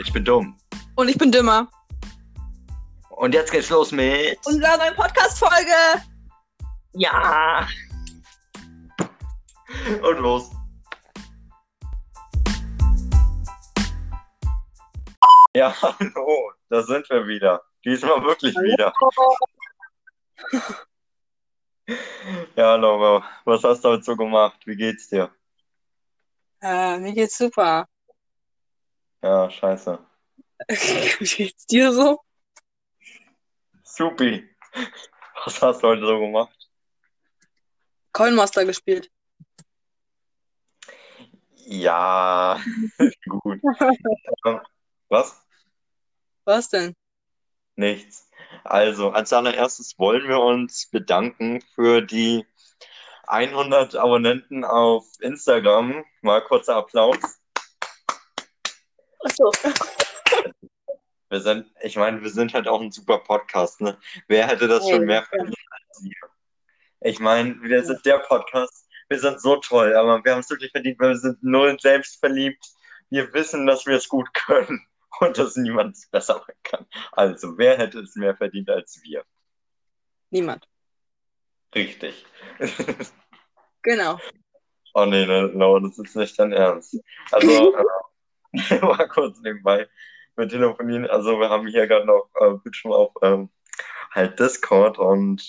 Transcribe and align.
Ich 0.00 0.14
bin 0.14 0.24
dumm. 0.24 0.56
Und 0.96 1.08
ich 1.08 1.18
bin 1.18 1.30
dümmer. 1.30 1.70
Und 3.10 3.34
jetzt 3.34 3.52
geht's 3.52 3.68
los 3.68 3.92
mit. 3.92 4.38
Unserer 4.46 4.78
neuen 4.78 4.94
Podcast-Folge. 4.94 6.02
Ja! 6.94 7.68
Und 10.02 10.18
los. 10.20 10.50
Ja, 15.54 15.74
hallo, 15.82 16.52
da 16.70 16.82
sind 16.82 17.10
wir 17.10 17.26
wieder. 17.26 17.62
Diesmal 17.84 18.24
wirklich 18.24 18.54
wieder. 18.54 18.94
Ja, 22.56 22.74
Laura, 22.76 23.22
was 23.44 23.62
hast 23.64 23.84
du 23.84 23.90
heute 23.90 24.02
so 24.02 24.16
gemacht? 24.16 24.60
Wie 24.64 24.76
geht's 24.76 25.08
dir? 25.08 25.30
Äh, 26.62 26.98
mir 26.98 27.12
geht's 27.12 27.36
super. 27.36 27.86
Ja, 29.22 29.50
scheiße. 29.50 29.98
Wie 30.68 31.24
geht's 31.24 31.66
dir 31.66 31.92
so? 31.92 32.20
Supi. 33.82 34.48
Was 35.44 35.60
hast 35.62 35.82
du 35.82 35.88
heute 35.88 36.06
so 36.06 36.18
gemacht? 36.18 36.56
Coinmaster 38.12 38.64
gespielt. 38.64 39.10
Ja, 41.66 42.60
gut. 43.28 43.60
Ähm, 44.44 44.60
Was? 45.08 45.46
Was 46.44 46.68
denn? 46.68 46.94
Nichts. 47.76 48.28
Also, 48.64 49.10
als 49.10 49.32
allererstes 49.32 49.98
wollen 49.98 50.28
wir 50.28 50.40
uns 50.40 50.88
bedanken 50.90 51.60
für 51.74 52.00
die 52.02 52.44
100 53.26 53.94
Abonnenten 53.96 54.64
auf 54.64 55.06
Instagram. 55.20 56.04
Mal 56.22 56.42
kurzer 56.42 56.76
Applaus. 56.76 57.39
Achso. 59.22 59.50
Wir 61.28 61.40
sind, 61.40 61.70
ich 61.82 61.96
meine, 61.96 62.22
wir 62.22 62.30
sind 62.30 62.54
halt 62.54 62.66
auch 62.66 62.80
ein 62.80 62.90
super 62.90 63.18
Podcast, 63.18 63.80
ne? 63.80 63.98
Wer 64.26 64.48
hätte 64.48 64.66
das 64.66 64.82
schon 64.88 65.00
Ja, 65.00 65.06
mehr 65.06 65.22
verdient 65.24 65.56
als 65.70 66.02
wir? 66.02 66.30
Ich 67.02 67.20
meine, 67.20 67.60
wir 67.62 67.84
sind 67.84 68.04
der 68.04 68.18
Podcast. 68.18 68.88
Wir 69.08 69.18
sind 69.18 69.40
so 69.40 69.56
toll, 69.56 69.94
aber 69.94 70.24
wir 70.24 70.32
haben 70.32 70.40
es 70.40 70.50
wirklich 70.50 70.72
verdient, 70.72 70.98
weil 70.98 71.10
wir 71.10 71.18
sind 71.18 71.42
null 71.42 71.78
selbstverliebt. 71.78 72.64
Wir 73.10 73.32
wissen, 73.32 73.66
dass 73.66 73.86
wir 73.86 73.96
es 73.96 74.08
gut 74.08 74.32
können 74.34 74.86
und 75.20 75.38
dass 75.38 75.56
niemand 75.56 75.96
es 75.96 76.08
besser 76.08 76.34
machen 76.34 76.54
kann. 76.62 76.86
Also, 77.12 77.56
wer 77.58 77.78
hätte 77.78 78.00
es 78.00 78.16
mehr 78.16 78.36
verdient 78.36 78.70
als 78.70 79.00
wir? 79.02 79.24
Niemand. 80.30 80.68
Richtig. 81.74 82.24
Genau. 83.82 84.18
Oh 84.92 85.06
nee, 85.06 85.24
ne, 85.24 85.48
no, 85.54 85.78
das 85.78 85.98
ist 85.98 86.14
nicht 86.14 86.38
dein 86.38 86.52
Ernst. 86.52 86.98
Also, 87.32 87.74
mal 88.82 89.08
kurz 89.08 89.40
nebenbei 89.40 89.88
mit 90.36 90.50
telefonieren. 90.50 91.06
Also, 91.06 91.38
wir 91.38 91.48
haben 91.48 91.66
hier 91.66 91.86
gerade 91.86 92.06
noch 92.06 92.30
äh, 92.40 92.54
Bildschirm 92.62 92.92
auf 92.92 93.12
ähm, 93.22 93.50
halt 94.10 94.38
Discord 94.38 94.98
und 94.98 95.42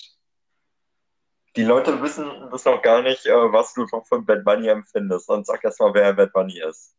die 1.55 1.63
Leute 1.63 2.01
wissen 2.01 2.29
das 2.51 2.65
noch 2.65 2.81
gar 2.81 3.01
nicht, 3.01 3.25
äh, 3.25 3.31
was 3.31 3.73
du 3.73 3.85
noch 3.91 4.05
von 4.07 4.25
Bad 4.25 4.45
Bunny 4.45 4.67
empfindest. 4.67 5.29
Und 5.29 5.45
sag 5.45 5.63
erst 5.63 5.79
mal, 5.79 5.93
wer 5.93 6.13
Bad 6.13 6.31
Bunny 6.33 6.61
ist. 6.61 6.95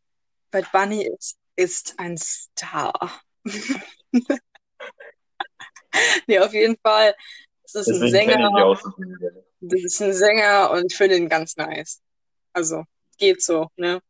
Bad 0.51 0.71
Bunny 0.71 1.07
ist, 1.07 1.37
ist 1.55 1.95
ein 1.97 2.17
Star. 2.17 2.93
Nee, 6.27 6.39
auf 6.39 6.53
jeden 6.53 6.77
Fall. 6.77 7.15
Das 7.63 7.75
ist 7.75 7.87
ein 7.87 8.01
Deswegen 8.01 8.27
die 8.27 8.33
Sänger. 8.33 8.65
gut. 8.65 8.79
Das 9.61 9.83
ist 9.83 10.01
ein 10.01 10.13
Sänger 10.13 10.71
und 10.71 10.91
ich 10.91 10.97
finde 10.97 11.17
ihn 11.17 11.29
ganz 11.29 11.55
nice. 11.55 12.01
Also, 12.53 12.83
geht 13.17 13.41
so, 13.41 13.69
ne? 13.75 14.01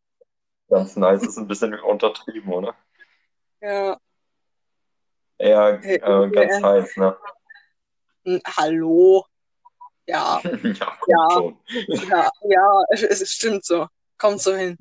Ganz 0.69 0.95
nice, 0.95 1.23
ist 1.23 1.37
ein 1.37 1.47
bisschen 1.47 1.79
untertrieben, 1.79 2.51
oder? 2.51 2.75
Ja. 3.61 3.97
Ja, 5.39 5.69
Äh, 5.69 6.29
ganz 6.29 6.53
äh, 6.53 6.63
heiß, 6.63 6.97
ne? 6.97 7.17
Hm, 8.25 8.41
Hallo. 8.57 9.25
Ja, 10.05 10.41
Ja, 10.43 10.97
ja, 11.07 11.53
ja, 11.87 12.31
ja, 12.43 12.83
es, 12.89 13.31
stimmt 13.31 13.65
so. 13.65 13.87
Kommt 14.17 14.41
so 14.41 14.55
hin. 14.55 14.77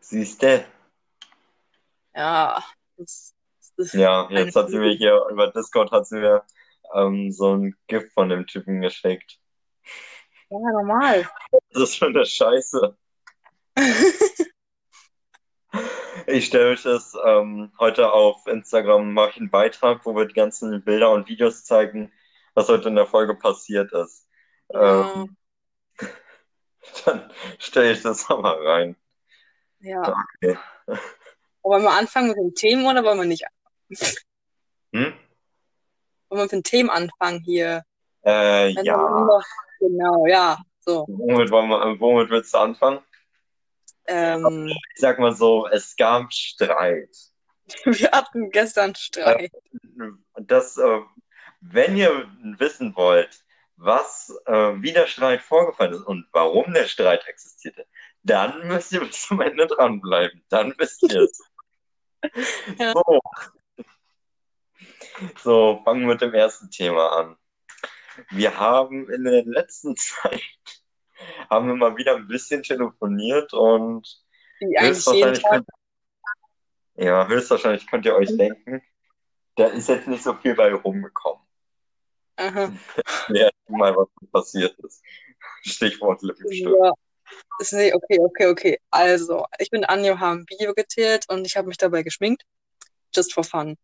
Siehste? 0.00 0.64
Ja, 2.14 2.64
das, 2.96 3.34
das 3.76 3.92
Ja, 3.92 4.28
jetzt 4.30 4.54
hat 4.54 4.70
sie 4.70 4.78
mir 4.78 4.92
hier 4.92 5.26
über 5.30 5.50
Discord 5.50 5.90
hat 5.90 6.06
sie 6.06 6.16
mir 6.16 6.44
ähm, 6.94 7.32
so 7.32 7.56
ein 7.56 7.76
GIF 7.88 8.12
von 8.12 8.28
dem 8.28 8.46
Typen 8.46 8.80
geschickt. 8.80 9.38
ja, 10.50 10.58
normal. 10.58 11.28
Das 11.70 11.82
ist 11.82 11.96
schon 11.96 12.14
eine 12.16 12.24
Scheiße. 12.24 12.96
Ich 16.28 16.46
stelle 16.46 16.70
euch 16.70 16.82
das 16.82 17.14
ähm, 17.24 17.70
heute 17.78 18.10
auf 18.10 18.46
Instagram, 18.46 19.12
mache 19.12 19.30
ich 19.30 19.36
einen 19.36 19.50
Beitrag, 19.50 20.04
wo 20.04 20.16
wir 20.16 20.24
die 20.26 20.34
ganzen 20.34 20.82
Bilder 20.82 21.10
und 21.12 21.28
Videos 21.28 21.64
zeigen, 21.64 22.12
was 22.54 22.68
heute 22.68 22.88
in 22.88 22.96
der 22.96 23.06
Folge 23.06 23.34
passiert 23.36 23.92
ist. 23.92 24.26
Ja, 24.72 25.12
Ähm, 25.14 25.36
dann 27.04 27.30
stelle 27.58 27.92
ich 27.92 28.02
das 28.02 28.28
mal 28.28 28.56
rein. 28.66 28.96
ja. 29.80 30.16
Okay. 30.42 30.58
Wollen 31.62 31.82
wir 31.82 31.90
anfangen 31.92 32.28
mit 32.28 32.36
den 32.38 32.54
Themen 32.54 32.86
oder 32.86 33.04
wollen 33.04 33.18
wir 33.18 33.26
nicht? 33.26 33.44
Hm? 34.92 35.12
Wollen 36.28 36.38
wir 36.38 36.42
mit 36.42 36.52
den 36.52 36.62
Themen 36.62 36.90
anfangen 36.90 37.40
hier? 37.44 37.82
Äh, 38.22 38.74
Wenn 38.74 38.84
ja. 38.84 38.96
noch- 38.96 39.44
Genau, 39.78 40.26
ja. 40.26 40.56
So. 40.80 41.04
Womit, 41.08 41.50
wollen 41.50 41.68
wir, 41.68 42.00
womit 42.00 42.30
willst 42.30 42.54
du 42.54 42.58
anfangen? 42.58 43.00
Ähm, 44.06 44.66
Ich 44.94 45.00
sag 45.00 45.18
mal 45.18 45.32
so, 45.32 45.66
es 45.68 45.96
gab 45.96 46.32
Streit. 46.32 47.14
wir 47.84 48.10
hatten 48.12 48.50
gestern 48.50 48.94
Streit. 48.94 49.50
Und 50.32 50.50
das, 50.50 50.76
äh, 50.78 51.00
wenn 51.60 51.96
ihr 51.96 52.28
wissen 52.58 52.94
wollt, 52.96 53.44
was, 53.76 54.34
äh, 54.46 54.72
wie 54.80 54.92
der 54.92 55.06
Streit 55.06 55.42
vorgefallen 55.42 55.94
ist 55.94 56.02
und 56.02 56.26
warum 56.32 56.72
der 56.72 56.86
Streit 56.86 57.26
existierte, 57.26 57.86
dann 58.22 58.66
müsst 58.68 58.92
ihr 58.92 59.00
bis 59.00 59.22
zum 59.22 59.40
Ende 59.40 59.66
dranbleiben. 59.66 60.42
Dann 60.48 60.74
wisst 60.78 61.02
ihr 61.02 61.22
es. 61.22 61.42
Ja. 62.78 62.92
So. 62.92 63.20
So, 65.42 65.80
fangen 65.84 66.00
wir 66.00 66.08
mit 66.08 66.20
dem 66.20 66.34
ersten 66.34 66.70
Thema 66.70 67.08
an. 67.16 67.36
Wir 68.30 68.58
haben 68.58 69.08
in 69.10 69.24
der 69.24 69.44
letzten 69.44 69.96
Zeit 69.96 70.42
haben 71.50 71.68
wir 71.68 71.74
mal 71.74 71.96
wieder 71.96 72.16
ein 72.16 72.28
bisschen 72.28 72.62
telefoniert 72.62 73.52
und 73.52 74.06
höchstwahrscheinlich 74.60 75.42
könnt, 75.44 75.66
ja, 76.96 77.26
höchstwahrscheinlich 77.26 77.86
könnt 77.86 78.06
ihr 78.06 78.14
euch 78.14 78.36
denken, 78.36 78.82
da 79.56 79.66
ist 79.66 79.88
jetzt 79.88 80.08
nicht 80.08 80.22
so 80.22 80.34
viel 80.34 80.54
bei 80.54 80.72
rumgekommen. 80.72 81.42
Aha. 82.36 82.72
Ja, 83.28 83.50
mal 83.68 83.96
was 83.96 84.08
passiert 84.30 84.78
ist. 84.80 85.02
Stichwort 85.62 86.22
Lippenstift. 86.22 86.76
Ja. 86.78 86.92
Nee, 87.72 87.92
okay, 87.92 88.18
okay, 88.20 88.46
okay. 88.46 88.78
Also, 88.90 89.44
ich 89.58 89.70
bin 89.70 89.84
Anjo, 89.84 90.18
haben 90.20 90.40
ein 90.40 90.46
Video 90.48 90.74
geteilt 90.74 91.24
und 91.28 91.44
ich 91.44 91.56
habe 91.56 91.66
mich 91.66 91.76
dabei 91.76 92.02
geschminkt. 92.02 92.42
Just 93.14 93.32
for 93.32 93.42
fun. 93.42 93.76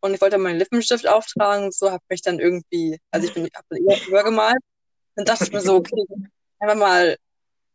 Und 0.00 0.12
ich 0.12 0.20
wollte 0.20 0.36
meinen 0.36 0.58
Lippenstift 0.58 1.08
auftragen, 1.08 1.72
so 1.72 1.90
habe 1.90 2.04
mich 2.10 2.20
dann 2.20 2.38
irgendwie, 2.38 3.00
also 3.10 3.26
ich 3.26 3.32
bin, 3.32 3.48
habe 3.54 4.06
übergemalt. 4.06 4.60
Dann 5.14 5.24
dachte 5.24 5.44
ich 5.44 5.52
mir 5.52 5.60
so, 5.60 5.76
okay, 5.76 6.04
einfach 6.64 6.78
mal 6.78 7.16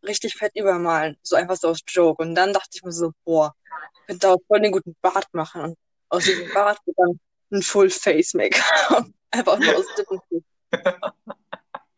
richtig 0.04 0.36
fett 0.36 0.52
übermalen. 0.56 1.18
So 1.22 1.36
einfach 1.36 1.56
so 1.56 1.70
aus 1.70 1.80
Joke. 1.88 2.22
Und 2.22 2.36
dann 2.36 2.54
dachte 2.54 2.70
ich 2.74 2.84
mir 2.84 2.92
so, 2.92 3.12
boah, 3.26 3.54
ich 3.94 4.08
könnte 4.08 4.20
daraus 4.22 4.42
voll 4.48 4.62
den 4.62 4.72
guten 4.72 4.96
Bart 5.02 5.28
machen. 5.34 5.62
Und 5.62 5.78
aus 6.10 6.24
diesem 6.24 6.52
Bart 6.54 6.80
wird 6.86 6.98
dann 6.98 7.20
ein 7.52 7.62
Full-Face-Make-up. 7.62 9.06
Einfach 9.32 9.60
nur 9.60 9.78
aus 9.78 9.86
Lippenstift. 9.98 10.46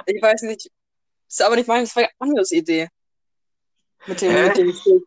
Ich 0.06 0.22
weiß 0.22 0.42
nicht, 0.44 0.66
das 1.28 1.40
ist 1.40 1.42
aber 1.42 1.56
nicht 1.56 1.68
meine, 1.68 1.84
das 1.84 1.96
war 1.96 2.04
ja 2.04 2.10
Anjos 2.20 2.52
Idee. 2.52 2.90
Mit 4.08 4.20
dem, 4.22 4.32
Hä? 4.32 4.48
mit 4.48 4.58
dem 4.58 4.74
Schild. 4.74 5.04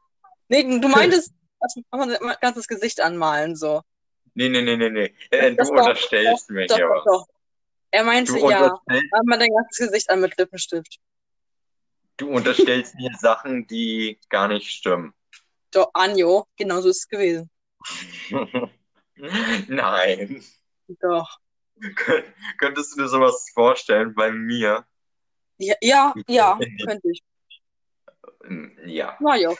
Nee, 0.48 0.62
du 0.80 0.88
meintest, 0.88 1.32
dass 1.60 1.74
man 1.90 2.10
ein 2.10 2.36
ganzes 2.40 2.68
Gesicht 2.68 3.00
anmalen, 3.00 3.56
so. 3.56 3.82
Nee, 4.34 4.48
nee, 4.48 4.62
nee, 4.62 4.76
nee, 4.76 4.90
nee. 4.90 5.14
Äh, 5.30 5.54
du 5.54 5.68
unterstellst 5.68 6.48
Doch, 6.48 6.54
hier 6.54 6.66
doch, 6.66 6.78
was. 6.78 7.04
doch. 7.04 7.26
Er 7.90 8.04
meinte, 8.04 8.38
ja, 8.38 8.80
mal 8.86 9.02
man 9.24 9.38
dein 9.38 9.54
ganzes 9.54 9.86
Gesicht 9.86 10.10
an 10.10 10.20
mit 10.20 10.36
Lippenstift. 10.36 10.98
Du 12.16 12.30
unterstellst 12.30 12.94
mir 12.96 13.10
Sachen, 13.18 13.66
die 13.66 14.18
gar 14.28 14.48
nicht 14.48 14.70
stimmen. 14.70 15.14
Doch, 15.70 15.90
Anjo, 15.94 16.46
genau 16.56 16.80
so 16.80 16.88
ist 16.88 16.98
es 16.98 17.08
gewesen. 17.08 17.50
Nein. 19.68 20.44
Doch. 21.00 21.38
Kön- 21.80 22.24
Könntest 22.58 22.92
du 22.96 23.02
dir 23.02 23.08
sowas 23.08 23.50
vorstellen 23.52 24.14
bei 24.14 24.30
mir? 24.30 24.86
Ja, 25.58 25.74
ja, 25.80 26.14
ja, 26.28 26.58
könnte 26.84 27.10
ich. 27.10 27.22
Ja. 28.86 29.16
Na 29.20 29.36
ja. 29.36 29.52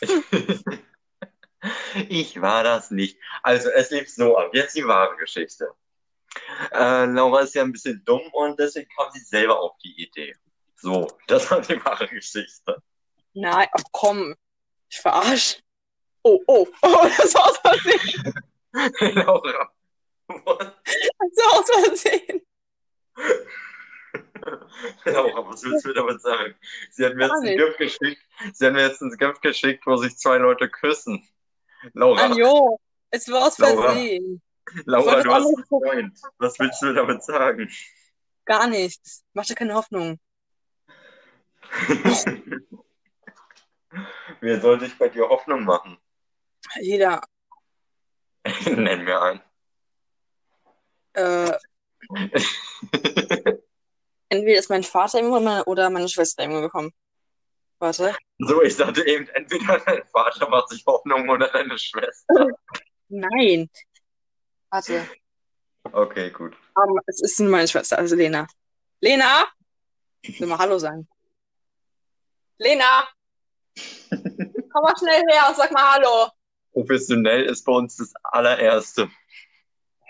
Ich 2.08 2.40
war 2.40 2.64
das 2.64 2.90
nicht. 2.90 3.18
Also 3.42 3.68
es 3.68 3.90
lief 3.90 4.08
so 4.08 4.36
ab. 4.38 4.54
Jetzt 4.54 4.74
die 4.76 4.86
wahre 4.86 5.14
Geschichte. 5.18 5.68
Äh, 6.72 7.04
Laura 7.04 7.40
ist 7.40 7.54
ja 7.54 7.62
ein 7.62 7.72
bisschen 7.72 8.02
dumm 8.04 8.22
und 8.32 8.58
deswegen 8.58 8.88
kam 8.96 9.10
sie 9.12 9.20
selber 9.20 9.60
auf 9.60 9.76
die 9.84 10.02
Idee. 10.02 10.34
So, 10.80 11.08
das 11.26 11.50
war 11.50 11.60
die 11.60 11.82
wahre 11.84 12.08
Geschichte. 12.08 12.82
Nein, 13.34 13.68
ach 13.72 13.82
komm. 13.92 14.34
Ich 14.88 14.98
verarsch. 14.98 15.62
Oh, 16.22 16.40
oh, 16.46 16.66
oh, 16.82 17.06
das 17.16 17.34
war 17.34 17.50
aus 17.50 17.58
Versehen. 17.58 18.34
Laura. 19.16 19.70
What? 20.26 20.60
Das 20.60 21.44
war 21.44 21.60
aus 21.60 21.70
Versehen. 21.70 22.42
Laura, 25.04 25.46
was 25.48 25.62
willst 25.62 25.84
du 25.84 25.88
mir 25.88 25.94
damit 25.94 26.22
sagen? 26.22 26.54
Sie 26.90 27.04
hat 27.04 27.14
mir 27.14 27.28
Gar 27.28 27.36
jetzt 27.36 27.46
ein 27.48 27.56
nicht. 27.56 27.78
Gift 27.78 27.78
geschickt. 28.00 28.22
Sie 28.54 28.66
hat 28.66 28.72
mir 28.72 28.86
jetzt 28.86 29.02
ein 29.02 29.10
Gift 29.16 29.42
geschickt, 29.42 29.86
wo 29.86 29.96
sich 29.96 30.16
zwei 30.16 30.38
Leute 30.38 30.68
küssen. 30.68 31.28
Laura, 31.92 32.24
Anjo, 32.24 32.80
es 33.10 33.28
war 33.28 33.46
aus 33.46 33.58
Laura. 33.58 33.92
Versehen. 33.92 34.40
Laura, 34.86 35.12
Soll 35.12 35.22
du 35.24 35.30
hast 35.34 35.46
einen? 35.46 35.64
Freund. 35.66 36.20
Was 36.38 36.58
willst 36.58 36.80
du 36.80 36.86
mir 36.86 36.94
damit 36.94 37.22
sagen? 37.22 37.70
Gar 38.46 38.68
nichts. 38.68 39.24
Mach 39.34 39.44
dir 39.44 39.54
keine 39.54 39.74
Hoffnung. 39.74 40.18
Wer 44.40 44.60
soll 44.60 44.78
sich 44.80 44.96
bei 44.96 45.08
dir 45.08 45.28
Hoffnung 45.28 45.64
machen? 45.64 45.98
Jeder, 46.80 47.20
Nenn 48.66 49.04
mir 49.04 49.20
einen. 49.20 49.40
äh, 51.14 51.52
entweder 54.28 54.58
ist 54.58 54.70
mein 54.70 54.82
Vater 54.82 55.20
irgendwann 55.20 55.62
oder 55.62 55.88
meine 55.90 56.08
Schwester 56.08 56.42
irgendwann 56.42 56.64
bekommen. 56.64 56.92
Warte. 57.78 58.16
So, 58.38 58.62
ich 58.62 58.74
sagte 58.76 59.06
eben, 59.06 59.28
entweder 59.28 59.78
dein 59.80 60.04
Vater 60.06 60.48
macht 60.48 60.70
sich 60.70 60.84
Hoffnung 60.86 61.28
oder 61.28 61.48
deine 61.48 61.78
Schwester. 61.78 62.48
Nein. 63.08 63.68
Warte. 64.70 65.06
Okay, 65.92 66.30
gut. 66.30 66.56
Aber 66.74 67.00
es 67.06 67.20
ist 67.22 67.38
meine 67.40 67.68
Schwester, 67.68 67.98
also 67.98 68.16
Lena. 68.16 68.46
Lena! 69.00 69.44
Ich 70.22 70.40
will 70.40 70.48
mal 70.48 70.58
Hallo 70.58 70.78
sagen. 70.78 71.06
Lena! 72.60 73.08
Komm 74.10 74.82
mal 74.82 74.94
schnell 74.98 75.22
her 75.30 75.48
und 75.48 75.56
sag 75.56 75.72
mal 75.72 75.94
Hallo. 75.94 76.30
Professionell 76.72 77.46
ist 77.46 77.64
bei 77.64 77.72
uns 77.72 77.96
das 77.96 78.12
allererste. 78.22 79.10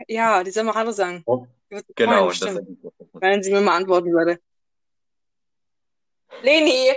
Ja, 0.08 0.42
die 0.42 0.50
soll 0.50 0.64
mal 0.64 0.74
Hallo 0.74 0.90
sagen. 0.90 1.24
Sich 1.70 1.84
Genau, 1.94 2.28
das 2.28 2.40
wenn 3.12 3.42
sie 3.44 3.52
mir 3.52 3.60
mal 3.60 3.76
antworten 3.76 4.12
würde. 4.12 4.40
Leni! 6.42 6.92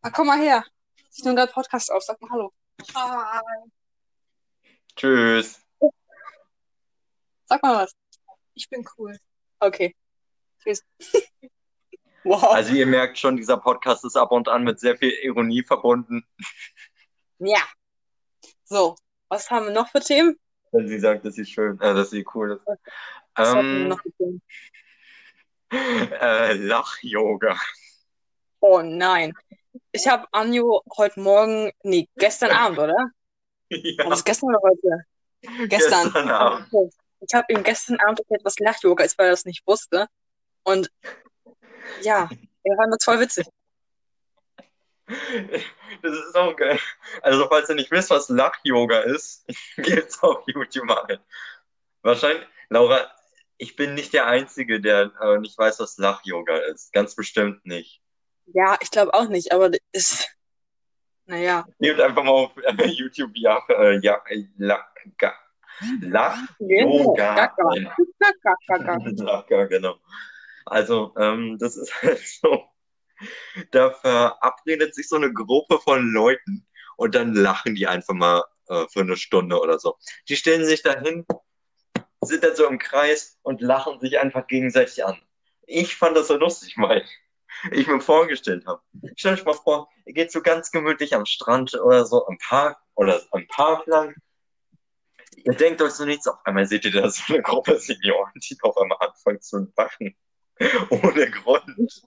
Ah, 0.00 0.10
komm 0.12 0.28
mal 0.28 0.38
her. 0.38 0.64
Ich 1.12 1.24
nehme 1.24 1.34
gerade 1.34 1.52
Podcast 1.52 1.90
auf. 1.90 2.04
Sag 2.04 2.20
mal 2.20 2.30
Hallo. 2.30 2.52
Hi. 2.94 3.70
Tschüss. 4.94 5.60
Sag 7.46 7.60
mal 7.60 7.82
was. 7.82 7.92
Ich 8.54 8.70
bin 8.70 8.84
cool. 8.96 9.18
Okay. 9.58 9.96
Tschüss. 10.62 10.84
wow. 12.28 12.42
Also 12.54 12.72
ihr 12.74 12.86
merkt 12.86 13.18
schon, 13.18 13.36
dieser 13.36 13.56
Podcast 13.56 14.04
ist 14.04 14.16
ab 14.16 14.32
und 14.32 14.48
an 14.48 14.64
mit 14.64 14.80
sehr 14.80 14.96
viel 14.96 15.10
Ironie 15.22 15.62
verbunden. 15.62 16.26
Ja. 17.38 17.60
So, 18.64 18.96
was 19.28 19.50
haben 19.50 19.66
wir 19.66 19.72
noch 19.72 19.88
für 19.90 20.00
Themen? 20.00 20.38
Wenn 20.72 20.88
sie 20.88 20.98
sagt, 20.98 21.24
dass 21.24 21.34
sie 21.34 21.46
schön, 21.46 21.80
äh, 21.80 21.94
dass 21.94 22.10
sie 22.10 22.26
cool 22.34 22.52
ist. 22.52 22.66
Was 23.34 23.54
haben 23.54 23.66
wir 23.68 23.80
Ähm, 23.82 23.88
noch 23.88 24.02
für 24.02 24.12
Themen? 24.12 24.42
äh, 26.20 26.52
Lach-Yoga. 26.54 27.56
Oh 28.60 28.80
nein. 28.82 29.32
Ich 29.92 30.06
habe 30.08 30.26
Anjo 30.32 30.82
heute 30.96 31.20
Morgen, 31.20 31.70
nee, 31.82 32.08
gestern 32.16 32.50
Abend, 32.50 32.78
oder? 32.80 32.94
War 32.94 33.10
Ja, 33.70 34.08
das 34.10 34.24
gestern 34.24 34.48
oder 34.50 34.60
heute? 34.62 35.04
Gestern. 35.68 36.04
gestern 36.04 36.28
Abend. 36.30 36.68
Ich 37.20 37.34
habe 37.34 37.52
ihm 37.52 37.62
gestern 37.62 37.98
Abend 38.00 38.20
erklärt, 38.20 38.44
was 38.44 38.58
Lach-Yoga 38.58 39.04
ist, 39.04 39.18
weil 39.18 39.26
er 39.26 39.32
das 39.32 39.44
nicht 39.44 39.66
wusste. 39.66 40.06
Und 40.64 40.90
ja, 42.02 42.28
er 42.64 42.76
fand 42.76 42.92
das 42.92 43.04
voll 43.04 43.20
witzig. 43.20 43.46
Das 46.02 46.12
ist 46.12 46.36
auch 46.36 46.54
geil. 46.54 46.78
Also, 47.22 47.48
falls 47.48 47.68
ihr 47.70 47.74
nicht 47.74 47.90
wisst, 47.90 48.10
was 48.10 48.28
Lach-Yoga 48.28 49.00
ist, 49.00 49.44
geht's 49.78 50.22
auf 50.22 50.44
YouTube 50.46 50.84
mal. 50.84 51.18
Wahrscheinlich, 52.02 52.46
Laura, 52.68 53.10
ich 53.56 53.74
bin 53.74 53.94
nicht 53.94 54.12
der 54.12 54.26
Einzige, 54.26 54.80
der 54.80 55.10
äh, 55.20 55.38
nicht 55.38 55.58
weiß, 55.58 55.80
was 55.80 55.96
Lach-Yoga 55.98 56.58
ist. 56.58 56.92
Ganz 56.92 57.16
bestimmt 57.16 57.64
nicht. 57.66 58.02
Ja, 58.46 58.76
ich 58.80 58.90
glaube 58.90 59.14
auch 59.14 59.28
nicht, 59.28 59.52
aber 59.52 59.70
das 59.70 59.80
ist, 59.92 60.28
naja, 61.26 61.66
Nehmt 61.78 62.00
einfach 62.00 62.22
mal 62.22 62.30
auf 62.30 62.52
äh, 62.56 62.86
YouTube 62.86 63.32
ja, 63.34 63.60
äh, 63.68 63.98
ja, 64.00 64.22
Lach, 64.58 64.86
ga, 65.18 65.34
Lach-Yoga 66.00 67.52
ein. 67.70 67.90
Gaga. 68.68 68.98
Lager, 69.04 69.66
genau. 69.68 69.96
Also, 70.70 71.14
ähm, 71.18 71.58
das 71.58 71.76
ist 71.76 71.92
halt 72.02 72.26
so. 72.26 72.64
Da 73.72 73.90
verabredet 73.90 74.94
sich 74.94 75.08
so 75.08 75.16
eine 75.16 75.32
Gruppe 75.32 75.80
von 75.80 76.12
Leuten 76.12 76.66
und 76.96 77.14
dann 77.14 77.34
lachen 77.34 77.74
die 77.74 77.86
einfach 77.86 78.14
mal 78.14 78.44
äh, 78.68 78.86
für 78.88 79.00
eine 79.00 79.16
Stunde 79.16 79.60
oder 79.60 79.78
so. 79.78 79.96
Die 80.28 80.36
stellen 80.36 80.64
sich 80.64 80.82
da 80.82 80.98
hin, 81.00 81.26
sind 82.20 82.44
dann 82.44 82.54
so 82.54 82.66
im 82.66 82.78
Kreis 82.78 83.38
und 83.42 83.60
lachen 83.60 83.98
sich 84.00 84.18
einfach 84.20 84.46
gegenseitig 84.46 85.04
an. 85.04 85.20
Ich 85.66 85.96
fand 85.96 86.16
das 86.16 86.28
so 86.28 86.36
lustig, 86.36 86.74
weil 86.76 87.04
ich 87.72 87.86
mir 87.86 88.00
vorgestellt 88.00 88.66
habe. 88.66 88.80
Stellt 89.16 89.40
euch 89.40 89.44
mal 89.44 89.54
vor, 89.54 89.88
ihr 90.04 90.14
geht 90.14 90.32
so 90.32 90.40
ganz 90.40 90.70
gemütlich 90.70 91.14
am 91.14 91.26
Strand 91.26 91.74
oder 91.74 92.06
so 92.06 92.26
am 92.26 92.38
Park 92.38 92.78
oder 92.94 93.20
am 93.32 93.46
Park 93.48 93.86
lang. 93.86 94.14
Ihr 95.36 95.54
denkt 95.54 95.80
euch 95.82 95.92
so 95.92 96.04
nichts, 96.04 96.26
auf 96.26 96.38
einmal 96.44 96.66
seht 96.66 96.84
ihr 96.84 96.92
da 96.92 97.08
so 97.08 97.22
eine 97.32 97.42
Gruppe 97.42 97.78
Senioren, 97.78 98.32
die 98.34 98.56
auf 98.62 98.76
einmal 98.76 98.98
anfangen 99.00 99.40
zu 99.40 99.72
lachen. 99.76 100.16
Ohne 100.90 101.30
Grund. 101.30 102.02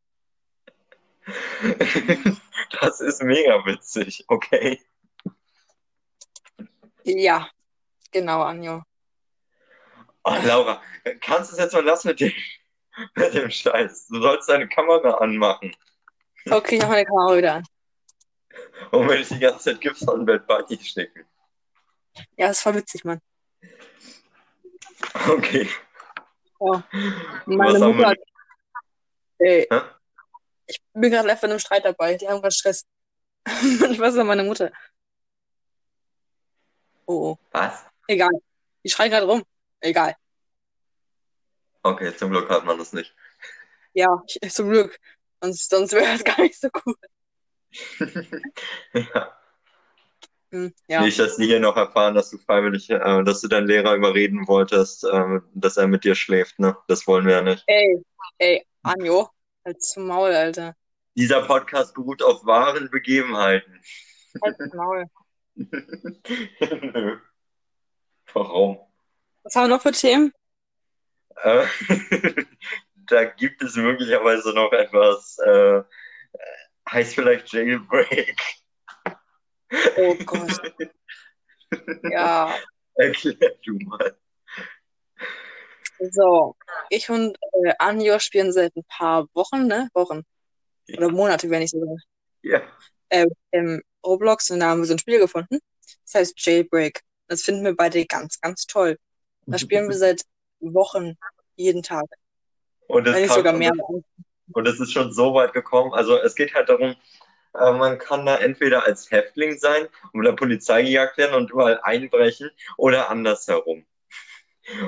Das 2.79 3.01
ist 3.01 3.21
mega 3.21 3.65
witzig, 3.65 4.23
okay? 4.27 4.81
Ja, 7.03 7.49
genau, 8.11 8.43
Anjo. 8.43 8.83
Oh, 10.23 10.35
Laura, 10.43 10.81
kannst 11.21 11.51
du 11.51 11.55
es 11.55 11.59
jetzt 11.61 11.73
mal 11.73 11.83
lassen 11.83 12.09
mit 12.09 12.19
dem, 12.19 12.33
mit 13.15 13.33
dem 13.33 13.49
Scheiß? 13.49 14.07
Du 14.07 14.21
sollst 14.21 14.49
deine 14.49 14.67
Kamera 14.67 15.11
anmachen. 15.17 15.75
Okay, 16.49 16.75
ich 16.75 16.81
mach 16.81 16.89
meine 16.89 17.05
Kamera 17.05 17.37
wieder 17.37 17.53
an. 17.55 17.63
Und 18.91 19.07
wenn 19.07 19.21
ich 19.21 19.29
die 19.29 19.39
ganze 19.39 19.71
Zeit 19.71 19.81
Gips 19.81 20.07
an 20.07 20.25
Bett 20.25 20.47
Buddy 20.47 20.77
stecken. 20.83 21.25
Ja, 22.35 22.47
das 22.47 22.57
ist 22.57 22.63
voll 22.63 22.75
witzig, 22.75 23.05
Mann. 23.05 23.21
Okay. 25.29 25.69
Oh. 26.59 26.81
Meine 27.45 27.73
Was 27.73 27.79
Mutter 27.79 28.07
hat, 28.07 28.17
ey, 29.39 29.67
Hä? 29.69 29.81
ich 30.65 30.81
bin 30.93 31.11
gerade 31.11 31.27
live 31.27 31.41
bei 31.41 31.47
einem 31.47 31.59
Streit 31.59 31.85
dabei. 31.85 32.15
Die 32.15 32.27
haben 32.27 32.41
gerade 32.41 32.53
Stress. 32.53 32.85
ich 33.45 33.99
weiß 33.99 34.15
nicht, 34.15 34.25
meine 34.25 34.43
Mutter. 34.43 34.71
Oh, 37.05 37.31
oh. 37.31 37.37
Was? 37.51 37.85
Egal. 38.07 38.31
Die 38.83 38.89
schreien 38.89 39.11
gerade 39.11 39.25
rum. 39.25 39.43
Egal. 39.79 40.15
Okay, 41.83 42.15
zum 42.15 42.31
Glück 42.31 42.49
hat 42.49 42.65
man 42.65 42.77
das 42.77 42.91
nicht. 42.91 43.15
Ja, 43.93 44.21
ich, 44.27 44.53
zum 44.53 44.69
Glück. 44.69 44.99
Sonst, 45.41 45.69
sonst 45.69 45.93
wäre 45.93 46.05
das 46.05 46.23
gar 46.23 46.41
nicht 46.41 46.59
so 46.59 46.69
cool. 46.85 46.95
ja. 48.93 49.36
Hm, 50.51 50.73
ja. 50.87 51.01
Nicht, 51.01 51.19
dass 51.19 51.35
die 51.35 51.45
hier 51.45 51.59
noch 51.59 51.75
erfahren, 51.75 52.15
dass 52.15 52.29
du 52.29 52.37
freiwillig, 52.37 52.89
äh, 52.89 53.23
dass 53.23 53.41
du 53.41 53.47
deinen 53.47 53.67
Lehrer 53.67 53.95
überreden 53.95 54.47
wolltest, 54.47 55.03
äh, 55.03 55.39
dass 55.53 55.77
er 55.77 55.87
mit 55.87 56.05
dir 56.05 56.15
schläft, 56.15 56.57
ne? 56.59 56.77
Das 56.87 57.05
wollen 57.05 57.25
wir 57.25 57.33
ja 57.33 57.41
nicht. 57.41 57.63
Ey, 57.67 58.01
ey, 58.37 58.65
Anjo, 58.83 59.29
halt 59.65 59.83
zum 59.83 60.07
Maul, 60.07 60.31
Alter. 60.31 60.75
Dieser 61.15 61.41
Podcast 61.41 61.93
beruht 61.95 62.23
auf 62.23 62.45
wahren 62.45 62.89
Begebenheiten. 62.89 63.81
Halt 64.41 64.55
zum 64.57 64.77
Maul. 64.77 65.05
Nö. 65.55 67.17
Warum? 68.33 68.79
Was 69.43 69.55
haben 69.55 69.69
wir 69.69 69.75
noch 69.75 69.81
für 69.81 69.91
Themen? 69.91 70.31
Äh, 71.43 71.65
da 72.95 73.25
gibt 73.25 73.61
es 73.63 73.75
möglicherweise 73.75 74.53
noch 74.53 74.71
etwas, 74.71 75.37
äh, 75.39 75.81
heißt 76.89 77.15
vielleicht 77.15 77.51
Jailbreak. 77.51 78.37
Oh 79.97 80.15
Gott. 80.25 80.61
Ja, 82.11 82.55
Erklär 82.95 83.55
du 83.65 83.73
mal. 83.85 84.17
so. 86.11 86.55
Ich 86.89 87.09
und 87.09 87.37
äh, 87.65 87.73
Anjo 87.79 88.19
spielen 88.19 88.51
seit 88.51 88.75
ein 88.75 88.83
paar 88.87 89.27
Wochen, 89.33 89.67
ne? 89.67 89.89
Wochen. 89.93 90.23
Oder 90.95 91.09
Monate, 91.09 91.49
wenn 91.49 91.61
ich 91.61 91.71
so 91.71 91.79
sagen. 91.79 91.97
Ja. 92.43 92.61
Äh, 93.09 93.25
im 93.51 93.81
Roblox 94.05 94.49
und 94.51 94.59
da 94.61 94.69
haben 94.69 94.79
wir 94.81 94.85
so 94.85 94.93
ein 94.93 94.99
Spiel 94.99 95.19
gefunden. 95.19 95.59
Das 96.05 96.15
heißt 96.15 96.33
Jailbreak. 96.45 97.01
Das 97.27 97.41
finden 97.43 97.63
wir 97.65 97.75
beide 97.75 98.05
ganz, 98.05 98.39
ganz 98.39 98.65
toll. 98.65 98.97
Da 99.45 99.57
spielen 99.57 99.89
wir 99.89 99.97
seit 99.97 100.21
Wochen, 100.59 101.17
jeden 101.55 101.83
Tag. 101.83 102.05
Und 102.87 103.05
kann- 103.05 103.27
sogar 103.27 103.53
mehr. 103.53 103.71
Und 104.53 104.65
es 104.67 104.79
ist 104.79 104.93
schon 104.93 105.11
so 105.11 105.33
weit 105.33 105.51
gekommen. 105.53 105.93
Also 105.93 106.17
es 106.17 106.35
geht 106.35 106.53
halt 106.55 106.69
darum, 106.69 106.95
äh, 107.59 107.71
man 107.73 107.97
kann 107.97 108.25
da 108.25 108.37
entweder 108.37 108.85
als 108.85 109.11
Häftling 109.11 109.57
sein 109.57 109.87
und 110.13 110.23
der 110.23 110.33
Polizei 110.33 110.83
gejagt 110.83 111.17
werden 111.17 111.35
und 111.35 111.51
überall 111.51 111.79
einbrechen 111.83 112.51
oder 112.77 113.09
andersherum. 113.09 113.85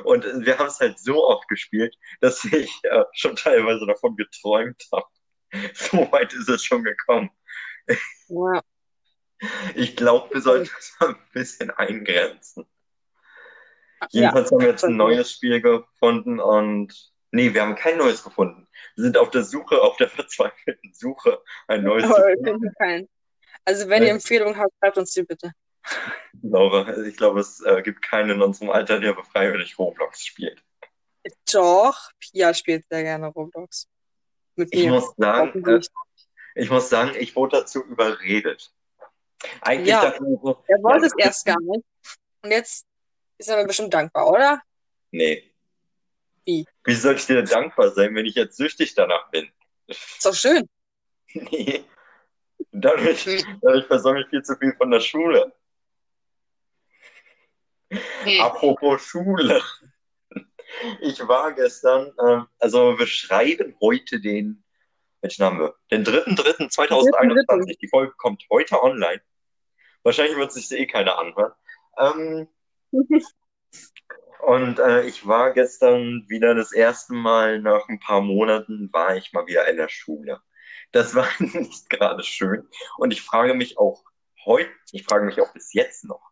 Und 0.04 0.26
wir 0.46 0.58
haben 0.58 0.68
es 0.68 0.80
halt 0.80 1.00
so 1.00 1.26
oft 1.26 1.48
gespielt, 1.48 1.96
dass 2.20 2.44
ich 2.46 2.72
äh, 2.84 3.04
schon 3.14 3.36
teilweise 3.36 3.86
davon 3.86 4.16
geträumt 4.16 4.84
habe. 4.92 5.08
So 5.74 6.12
weit 6.12 6.32
ist 6.34 6.48
es 6.48 6.64
schon 6.64 6.84
gekommen. 6.84 7.32
Ja. 8.28 8.62
Ich 9.74 9.96
glaube, 9.96 10.32
wir 10.34 10.42
sollten 10.42 10.70
das 10.76 10.96
mal 11.00 11.10
ein 11.10 11.16
bisschen 11.34 11.72
eingrenzen. 11.72 12.68
Jedenfalls 14.10 14.52
haben 14.52 14.60
wir 14.60 14.68
jetzt 14.68 14.84
ein 14.84 14.96
neues 14.96 15.32
Spiel 15.32 15.62
gefunden 15.62 16.40
und 16.40 16.94
nee, 17.32 17.54
wir 17.54 17.62
haben 17.62 17.76
kein 17.76 17.98
neues 17.98 18.24
gefunden. 18.24 18.68
Wir 18.96 19.04
sind 19.06 19.18
auf 19.18 19.30
der 19.32 19.44
Suche, 19.44 19.82
auf 19.82 19.98
der 19.98 20.10
verzweifelten 20.10 20.94
Suche, 20.94 21.42
ein 21.68 21.84
neues 21.84 22.06
Aber 22.06 22.16
zu 22.16 22.44
finden. 22.44 22.74
keinen. 22.78 23.10
Also 23.66 23.90
wenn 23.90 24.04
ihr 24.04 24.10
Empfehlungen 24.12 24.58
habt, 24.58 24.74
schreibt 24.80 24.98
uns 24.98 25.12
die 25.12 25.24
bitte. 25.24 25.52
Laura, 26.42 26.98
ich 27.04 27.18
glaube, 27.18 27.40
es 27.40 27.62
äh, 27.62 27.82
gibt 27.82 28.02
keinen 28.02 28.32
in 28.32 28.42
unserem 28.42 28.70
Alter, 28.70 29.00
der 29.00 29.16
freiwillig 29.24 29.78
Roblox 29.78 30.26
spielt. 30.26 30.64
Doch, 31.52 32.12
Pia 32.20 32.54
spielt 32.54 32.86
sehr 32.90 33.04
gerne 33.04 33.28
Roblox. 33.28 33.88
Mit 34.56 34.74
Ich 34.74 34.88
muss 34.88 35.14
sagen, 35.18 35.66
äh, 35.66 35.80
ich 36.56 36.70
muss 36.70 36.90
sagen, 36.90 37.12
ich 37.18 37.36
wurde 37.36 37.58
dazu 37.60 37.84
überredet. 37.84 38.74
Eigentlich 39.62 39.90
Ja. 39.90 40.02
dachte 40.02 40.16
ich 40.24 40.30
mir 40.30 40.40
so, 40.42 40.64
Er 40.68 40.84
wollte 40.84 41.02
ja, 41.02 41.08
es 41.08 41.14
erst 41.26 41.46
gar 41.46 41.60
nicht. 41.62 41.84
Und 42.42 42.52
jetzt 42.52 42.86
ist 43.38 43.50
er 43.50 43.58
mir 43.58 43.68
bestimmt 43.68 43.94
dankbar, 43.94 44.30
oder? 44.30 44.62
Nee. 45.12 45.49
Wie? 46.46 46.66
Wie 46.84 46.94
soll 46.94 47.16
ich 47.16 47.26
dir 47.26 47.44
dankbar 47.44 47.92
sein, 47.92 48.16
wenn 48.16 48.26
ich 48.26 48.36
jetzt 48.36 48.58
süchtig 48.58 48.96
danach 48.96 49.30
bin? 49.32 49.50
Ist 49.88 50.26
doch 50.26 50.36
schön. 50.36 50.68
Nee. 51.34 51.84
Dadurch, 52.72 53.46
dadurch 53.62 53.86
versäume 53.86 54.22
ich 54.22 54.28
viel 54.30 54.42
zu 54.42 54.56
viel 54.56 54.74
von 54.76 54.90
der 54.90 55.00
Schule. 55.00 55.54
Apropos 58.40 59.02
Schule. 59.02 59.62
Ich 61.02 61.20
war 61.28 61.52
gestern, 61.54 62.12
ähm, 62.24 62.48
also 62.60 62.98
wir 62.98 63.08
schreiben 63.08 63.76
heute 63.82 64.20
den, 64.20 64.64
welchen 65.22 65.46
haben 65.46 65.60
wir? 65.60 65.76
Den 65.92 66.06
3.3.2021. 66.06 67.78
Die 67.80 67.88
Folge 67.88 68.14
kommt 68.18 68.46
heute 68.50 68.82
online. 68.82 69.22
Wahrscheinlich 70.04 70.38
wird 70.38 70.52
sich 70.52 70.72
eh 70.72 70.86
keiner 70.86 71.18
anhören. 71.18 71.54
Ähm, 71.98 72.48
und 74.40 74.80
äh, 74.80 75.04
ich 75.04 75.28
war 75.28 75.52
gestern 75.54 76.26
wieder 76.28 76.56
das 76.56 76.72
erste 76.72 77.14
Mal 77.14 77.60
nach 77.60 77.88
ein 77.90 78.00
paar 78.00 78.22
Monaten, 78.22 78.90
war 78.92 79.16
ich 79.16 79.34
mal 79.34 79.46
wieder 79.48 79.68
in 79.68 79.78
der 79.78 79.90
Schule. 79.90 80.42
Das 80.92 81.16
war 81.16 81.28
nicht 81.40 81.90
gerade 81.90 82.24
schön. 82.24 82.68
Und 82.98 83.12
ich 83.12 83.22
frage 83.22 83.54
mich 83.54 83.78
auch 83.78 84.04
heute, 84.46 84.72
ich 84.92 85.04
frage 85.04 85.26
mich 85.26 85.40
auch 85.42 85.54
bis 85.54 85.74
jetzt 85.74 86.06
noch, 86.06 86.32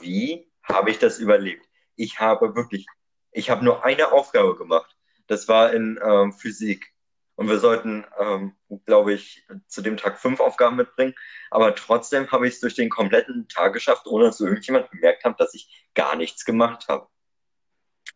wie 0.00 0.50
habe 0.62 0.90
ich 0.90 0.98
das 0.98 1.18
überlebt? 1.18 1.64
Ich 1.96 2.20
habe 2.20 2.54
wirklich, 2.54 2.86
ich 3.32 3.50
habe 3.50 3.64
nur 3.64 3.84
eine 3.84 4.12
Aufgabe 4.12 4.56
gemacht. 4.56 4.96
Das 5.26 5.48
war 5.48 5.72
in 5.72 5.98
ähm, 6.02 6.32
Physik. 6.32 6.92
Und 7.38 7.48
wir 7.48 7.60
sollten, 7.60 8.04
ähm, 8.18 8.56
glaube 8.84 9.12
ich, 9.12 9.46
zu 9.68 9.80
dem 9.80 9.96
Tag 9.96 10.18
fünf 10.18 10.40
Aufgaben 10.40 10.74
mitbringen. 10.74 11.14
Aber 11.50 11.72
trotzdem 11.76 12.30
habe 12.32 12.48
ich 12.48 12.54
es 12.54 12.60
durch 12.60 12.74
den 12.74 12.90
kompletten 12.90 13.46
Tag 13.46 13.72
geschafft, 13.74 14.06
ohne 14.06 14.24
dass 14.24 14.38
so 14.38 14.44
irgendjemand 14.44 14.90
bemerkt 14.90 15.24
hat, 15.24 15.38
dass 15.38 15.54
ich 15.54 15.88
gar 15.94 16.16
nichts 16.16 16.44
gemacht 16.44 16.88
habe. 16.88 17.06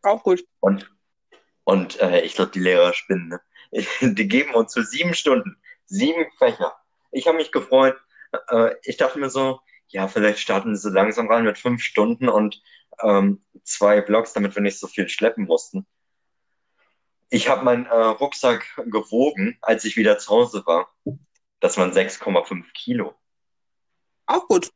Auch 0.02 0.24
gut. 0.24 0.44
Und, 0.58 0.90
und 1.62 2.00
äh, 2.00 2.22
ich 2.22 2.34
glaube, 2.34 2.50
die 2.50 2.58
Lehrer 2.58 2.92
spinnen. 2.94 3.28
Ne? 3.28 3.40
Die 4.00 4.26
geben 4.26 4.54
uns 4.54 4.74
für 4.74 4.82
sieben 4.82 5.14
Stunden 5.14 5.56
sieben 5.92 6.26
Fächer. 6.38 6.74
Ich 7.10 7.26
habe 7.26 7.36
mich 7.36 7.52
gefreut. 7.52 7.96
Äh, 8.48 8.74
ich 8.84 8.96
dachte 8.96 9.18
mir 9.18 9.30
so, 9.30 9.60
ja, 9.88 10.08
vielleicht 10.08 10.38
starten 10.38 10.74
sie 10.74 10.90
langsam 10.90 11.28
rein 11.30 11.44
mit 11.44 11.58
fünf 11.58 11.82
Stunden 11.82 12.28
und 12.28 12.62
ähm, 13.02 13.44
zwei 13.62 14.00
Blocks, 14.00 14.32
damit 14.32 14.54
wir 14.54 14.62
nicht 14.62 14.78
so 14.78 14.86
viel 14.86 15.08
schleppen 15.08 15.44
mussten. 15.44 15.86
Ich 17.32 17.48
habe 17.48 17.64
meinen 17.64 17.86
äh, 17.86 17.94
Rucksack 17.94 18.66
gewogen, 18.76 19.56
als 19.62 19.86
ich 19.86 19.96
wieder 19.96 20.18
zu 20.18 20.28
Hause 20.28 20.66
war. 20.66 20.92
Das 21.60 21.78
waren 21.78 21.90
6,5 21.90 22.70
Kilo. 22.74 23.14
Auch 24.26 24.46
gut. 24.48 24.70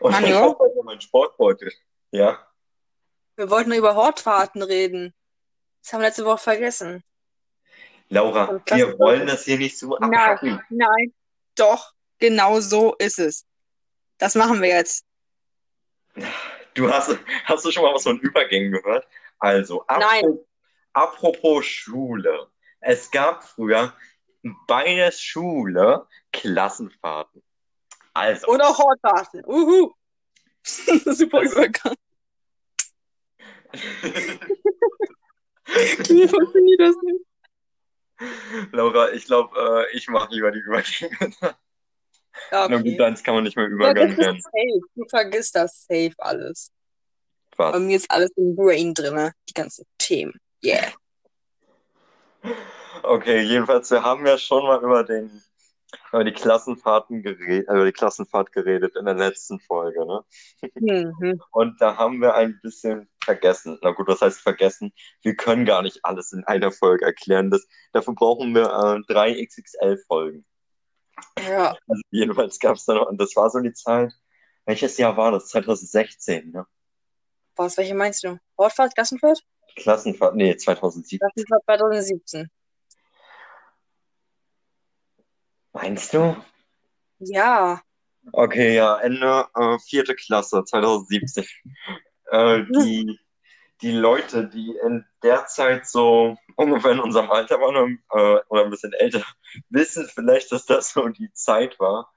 Und 0.00 0.10
Mann, 0.10 0.24
ich 0.24 0.30
ja. 0.30 0.40
habe 0.40 0.58
meinen 0.82 1.00
Sportbeutel. 1.00 1.72
Ja. 2.10 2.44
Wir 3.36 3.48
wollten 3.48 3.68
nur 3.68 3.78
über 3.78 3.94
Hortfahrten 3.94 4.60
reden. 4.62 5.14
Das 5.80 5.92
haben 5.92 6.00
wir 6.00 6.08
letzte 6.08 6.24
Woche 6.24 6.38
vergessen. 6.38 7.04
Laura, 8.08 8.60
wir 8.66 8.98
wollen 8.98 9.28
das 9.28 9.44
hier 9.44 9.58
nicht 9.58 9.78
so 9.78 9.96
Nein, 10.00 10.14
abhacken. 10.14 10.60
nein, 10.70 11.14
doch, 11.54 11.92
genau 12.18 12.58
so 12.58 12.96
ist 12.96 13.20
es. 13.20 13.46
Das 14.16 14.34
machen 14.34 14.60
wir 14.62 14.70
jetzt. 14.70 15.04
Du 16.74 16.92
hast, 16.92 17.16
hast 17.44 17.64
du 17.64 17.70
schon 17.70 17.84
mal 17.84 17.94
was 17.94 18.02
von 18.02 18.18
Übergängen 18.18 18.72
gehört? 18.72 19.06
Also, 19.38 19.84
Nein. 19.88 20.40
Apropos, 20.92 21.64
Schule. 21.64 22.48
Es 22.80 23.10
gab 23.10 23.44
früher 23.44 23.92
bei 24.66 24.94
der 24.94 25.12
Schule 25.12 26.06
Klassenfahrten. 26.32 27.42
Also, 28.14 28.46
Oder 28.48 28.76
Hortfahrten. 28.76 29.44
Uhu. 29.46 29.92
Super 30.62 31.42
Übergang. 31.42 31.94
Wie 35.68 36.28
funktioniert 36.28 36.80
das 36.80 36.96
nicht? 37.02 37.24
Laura, 38.72 39.12
ich 39.12 39.26
glaube, 39.26 39.86
äh, 39.90 39.96
ich 39.96 40.08
mache 40.08 40.34
lieber 40.34 40.50
die 40.50 40.58
Übergänge. 40.60 41.16
Ja, 42.50 42.68
Na 42.68 42.76
gut, 42.76 42.86
okay. 42.86 42.96
deins 42.96 43.22
kann 43.22 43.34
man 43.34 43.44
nicht 43.44 43.56
mehr 43.56 43.66
Übergang 43.66 44.14
nennen. 44.14 44.42
Du 44.94 45.04
vergisst 45.08 45.54
das 45.54 45.84
safe 45.86 46.14
alles. 46.18 46.72
Bei 47.56 47.72
Was? 47.72 47.80
mir 47.80 47.96
ist 47.96 48.10
alles 48.10 48.30
im 48.36 48.54
Brain 48.54 48.94
drinne. 48.94 49.32
Die 49.48 49.54
ganzen 49.54 49.84
Themen. 49.98 50.40
Yeah. 50.62 50.92
Okay, 53.02 53.42
jedenfalls, 53.42 53.90
wir 53.90 54.02
haben 54.02 54.26
ja 54.26 54.36
schon 54.38 54.64
mal 54.64 54.82
über 54.82 55.04
den, 55.04 55.42
über 56.12 56.24
die 56.24 56.32
Klassenfahrten 56.32 57.22
geredet, 57.22 57.68
über 57.68 57.84
die 57.84 57.92
Klassenfahrt 57.92 58.52
geredet 58.52 58.96
in 58.96 59.04
der 59.04 59.14
letzten 59.14 59.60
Folge, 59.60 60.04
ne? 60.04 60.24
Mhm. 60.74 61.40
Und 61.52 61.80
da 61.80 61.96
haben 61.96 62.20
wir 62.20 62.34
ein 62.34 62.58
bisschen 62.62 63.08
vergessen. 63.22 63.78
Na 63.82 63.92
gut, 63.92 64.08
was 64.08 64.20
heißt 64.20 64.40
vergessen? 64.40 64.92
Wir 65.22 65.36
können 65.36 65.64
gar 65.64 65.82
nicht 65.82 66.04
alles 66.04 66.32
in 66.32 66.44
einer 66.44 66.72
Folge 66.72 67.04
erklären. 67.04 67.50
Das, 67.50 67.66
dafür 67.92 68.14
brauchen 68.14 68.54
wir 68.54 68.66
äh, 68.66 69.12
drei 69.12 69.44
XXL-Folgen. 69.44 70.44
Ja, 71.48 71.76
Also 71.86 72.02
jedenfalls 72.10 72.58
gab 72.58 72.76
es 72.76 72.84
da 72.84 72.94
noch, 72.94 73.06
und 73.06 73.20
das 73.20 73.34
war 73.36 73.50
so 73.50 73.60
die 73.60 73.72
Zeit, 73.72 74.12
welches 74.66 74.98
Jahr 74.98 75.16
war 75.16 75.32
das? 75.32 75.48
2016, 75.48 76.50
ne? 76.50 76.66
was, 77.58 77.76
welche 77.76 77.94
meinst 77.94 78.24
du? 78.24 78.38
Hortfahrt, 78.56 78.94
Klassenfahrt? 78.94 79.42
Klassenfahrt, 79.78 80.36
nee, 80.36 80.56
2007. 80.56 81.18
Klassenfahrt 81.18 81.64
2017. 81.64 82.50
Meinst 85.72 86.12
du? 86.12 86.36
Ja. 87.18 87.80
Okay, 88.32 88.74
ja, 88.74 88.98
Ende 88.98 89.46
äh, 89.54 89.78
vierte 89.78 90.14
Klasse, 90.14 90.64
2017. 90.64 91.44
Äh, 92.30 92.64
die, 92.82 93.18
die 93.80 93.92
Leute, 93.92 94.46
die 94.48 94.76
in 94.84 95.02
der 95.22 95.46
Zeit 95.46 95.88
so 95.88 96.36
ungefähr 96.56 96.92
in 96.92 97.00
unserem 97.00 97.30
Alter 97.30 97.58
waren 97.58 97.98
äh, 98.10 98.40
oder 98.50 98.64
ein 98.64 98.70
bisschen 98.70 98.92
älter, 98.92 99.24
wissen 99.70 100.06
vielleicht, 100.14 100.52
dass 100.52 100.66
das 100.66 100.92
so 100.92 101.08
die 101.08 101.32
Zeit 101.32 101.80
war, 101.80 102.12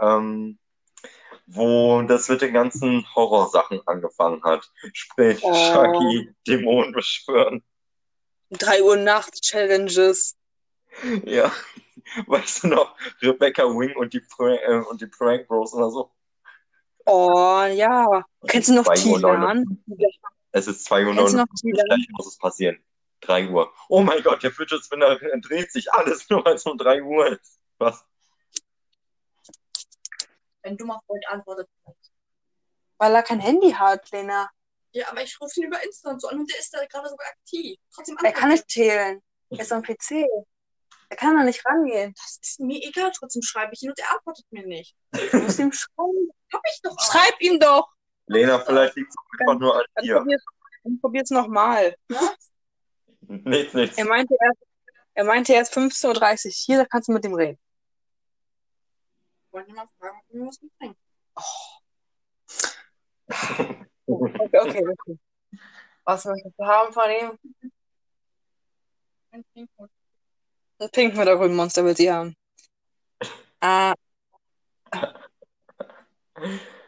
ähm, 0.00 0.60
wo 1.50 2.02
das 2.02 2.28
mit 2.28 2.42
den 2.42 2.52
ganzen 2.52 3.06
Horrorsachen 3.14 3.80
angefangen 3.86 4.42
hat. 4.44 4.70
Sprich, 4.92 5.40
Oh. 5.42 5.54
Shaggy, 5.54 6.30
Dämonen 6.46 6.92
beschwören. 6.92 7.62
3 8.50 8.82
Uhr 8.82 8.96
nachts 8.96 9.40
Challenges. 9.40 10.36
Ja, 11.24 11.52
weißt 12.26 12.64
du 12.64 12.68
noch, 12.68 12.96
Rebecca 13.22 13.64
Wing 13.64 13.94
und 13.96 14.12
die, 14.14 14.20
Pra 14.20 14.54
äh, 14.54 14.82
und 14.90 15.00
die 15.00 15.06
Prank 15.06 15.46
Bros 15.48 15.72
oder 15.74 15.90
so? 15.90 16.10
Oh, 17.06 17.62
ja. 17.70 18.24
Kennst 18.46 18.68
du 18.68 18.74
noch 18.74 18.84
2 18.84 18.92
Uhr 19.10 19.16
Tilan? 19.18 19.64
59. 19.86 20.20
Es 20.52 20.66
ist 20.66 20.84
2 20.84 21.06
Uhr 21.06 21.14
Kennst 21.14 21.32
du 21.34 21.36
noch 21.38 21.46
59, 21.46 21.60
Tilan? 21.72 21.84
gleich 21.86 22.08
muss 22.10 22.26
es 22.26 22.38
passieren. 22.38 22.78
3 23.20 23.48
Uhr. 23.48 23.72
Oh 23.88 24.00
mein 24.02 24.22
Gott, 24.22 24.42
der 24.42 24.50
Fidget 24.52 24.84
Spinner 24.84 25.16
dreht 25.40 25.72
sich 25.72 25.92
alles 25.92 26.26
nur, 26.30 26.44
weil 26.44 26.54
es 26.54 26.64
um 26.66 26.76
3 26.78 27.02
Uhr 27.02 27.26
ist. 27.28 27.58
Was? 27.78 28.04
Dein 30.68 30.76
dummer 30.76 31.00
Freund 31.06 31.24
antwortet 31.28 31.66
nicht. 31.86 32.12
Weil 32.98 33.14
er 33.14 33.22
kein 33.22 33.40
Handy 33.40 33.70
hat, 33.70 34.10
Lena. 34.10 34.50
Ja, 34.92 35.08
aber 35.10 35.22
ich 35.22 35.40
rufe 35.40 35.58
ihn 35.60 35.66
über 35.68 35.82
Insta 35.82 36.10
und 36.10 36.20
so 36.20 36.28
an 36.28 36.40
und 36.40 36.50
der 36.50 36.58
ist 36.58 36.74
da 36.74 36.84
gerade 36.84 37.08
sogar 37.08 37.26
aktiv. 37.26 37.78
Trotzdem 37.94 38.18
Er 38.22 38.32
kann 38.32 38.50
nicht 38.50 38.70
zählen. 38.70 39.22
Er 39.48 39.60
ist 39.60 39.72
am 39.72 39.82
PC. 39.82 40.26
Er 41.08 41.16
kann 41.16 41.36
da 41.38 41.42
nicht 41.42 41.64
rangehen. 41.64 42.12
Das 42.14 42.38
ist 42.42 42.60
mir 42.60 42.82
egal, 42.86 43.10
trotzdem 43.16 43.40
schreibe 43.40 43.72
ich 43.72 43.82
ihn 43.82 43.90
und 43.90 43.98
er 43.98 44.12
antwortet 44.14 44.44
mir 44.50 44.66
nicht. 44.66 44.94
Du 45.32 45.38
musst 45.38 45.58
ihm 45.58 45.72
schreiben. 45.72 46.30
Hab 46.52 46.60
ich 46.70 46.80
doch 46.82 46.92
auch. 46.92 47.12
Schreib 47.12 47.40
ihm 47.40 47.58
doch. 47.58 47.88
Lena, 48.26 48.58
vielleicht 48.58 48.94
liegt 48.96 49.08
es 49.08 49.16
einfach 49.40 49.58
nur 49.58 49.74
an 49.74 49.84
Dann 49.94 50.04
dir. 50.04 50.16
probier's, 50.18 50.44
dann 50.84 51.00
probier's 51.00 51.30
nochmal. 51.30 51.94
Nichts, 53.20 53.72
nichts. 53.72 53.96
Er 53.96 54.04
meinte 54.04 54.34
erst, 54.38 54.62
er 55.14 55.24
meinte 55.24 55.52
erst 55.54 55.74
15.30 55.74 56.46
Uhr. 56.46 56.52
Hier, 56.54 56.76
da 56.78 56.84
kannst 56.84 57.08
du 57.08 57.12
mit 57.12 57.24
ihm 57.24 57.34
reden. 57.34 57.58
Wollte 59.58 59.74
mal 59.74 59.88
fragen, 59.98 60.20
ob 60.20 60.34
mir 60.34 60.46
was 60.46 60.62
mitbringst. 60.62 61.00
Okay, 63.26 63.86
okay, 64.56 64.86
okay. 64.86 65.18
Was 66.04 66.24
möchtest 66.26 66.56
du 66.56 66.64
haben 66.64 66.92
von 66.92 67.10
ihm? 67.10 67.72
Ein 69.32 69.44
Pinkpot. 69.52 69.90
Ein 70.78 70.90
Pink 70.90 71.16
mit 71.16 71.26
der 71.26 71.36
grünen 71.36 71.56
Monster 71.56 71.84
will 71.84 71.96
sie 71.96 72.08
haben. 72.08 72.36
Äh, 73.60 73.94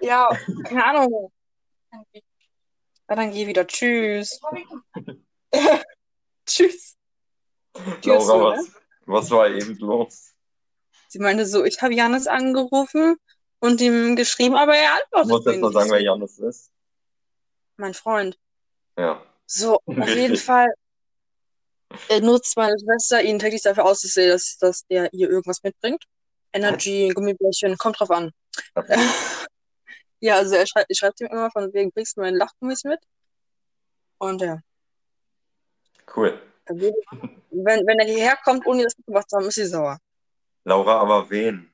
ja, 0.00 0.28
keine 0.62 0.84
Ahnung. 0.84 1.32
Ja, 2.12 3.16
dann 3.16 3.32
geh 3.32 3.48
wieder. 3.48 3.66
Tschüss. 3.66 4.40
Tschüss. 6.46 6.96
Tschüss, 8.00 8.28
Laura, 8.28 8.56
was, 8.56 8.72
was 9.06 9.30
war 9.32 9.48
eben 9.48 9.76
los? 9.78 10.29
Sie 11.10 11.18
meinte 11.18 11.44
so, 11.44 11.64
ich 11.64 11.82
habe 11.82 11.92
Janis 11.92 12.28
angerufen 12.28 13.16
und 13.58 13.80
ihm 13.80 14.14
geschrieben, 14.14 14.54
aber 14.54 14.76
er 14.76 14.90
Du 15.10 15.16
antwortet 15.18 15.28
musst 15.28 15.46
mir 15.46 15.52
jetzt 15.54 15.60
mal 15.62 15.68
nicht. 15.68 15.74
sagen, 15.74 15.90
wer 15.90 16.00
Janis 16.02 16.38
ist. 16.38 16.70
Mein 17.76 17.94
Freund. 17.94 18.38
Ja. 18.96 19.20
So, 19.46 19.74
auf 19.86 19.96
Richtig. 19.98 20.14
jeden 20.14 20.36
Fall 20.36 20.72
äh, 22.08 22.20
nutzt 22.20 22.56
meine 22.56 22.76
Schwester 22.78 23.20
ihn 23.22 23.40
täglich 23.40 23.62
dafür 23.62 23.86
aus, 23.86 24.02
dass, 24.02 24.16
er- 24.16 24.28
dass, 24.34 24.56
dass 24.58 24.84
er 24.88 25.12
ihr 25.12 25.28
irgendwas 25.28 25.64
mitbringt. 25.64 26.04
Energy, 26.52 27.08
Gummibärchen, 27.12 27.76
kommt 27.76 27.98
drauf 27.98 28.10
an. 28.12 28.30
Ja, 30.20 30.36
also 30.36 30.54
er 30.54 30.66
schreibt, 30.68 30.86
ich 30.90 30.98
schreibe 30.98 31.14
ihm 31.20 31.26
immer 31.26 31.50
von 31.50 31.72
wegen, 31.72 31.90
bringst 31.90 32.16
du 32.16 32.20
meinen 32.20 32.36
Lachgummis 32.36 32.84
mit? 32.84 33.00
Und 34.18 34.42
ja, 34.42 34.60
Cool. 36.14 36.40
wenn, 36.66 36.94
wenn 37.86 37.98
er 37.98 38.06
hierher 38.06 38.36
kommt, 38.44 38.64
ohne 38.66 38.84
das 38.84 38.96
mitgebracht 38.96 39.28
zu 39.28 39.36
haben, 39.36 39.46
ist 39.46 39.54
sie 39.56 39.66
sauer. 39.66 39.98
Laura, 40.64 41.00
aber 41.00 41.30
wen? 41.30 41.72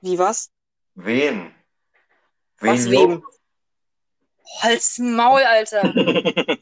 Wie 0.00 0.18
was? 0.18 0.50
Wen? 0.94 1.54
Was 2.60 2.86
juckt? 2.86 2.92
wem? 2.92 3.24
Halt's 4.60 4.98
Maul, 4.98 5.42
Alter. 5.42 5.92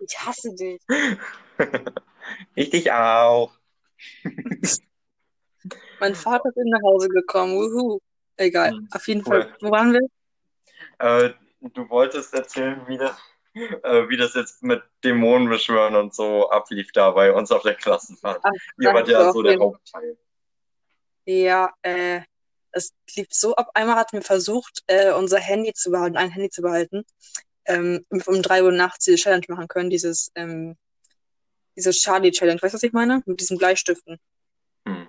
Ich 0.00 0.18
hasse 0.18 0.54
dich. 0.54 0.80
ich 2.54 2.70
dich 2.70 2.92
auch. 2.92 3.52
Mein 6.00 6.14
Vater 6.14 6.48
ist 6.50 6.56
nach 6.56 6.82
Hause 6.82 7.08
gekommen. 7.08 7.56
Wuhu. 7.56 7.98
Egal. 8.36 8.70
Hm, 8.70 8.88
Auf 8.92 9.08
jeden 9.08 9.26
cool. 9.26 9.42
Fall. 9.42 9.56
Wo 9.60 9.70
waren 9.70 9.92
wir? 9.92 10.08
Äh, 11.00 11.34
du 11.60 11.88
wolltest 11.90 12.32
erzählen, 12.32 12.86
wie 12.86 12.96
das, 12.96 13.18
äh, 13.54 14.08
wie 14.08 14.16
das 14.16 14.34
jetzt 14.34 14.62
mit 14.62 14.82
Dämonenbeschwören 15.04 15.96
und 15.96 16.14
so 16.14 16.50
ablief 16.50 16.92
da 16.92 17.10
bei 17.10 17.32
uns 17.32 17.50
auf 17.50 17.62
der 17.62 17.74
Klassenfahrt. 17.74 18.40
Ach, 18.42 18.50
Ihr 18.78 18.92
wart 18.92 19.08
ja 19.08 19.32
so 19.32 19.42
der 19.42 19.58
Hauptteil. 19.58 20.16
Ja, 21.24 21.72
äh, 21.82 22.20
es 22.72 22.94
lief 23.14 23.28
so 23.30 23.54
ab. 23.56 23.70
Einmal 23.74 23.96
hatten 23.96 24.16
wir 24.16 24.22
versucht, 24.22 24.82
äh, 24.86 25.12
unser 25.12 25.38
Handy 25.38 25.72
zu 25.72 25.90
behalten, 25.90 26.16
ein 26.16 26.30
Handy 26.30 26.50
zu 26.50 26.62
behalten, 26.62 27.04
ähm, 27.66 28.04
um 28.10 28.42
drei 28.42 28.62
Uhr 28.62 28.72
nachts 28.72 29.04
diese 29.04 29.18
Challenge 29.18 29.44
machen 29.48 29.68
können, 29.68 29.90
dieses, 29.90 30.30
ähm, 30.34 30.76
diese 31.76 31.90
Charlie-Challenge. 31.90 32.60
Weißt 32.62 32.74
du, 32.74 32.76
was 32.76 32.82
ich 32.82 32.92
meine? 32.92 33.22
Mit 33.26 33.40
diesen 33.40 33.58
Bleistiften. 33.58 34.18
Hm. 34.86 35.06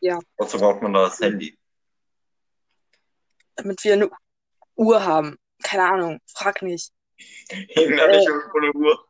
Ja, 0.00 0.18
Wozu 0.36 0.58
braucht 0.58 0.82
man 0.82 0.92
da 0.92 1.04
das 1.04 1.20
Handy? 1.20 1.56
damit 3.56 3.82
wir 3.82 3.94
eine 3.94 4.10
Uhr 4.76 5.04
haben. 5.04 5.36
Keine 5.62 5.84
Ahnung, 5.84 6.20
frag 6.26 6.62
nicht. 6.62 6.92
Hing 7.48 7.96
da 7.96 8.06
nicht 8.08 8.26
irgendwo 8.26 8.58
eine 8.58 8.72
Uhr? 8.72 9.08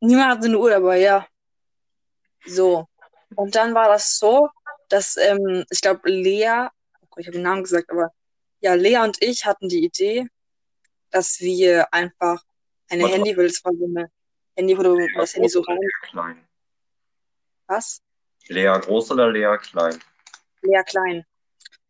Niemand 0.00 0.30
hatte 0.30 0.46
eine 0.46 0.58
Uhr 0.58 0.70
dabei, 0.70 1.00
ja. 1.00 1.26
So. 2.46 2.88
Und 3.36 3.54
dann 3.54 3.74
war 3.74 3.88
das 3.88 4.18
so, 4.18 4.48
dass, 4.88 5.16
ähm, 5.16 5.64
ich 5.70 5.80
glaube, 5.80 6.08
Lea, 6.10 6.68
oh 7.00 7.16
ich 7.18 7.26
habe 7.26 7.36
den 7.36 7.42
Namen 7.42 7.62
gesagt, 7.62 7.90
aber 7.90 8.10
ja, 8.60 8.74
Lea 8.74 8.98
und 8.98 9.22
ich 9.22 9.44
hatten 9.44 9.68
die 9.68 9.84
Idee, 9.84 10.26
dass 11.10 11.40
wir 11.40 11.92
einfach 11.92 12.42
eine 12.88 13.08
Handy, 13.08 13.36
weil 13.36 13.46
es 13.46 13.64
war 13.64 13.72
so 13.72 13.84
eine 13.84 14.10
Handy, 14.56 14.76
wo 14.76 14.82
du 14.82 14.94
Lea 14.94 15.08
das 15.16 15.34
Handy 15.34 15.48
so 15.48 15.60
rein, 15.60 15.78
Lea 15.78 16.08
klein? 16.10 16.48
was? 17.66 18.02
Lea 18.48 18.78
groß 18.80 19.12
oder 19.12 19.30
Lea 19.30 19.56
klein? 19.58 19.98
Lea 20.62 20.82
klein. 20.86 21.24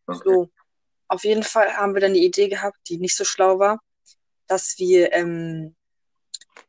Okay. 0.07 0.21
So. 0.25 0.51
Auf 1.09 1.25
jeden 1.25 1.43
Fall 1.43 1.77
haben 1.77 1.95
wir 1.95 2.01
dann 2.01 2.15
die 2.15 2.25
Idee 2.25 2.49
gehabt, 2.49 2.79
die 2.89 2.99
nicht 2.99 3.17
so 3.17 3.25
schlau 3.25 3.59
war, 3.59 3.79
dass 4.47 4.79
wir 4.79 5.13
ähm, 5.13 5.75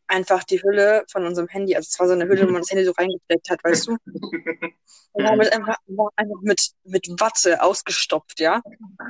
einfach 0.07 0.43
die 0.43 0.61
Hülle 0.61 1.03
von 1.11 1.25
unserem 1.25 1.47
Handy, 1.47 1.75
also 1.75 1.87
es 1.89 1.99
war 1.99 2.07
so 2.07 2.13
eine 2.13 2.27
Hülle, 2.27 2.47
wo 2.47 2.51
man 2.51 2.61
das 2.61 2.71
Handy 2.71 2.85
so 2.85 2.91
reingesteckt 2.91 3.49
hat, 3.49 3.63
weißt 3.63 3.87
du? 3.87 3.97
Und 5.13 5.25
haben 5.25 5.39
es 5.39 5.49
einfach, 5.49 5.77
einfach 6.15 6.41
mit, 6.41 6.71
mit 6.83 7.07
Watte 7.19 7.63
ausgestopft, 7.63 8.39
ja? 8.39 8.61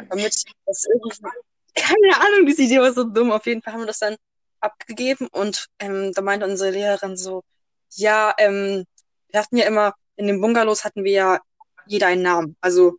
Damit 0.10 0.44
das 0.66 0.86
irgendwie, 0.86 1.28
keine 1.74 2.16
Ahnung, 2.16 2.46
diese 2.46 2.62
Idee 2.62 2.80
war 2.80 2.94
so 2.94 3.06
dumm. 3.06 3.32
Auf 3.32 3.48
jeden 3.48 3.64
Fall 3.64 3.74
haben 3.74 3.82
wir 3.82 3.88
das 3.88 4.00
dann 4.00 4.16
abgegeben 4.60 5.28
und 5.32 5.68
ähm, 5.80 6.12
da 6.14 6.22
meinte 6.22 6.46
unsere 6.46 6.72
Lehrerin 6.72 7.18
so, 7.18 7.44
ja, 7.92 8.34
ähm, 8.38 8.86
wir 9.30 9.40
hatten 9.40 9.58
ja 9.58 9.66
immer, 9.66 9.94
in 10.16 10.28
den 10.28 10.42
Bungalows 10.42 10.84
hatten 10.84 11.04
wir 11.04 11.12
ja 11.12 11.40
jeder 11.88 12.08
einen 12.08 12.22
Namen, 12.22 12.56
also 12.62 12.98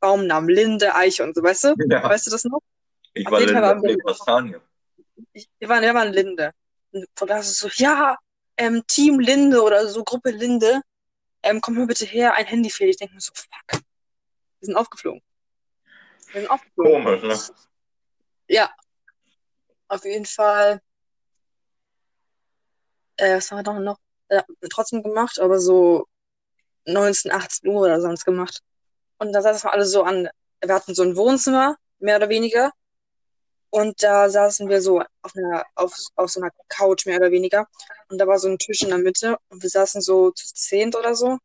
Baumnamen, 0.00 0.48
Linde, 0.48 0.94
Eiche 0.94 1.24
und 1.24 1.34
so, 1.34 1.42
weißt 1.42 1.64
du? 1.64 1.74
Ja, 1.88 2.04
Weißt 2.04 2.26
du 2.26 2.30
das 2.30 2.44
noch? 2.44 2.60
ich 3.14 3.26
auf 3.26 3.32
war 3.32 3.74
nee, 3.76 3.96
Kastanie. 3.96 4.56
Wir, 5.32 5.68
waren, 5.68 5.82
wir 5.82 5.94
waren 5.94 6.12
Linde. 6.12 6.52
Und 6.92 7.06
von 7.14 7.28
da 7.28 7.38
ist 7.38 7.48
es 7.48 7.58
so, 7.58 7.68
ja, 7.74 8.16
ähm, 8.56 8.82
Team 8.86 9.20
Linde 9.20 9.62
oder 9.62 9.86
so, 9.88 10.04
Gruppe 10.04 10.30
Linde, 10.30 10.80
ähm, 11.42 11.60
komm 11.60 11.74
mal 11.74 11.86
bitte 11.86 12.06
her, 12.06 12.34
ein 12.34 12.46
Handy 12.46 12.70
fehlt. 12.70 12.90
Ich 12.90 12.96
denke 12.96 13.14
mir 13.14 13.20
so, 13.20 13.32
fuck. 13.34 13.80
Wir 14.60 14.66
sind 14.66 14.76
aufgeflogen. 14.76 15.22
Wir 16.32 16.40
sind 16.40 16.50
aufgeflogen. 16.50 17.04
Komisch, 17.04 17.22
ne? 17.22 17.54
Ja, 18.48 18.70
auf 19.88 20.04
jeden 20.04 20.26
Fall. 20.26 20.80
Äh, 23.16 23.36
was 23.36 23.50
haben 23.50 23.58
wir 23.58 23.62
doch 23.62 23.78
noch? 23.78 23.98
Äh, 24.28 24.42
trotzdem 24.70 25.02
gemacht, 25.02 25.38
aber 25.38 25.60
so 25.60 26.06
19, 26.86 27.32
18 27.32 27.68
Uhr 27.70 27.82
oder 27.82 28.00
so 28.00 28.04
haben 28.04 28.12
wir 28.12 28.14
es 28.14 28.24
gemacht. 28.24 28.60
Und 29.18 29.32
da 29.32 29.42
saßen 29.42 29.68
wir 29.68 29.72
alle 29.72 29.86
so 29.86 30.02
an, 30.02 30.28
wir 30.60 30.74
hatten 30.74 30.94
so 30.94 31.02
ein 31.02 31.16
Wohnzimmer, 31.16 31.76
mehr 31.98 32.16
oder 32.16 32.28
weniger. 32.28 32.72
Und 33.76 34.02
da 34.02 34.30
saßen 34.30 34.70
wir 34.70 34.80
so 34.80 35.02
auf 35.20 35.36
einer, 35.36 35.66
auf, 35.74 35.94
auf 36.14 36.30
so 36.30 36.40
einer 36.40 36.50
Couch, 36.68 37.04
mehr 37.04 37.18
oder 37.18 37.30
weniger. 37.30 37.68
Und 38.08 38.16
da 38.16 38.26
war 38.26 38.38
so 38.38 38.48
ein 38.48 38.56
Tisch 38.56 38.80
in 38.80 38.88
der 38.88 38.96
Mitte 38.96 39.36
und 39.50 39.62
wir 39.62 39.68
saßen 39.68 40.00
so 40.00 40.30
zu 40.30 40.54
zehnt 40.54 40.96
oder 40.96 41.14
so 41.14 41.36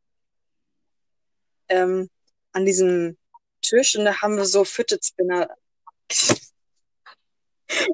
ähm, 1.68 2.08
an 2.52 2.64
diesem 2.64 3.18
Tisch 3.60 3.96
und 3.96 4.06
da 4.06 4.22
haben 4.22 4.38
wir 4.38 4.46
so 4.46 4.64
Fidget 4.64 5.04
Spinner. 5.04 5.46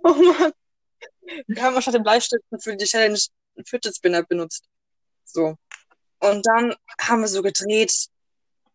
oh 0.04 0.14
Mann. 0.14 0.52
Wir 1.48 1.60
haben 1.60 1.82
statt 1.82 1.94
den 1.94 2.04
Bleistiften 2.04 2.60
für 2.60 2.76
die 2.76 2.84
Challenge 2.84 3.18
einen 3.56 3.66
Fidget 3.66 3.96
Spinner 3.96 4.22
benutzt. 4.22 4.62
So. 5.24 5.56
Und 6.20 6.46
dann 6.46 6.76
haben 7.00 7.22
wir 7.22 7.28
so 7.28 7.42
gedreht 7.42 8.06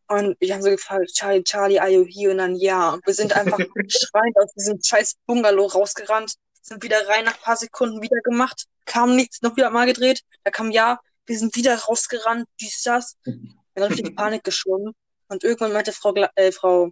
und 0.07 0.35
wir 0.39 0.53
haben 0.53 0.61
so 0.61 0.69
gefragt, 0.69 1.13
Charlie, 1.13 1.43
Charlie, 1.43 1.79
are 1.79 1.89
you 1.89 2.05
here? 2.05 2.31
Und 2.31 2.37
dann 2.37 2.55
ja. 2.55 2.91
Und 2.91 3.05
wir 3.05 3.13
sind 3.13 3.33
einfach 3.33 3.57
schreiend 3.87 4.37
aus 4.37 4.53
diesem 4.53 4.79
scheiß 4.81 5.15
Bungalow 5.25 5.67
rausgerannt, 5.67 6.35
sind 6.61 6.83
wieder 6.83 7.07
rein 7.07 7.25
nach 7.25 7.35
ein 7.35 7.41
paar 7.41 7.57
Sekunden 7.57 8.01
wieder 8.01 8.21
gemacht, 8.21 8.65
kam 8.85 9.15
nichts, 9.15 9.41
noch 9.41 9.55
wieder 9.55 9.69
mal 9.69 9.85
gedreht, 9.85 10.21
da 10.43 10.51
kam 10.51 10.71
ja, 10.71 10.99
wir 11.25 11.37
sind 11.37 11.55
wieder 11.55 11.75
rausgerannt, 11.77 12.47
dies, 12.59 12.81
das. 12.83 13.17
Wir 13.23 13.83
haben 13.83 13.93
richtig 13.93 14.15
Panik 14.15 14.43
geschoben. 14.43 14.93
Und 15.27 15.43
irgendwann 15.43 15.73
meinte 15.73 15.93
Frau, 15.93 16.13
Gla 16.13 16.29
äh, 16.35 16.51
Frau 16.51 16.91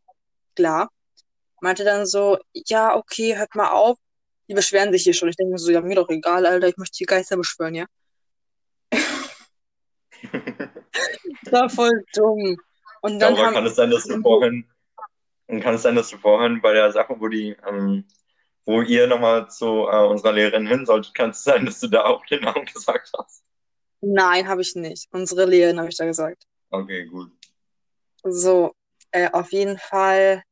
Glar, 0.56 0.90
meinte 1.60 1.84
dann 1.84 2.06
so, 2.06 2.38
ja, 2.54 2.96
okay, 2.96 3.38
hört 3.38 3.56
mal 3.56 3.72
auf. 3.72 3.98
Die 4.48 4.54
beschweren 4.54 4.92
sich 4.92 5.04
hier 5.04 5.14
schon. 5.14 5.30
Ich 5.30 5.36
denke 5.36 5.52
mir 5.54 5.60
so, 5.60 5.72
ja, 5.72 5.82
mir 5.82 5.96
doch 5.96 6.10
egal, 6.10 6.46
Alter, 6.46 6.68
ich 6.68 6.78
möchte 6.78 6.98
die 6.98 7.06
Geister 7.06 7.38
beschwören, 7.38 7.76
ja. 7.76 7.86
Das 11.44 11.54
war 11.54 11.70
voll 11.70 12.04
dumm. 12.14 12.58
Und 13.02 13.20
dann 13.20 13.38
haben, 13.38 13.54
kann 13.54 13.66
es 13.66 13.76
sein, 13.76 13.92
dass 13.92 14.04
du 14.04 14.22
vorhin, 14.22 14.66
und 15.48 15.62
kann 15.62 15.76
es 15.76 15.82
sein, 15.82 15.96
dass 15.96 16.10
du 16.10 16.18
vorhin 16.18 16.62
bei 16.62 16.74
der 16.74 16.92
Sache, 16.92 17.16
wo 17.20 17.28
die, 17.28 17.56
ähm, 17.68 18.06
wo 18.66 18.82
ihr 18.82 19.08
nochmal 19.08 19.50
zu 19.50 19.88
äh, 19.88 20.06
unserer 20.08 20.34
Lehrerin 20.34 20.68
hin 20.68 20.86
solltet, 20.86 21.14
kann 21.14 21.32
es 21.32 21.44
sein, 21.44 21.66
dass 21.66 21.80
du 21.80 21.88
da 21.88 22.06
auch 22.06 22.26
den 22.26 22.42
Namen 22.44 22.66
gesagt 22.66 23.12
hast? 23.18 23.44
nein, 24.02 24.48
habe 24.48 24.62
ich 24.62 24.76
nicht. 24.76 25.08
Unsere 25.12 25.46
Lehrerin 25.46 25.80
habe 25.80 25.90
ich 25.90 25.98
da 25.98 26.06
gesagt. 26.06 26.44
Okay, 26.70 27.06
gut. 27.06 27.32
So, 28.24 28.74
äh, 29.12 29.30
auf 29.32 29.52
jeden 29.52 29.78
Fall 29.78 30.44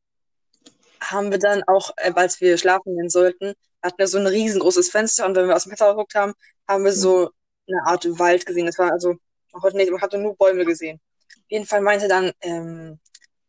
haben 1.02 1.32
wir 1.32 1.40
dann 1.40 1.64
auch, 1.64 1.92
äh, 1.98 2.12
als 2.16 2.42
wir 2.42 2.58
schlafen 2.58 2.96
gehen 2.96 3.10
sollten, 3.10 3.54
hatten 3.82 3.98
wir 3.98 4.08
so 4.08 4.18
ein 4.18 4.28
riesengroßes 4.28 4.90
Fenster 4.90 5.26
und 5.26 5.36
wenn 5.36 5.48
wir 5.48 5.56
aus 5.56 5.64
dem 5.64 5.70
Fenster 5.70 5.92
geguckt 5.92 6.16
haben, 6.16 6.34
haben 6.68 6.84
wir 6.84 6.94
so 6.94 7.32
eine 7.68 7.82
Art 7.86 8.06
Wald 8.20 8.46
gesehen. 8.46 8.66
Das 8.66 8.78
war 8.78 8.92
also, 8.92 9.16
man 9.54 9.62
konnte 9.62 9.78
nicht, 9.78 9.92
man 9.92 10.02
hatte 10.02 10.18
nur 10.18 10.36
Bäume 10.36 10.66
gesehen. 10.66 11.00
Auf 11.36 11.50
jeden 11.50 11.66
Fall 11.66 11.82
meinte 11.82 12.08
dann 12.08 12.32
ähm, 12.42 13.00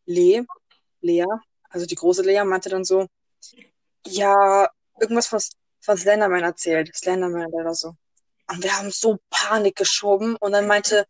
Le, 0.07 0.47
Lea, 1.01 1.27
also 1.69 1.87
die 1.87 1.95
große 1.95 2.23
Lea, 2.23 2.45
meinte 2.45 2.69
dann 2.69 2.85
so, 2.85 3.07
ja, 4.07 4.69
irgendwas 4.99 5.27
von, 5.27 5.41
von 5.81 5.97
Slenderman 5.97 6.43
erzählt. 6.43 6.95
Slenderman 6.95 7.53
oder 7.53 7.75
so. 7.75 7.95
Und 8.49 8.63
wir 8.63 8.77
haben 8.77 8.91
so 8.91 9.19
Panik 9.31 9.77
geschoben 9.77 10.37
und 10.37 10.53
dann 10.53 10.67
meinte 10.67 11.07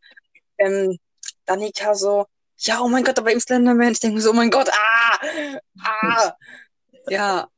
ähm, 0.58 0.98
Danika 1.46 1.94
so, 1.94 2.26
ja, 2.58 2.80
oh 2.80 2.88
mein 2.88 3.04
Gott, 3.04 3.18
aber 3.18 3.32
im 3.32 3.40
Slenderman. 3.40 3.92
Ich 3.92 4.00
denke 4.00 4.16
mir 4.16 4.20
so, 4.20 4.30
oh 4.30 4.34
mein 4.34 4.50
Gott, 4.50 4.68
ah, 4.68 5.60
ah. 5.82 6.36
Ja, 7.08 7.48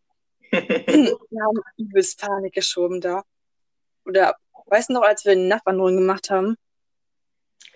wir 0.53 1.42
haben 1.42 1.61
übelst 1.77 2.20
Panik 2.20 2.55
geschoben 2.55 3.01
da. 3.01 3.25
Oder, 4.05 4.37
weißt 4.66 4.90
du 4.90 4.94
noch, 4.94 5.03
als 5.03 5.25
wir 5.25 5.33
eine 5.33 5.48
Nachtwanderung 5.48 5.96
gemacht 5.96 6.31
haben, 6.31 6.57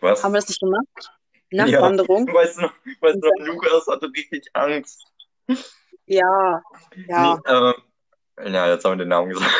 Was? 0.00 0.22
haben 0.22 0.32
wir 0.32 0.40
das 0.40 0.48
nicht 0.48 0.60
gemacht? 0.60 1.15
Nachtwanderung. 1.50 2.26
Weißt 2.32 2.58
du 2.58 2.62
noch, 2.62 2.72
weißt 3.00 3.16
du 3.16 3.28
noch, 3.28 3.46
Lukas 3.46 3.86
hatte 3.86 4.06
richtig 4.06 4.48
Angst. 4.52 5.04
Ja, 6.06 6.62
ja. 7.08 7.40
Nee, 7.44 8.44
äh, 8.44 8.52
ja, 8.52 8.72
jetzt 8.72 8.84
haben 8.84 8.92
wir 8.92 9.04
den 9.04 9.08
Namen 9.08 9.30
gesagt. 9.30 9.52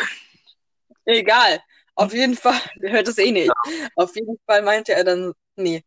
Egal. 1.05 1.61
Auf 1.95 2.13
jeden 2.13 2.37
Fall, 2.37 2.61
der 2.77 2.93
hört 2.93 3.09
es 3.09 3.19
eh 3.19 3.33
nicht. 3.33 3.51
Auf 3.95 4.15
jeden 4.17 4.39
Fall 4.47 4.63
meinte 4.63 4.93
er 4.93 5.05
dann, 5.05 5.33
nee. 5.57 5.83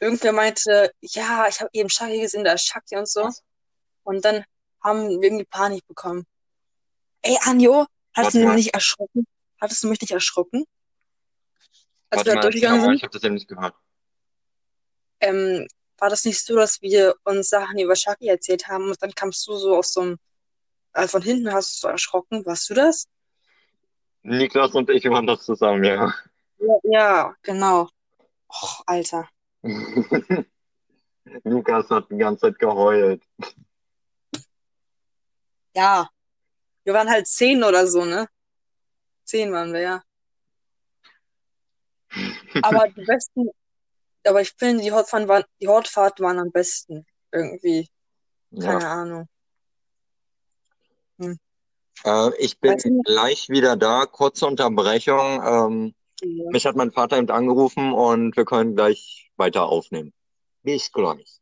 Irgendwer 0.00 0.32
meinte, 0.32 0.92
ja, 1.00 1.46
ich 1.48 1.60
habe 1.60 1.70
eben 1.72 1.88
Shaggy 1.88 2.20
gesehen, 2.20 2.44
da 2.44 2.52
ist 2.52 2.66
Shaggy 2.66 2.96
und 2.96 3.08
so. 3.08 3.30
Und 4.02 4.24
dann 4.24 4.44
haben 4.82 5.08
wir 5.08 5.22
irgendwie 5.22 5.44
Panik 5.44 5.86
bekommen. 5.86 6.26
Ey, 7.22 7.38
Anjo, 7.42 7.86
hattest 8.14 8.34
Warte 8.34 8.40
du 8.40 8.46
mich 8.46 8.56
nicht 8.56 8.74
erschrocken? 8.74 9.26
Hattest 9.60 9.84
du 9.84 9.88
mich 9.88 10.00
nicht 10.00 10.12
erschrocken? 10.12 10.64
Als 12.10 12.18
Warte 12.18 12.30
wir 12.30 12.34
mal, 12.34 12.40
durchgegangen 12.42 12.80
sind? 12.82 12.94
ich 12.94 13.02
habe 13.04 13.12
das 13.12 13.22
eben 13.22 13.34
nicht 13.34 13.48
gehört. 13.48 13.74
Ähm, 15.22 15.66
war 15.98 16.10
das 16.10 16.24
nicht 16.24 16.44
so, 16.44 16.56
dass 16.56 16.82
wir 16.82 17.14
uns 17.24 17.48
Sachen 17.48 17.78
über 17.78 17.96
Shaggy 17.96 18.26
erzählt 18.26 18.68
haben 18.68 18.88
und 18.88 19.02
dann 19.02 19.14
kamst 19.14 19.46
du 19.46 19.56
so 19.56 19.76
aus 19.76 19.92
so 19.92 20.00
einem, 20.00 20.18
äh, 20.94 21.06
von 21.06 21.22
hinten 21.22 21.52
hast 21.52 21.76
du 21.76 21.86
so 21.86 21.88
erschrocken, 21.88 22.44
warst 22.44 22.68
du 22.68 22.74
das? 22.74 23.06
Niklas 24.22 24.74
und 24.74 24.90
ich 24.90 25.04
waren 25.04 25.26
das 25.26 25.44
zusammen, 25.44 25.84
ja. 25.84 26.12
Ja, 26.58 26.74
ja 26.84 27.36
genau. 27.42 27.88
Och, 28.48 28.82
Alter. 28.86 29.28
Lukas 31.44 31.88
hat 31.88 32.10
die 32.10 32.16
ganze 32.16 32.42
Zeit 32.42 32.58
geheult. 32.58 33.22
Ja. 35.74 36.08
Wir 36.84 36.94
waren 36.94 37.08
halt 37.08 37.28
zehn 37.28 37.62
oder 37.62 37.86
so, 37.86 38.04
ne? 38.04 38.28
Zehn 39.24 39.52
waren 39.52 39.72
wir, 39.72 39.80
ja. 39.80 40.02
Aber 42.62 42.88
die 42.88 43.04
besten, 43.04 43.48
aber 44.26 44.40
ich 44.40 44.52
finde, 44.58 44.82
die 44.82 44.92
Hortfahrten 44.92 45.28
waren, 45.28 45.44
die 45.60 45.68
Hortfahrten 45.68 46.24
waren 46.24 46.38
am 46.38 46.50
besten. 46.52 47.06
Irgendwie. 47.32 47.88
Keine 48.58 48.82
Ja. 48.82 48.92
Ahnung. 48.92 49.28
Äh, 52.04 52.30
ich 52.38 52.58
bin 52.58 52.74
Weißt 52.74 52.84
du- 52.86 53.02
gleich 53.02 53.48
wieder 53.48 53.76
da. 53.76 54.06
Kurze 54.06 54.46
Unterbrechung. 54.46 55.40
Ähm, 55.44 55.94
Ja. 56.22 56.50
mich 56.50 56.66
hat 56.66 56.76
mein 56.76 56.90
Vater 56.92 57.16
eben 57.18 57.30
angerufen 57.30 57.92
und 57.92 58.36
wir 58.36 58.44
können 58.44 58.74
gleich 58.74 59.30
weiter 59.36 59.64
aufnehmen. 59.66 60.12
Bis 60.62 60.90
gleich. 60.92 61.38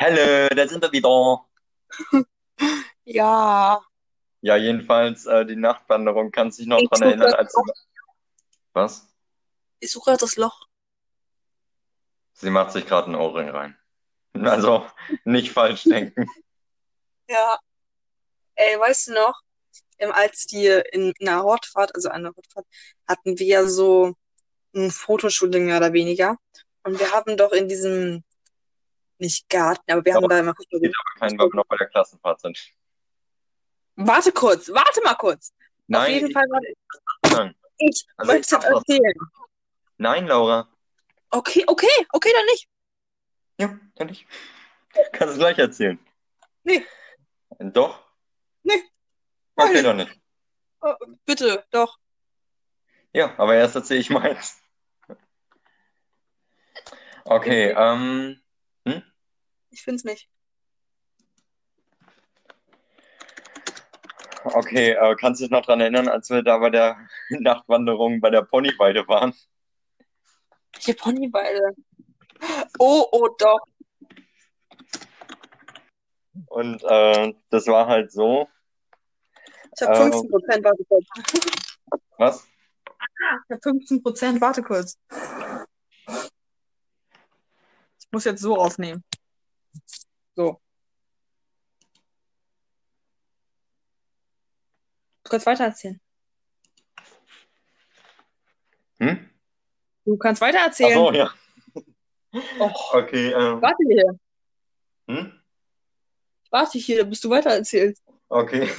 Hallo, 0.00 0.48
da 0.54 0.68
sind 0.68 0.82
wir 0.82 0.92
wieder. 0.92 1.44
Ja. 3.04 3.80
Ja, 4.42 4.56
jedenfalls 4.56 5.26
äh, 5.26 5.44
die 5.44 5.56
Nachtwanderung. 5.56 6.30
Kannst 6.30 6.60
dich 6.60 6.66
noch 6.68 6.78
Ich 6.78 6.88
dran 6.88 6.98
suche 6.98 7.08
erinnern, 7.08 7.32
als 7.34 7.52
du... 7.52 7.62
Was? 8.72 9.12
Ich 9.80 9.90
suche 9.90 10.10
gerade 10.10 10.20
das 10.20 10.36
Loch. 10.36 10.66
Sie 12.32 12.50
macht 12.50 12.72
sich 12.72 12.86
gerade 12.86 13.06
einen 13.06 13.16
Ohrring 13.16 13.48
rein. 13.48 13.76
Also, 14.34 14.86
nicht 15.24 15.52
falsch 15.52 15.84
denken. 15.84 16.26
Ja. 17.28 17.60
Ey, 18.56 18.76
weißt 18.76 19.06
du 19.06 19.12
noch, 19.12 19.40
als 20.00 20.46
die 20.46 20.66
in, 20.66 21.12
in 21.16 21.28
einer 21.28 21.44
Hortfahrt, 21.44 21.94
also 21.94 22.08
einer 22.08 22.34
Hortfahrt, 22.34 22.66
hatten 23.06 23.38
wir 23.38 23.46
ja 23.46 23.66
so 23.66 24.16
ein 24.74 24.90
Fotoshooting 24.90 25.66
mehr 25.66 25.76
oder 25.76 25.92
weniger. 25.92 26.36
Und 26.82 26.98
wir 26.98 27.12
haben 27.12 27.36
doch 27.36 27.52
in 27.52 27.68
diesem, 27.68 28.24
nicht 29.18 29.48
Garten, 29.48 29.92
aber 29.92 30.04
wir 30.04 30.14
haben 30.14 30.24
Aber 30.24 30.34
da 30.34 30.40
immer 30.40 30.54
Fußball 30.56 30.80
Geht 30.80 30.92
aber 30.98 31.20
kein, 31.20 31.38
weil 31.38 31.46
wir 31.46 31.56
noch 31.56 31.66
bei 31.66 31.76
der 31.76 31.86
Klassenfahrt 31.86 32.40
sind. 32.40 32.58
Warte 33.96 34.32
kurz, 34.32 34.68
warte 34.70 35.00
mal 35.02 35.14
kurz. 35.14 35.50
Auf 35.50 35.84
Nein, 35.86 36.14
jeden 36.14 36.32
Fall, 36.32 36.46
warte, 36.50 36.66
nein. 36.66 36.74
Ich 37.88 38.06
Also 38.16 38.32
was. 38.32 38.52
erzählen. 38.52 39.14
Nein, 39.96 40.26
Laura. 40.26 40.68
Okay, 41.30 41.64
okay, 41.66 41.88
okay, 42.12 42.30
dann 42.34 42.46
nicht. 42.46 42.68
Ja, 43.58 43.78
kann 43.96 44.08
ich. 44.08 44.26
Kannst 45.12 45.34
du 45.34 45.38
gleich 45.38 45.58
erzählen. 45.58 45.98
Nee. 46.64 46.84
Doch? 47.58 48.02
Nee. 48.62 48.82
Okay, 49.56 49.82
Nein. 49.82 49.84
doch 49.84 49.94
nicht. 49.94 50.20
Oh, 50.80 50.94
bitte, 51.26 51.64
doch. 51.70 51.98
Ja, 53.12 53.34
aber 53.38 53.54
erst 53.56 53.74
erzähle 53.76 54.00
ich 54.00 54.10
meins. 54.10 54.60
Okay, 57.24 57.74
ähm, 57.76 58.40
Ich 59.70 59.82
find's 59.82 60.04
nicht. 60.04 60.28
Okay, 64.44 64.90
äh, 64.92 65.16
kannst 65.16 65.40
du 65.40 65.44
dich 65.44 65.50
noch 65.50 65.64
dran 65.64 65.80
erinnern, 65.80 66.08
als 66.08 66.30
wir 66.30 66.42
da 66.42 66.58
bei 66.58 66.70
der 66.70 66.96
Nachtwanderung 67.30 68.20
bei 68.20 68.30
der 68.30 68.42
Ponyweide 68.42 69.06
waren? 69.08 69.34
Welche 70.72 70.94
Ponyweide? 70.94 71.74
Oh, 72.78 73.06
oh, 73.12 73.28
doch. 73.38 73.60
Und 76.46 76.82
äh, 76.84 77.34
das 77.50 77.66
war 77.66 77.86
halt 77.86 78.12
so, 78.12 78.48
Ich 79.76 79.86
habe 79.86 79.96
Ähm. 79.96 80.12
15 80.12 80.30
Prozent, 80.30 80.64
warte 80.64 80.84
kurz. 80.84 81.06
was? 82.16 82.46
Ich 83.44 83.50
habe 83.50 83.60
15 83.62 84.02
Prozent, 84.02 84.40
warte 84.40 84.62
kurz. 84.62 84.98
Ich 87.98 88.12
muss 88.12 88.24
jetzt 88.24 88.40
so 88.40 88.56
aufnehmen. 88.56 89.04
So. 90.34 90.60
Kurz 95.30 95.46
weitererzählen. 95.46 96.00
Hm? 98.98 99.30
Du 100.04 100.16
kannst 100.18 100.42
Ach 100.42 100.48
weitererzählen. 100.48 100.94
so, 100.94 101.12
ja. 101.12 101.30
Oh, 102.60 102.70
Okay, 102.92 103.32
ähm, 103.32 103.60
warte 103.60 103.82
hier. 103.88 104.18
hm? 105.08 105.32
Warte 106.50 106.78
hier, 106.78 107.04
bis 107.04 107.20
du 107.20 107.30
weitererzählst. 107.30 108.02
Okay. 108.28 108.68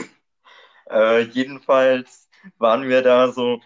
Äh, 0.89 1.21
jedenfalls 1.21 2.27
waren 2.57 2.83
wir 2.89 3.01
da 3.01 3.31
so, 3.31 3.61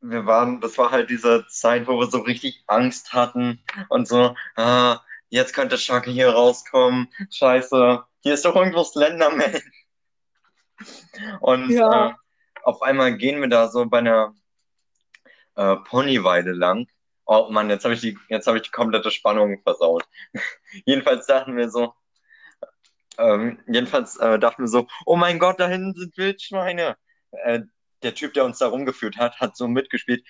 wir 0.00 0.24
waren, 0.24 0.62
das 0.62 0.78
war 0.78 0.90
halt 0.90 1.10
diese 1.10 1.46
Zeit, 1.48 1.86
wo 1.86 1.98
wir 2.00 2.06
so 2.06 2.20
richtig 2.20 2.64
Angst 2.68 3.12
hatten 3.12 3.62
und 3.90 4.08
so, 4.08 4.34
ah, 4.56 5.00
jetzt 5.28 5.52
könnte 5.52 5.76
Shaggy 5.76 6.14
hier 6.14 6.30
rauskommen. 6.30 7.12
Scheiße, 7.30 8.02
hier 8.20 8.32
ist 8.32 8.46
doch 8.46 8.56
irgendwo 8.56 8.82
Slenderman. 8.82 9.60
Und 11.40 11.70
Ja. 11.70 12.10
äh, 12.10 12.14
auf 12.62 12.82
einmal 12.82 13.16
gehen 13.16 13.40
wir 13.40 13.48
da 13.48 13.68
so 13.68 13.84
bei 13.86 13.98
einer 13.98 14.34
äh, 15.56 15.76
Ponyweide 15.76 16.52
lang. 16.52 16.86
Oh 17.26 17.48
Mann, 17.50 17.70
jetzt 17.70 17.84
habe 17.84 17.94
ich 17.94 18.00
die, 18.00 18.18
jetzt 18.28 18.46
habe 18.46 18.58
ich 18.58 18.64
die 18.64 18.70
komplette 18.70 19.10
Spannung 19.10 19.60
versaut. 19.62 20.04
Jedenfalls 20.84 21.26
dachten 21.26 21.56
wir 21.56 21.70
so, 21.70 21.94
ähm, 23.18 23.60
jedenfalls 23.66 24.16
äh, 24.16 24.38
dachten 24.38 24.62
wir 24.62 24.68
so, 24.68 24.86
oh 25.06 25.16
mein 25.16 25.38
Gott, 25.38 25.60
da 25.60 25.68
hinten 25.68 25.94
sind 25.94 26.16
Wildschweine. 26.16 26.96
Äh, 27.30 27.60
der 28.02 28.14
Typ, 28.14 28.34
der 28.34 28.44
uns 28.44 28.58
da 28.58 28.66
rumgeführt 28.66 29.16
hat, 29.16 29.40
hat 29.40 29.56
so 29.56 29.68
mitgespielt. 29.68 30.26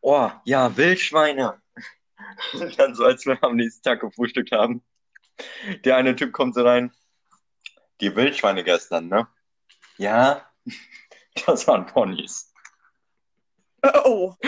Oh, 0.00 0.30
ja, 0.44 0.76
Wildschweine. 0.76 1.60
Und 2.52 2.78
dann 2.78 2.94
so, 2.94 3.04
als 3.04 3.26
wir 3.26 3.42
am 3.42 3.56
nächsten 3.56 3.82
Tag 3.82 4.00
gefrühstückt 4.00 4.52
haben. 4.52 4.84
Der 5.84 5.96
eine 5.96 6.14
Typ 6.14 6.32
kommt 6.32 6.54
so 6.54 6.62
rein. 6.62 6.92
Die 8.00 8.14
Wildschweine 8.14 8.62
gestern, 8.62 9.08
ne? 9.08 9.26
Ja, 9.98 10.46
das 11.46 11.66
waren 11.66 11.86
Ponys. 11.86 12.52
Oh, 14.04 14.34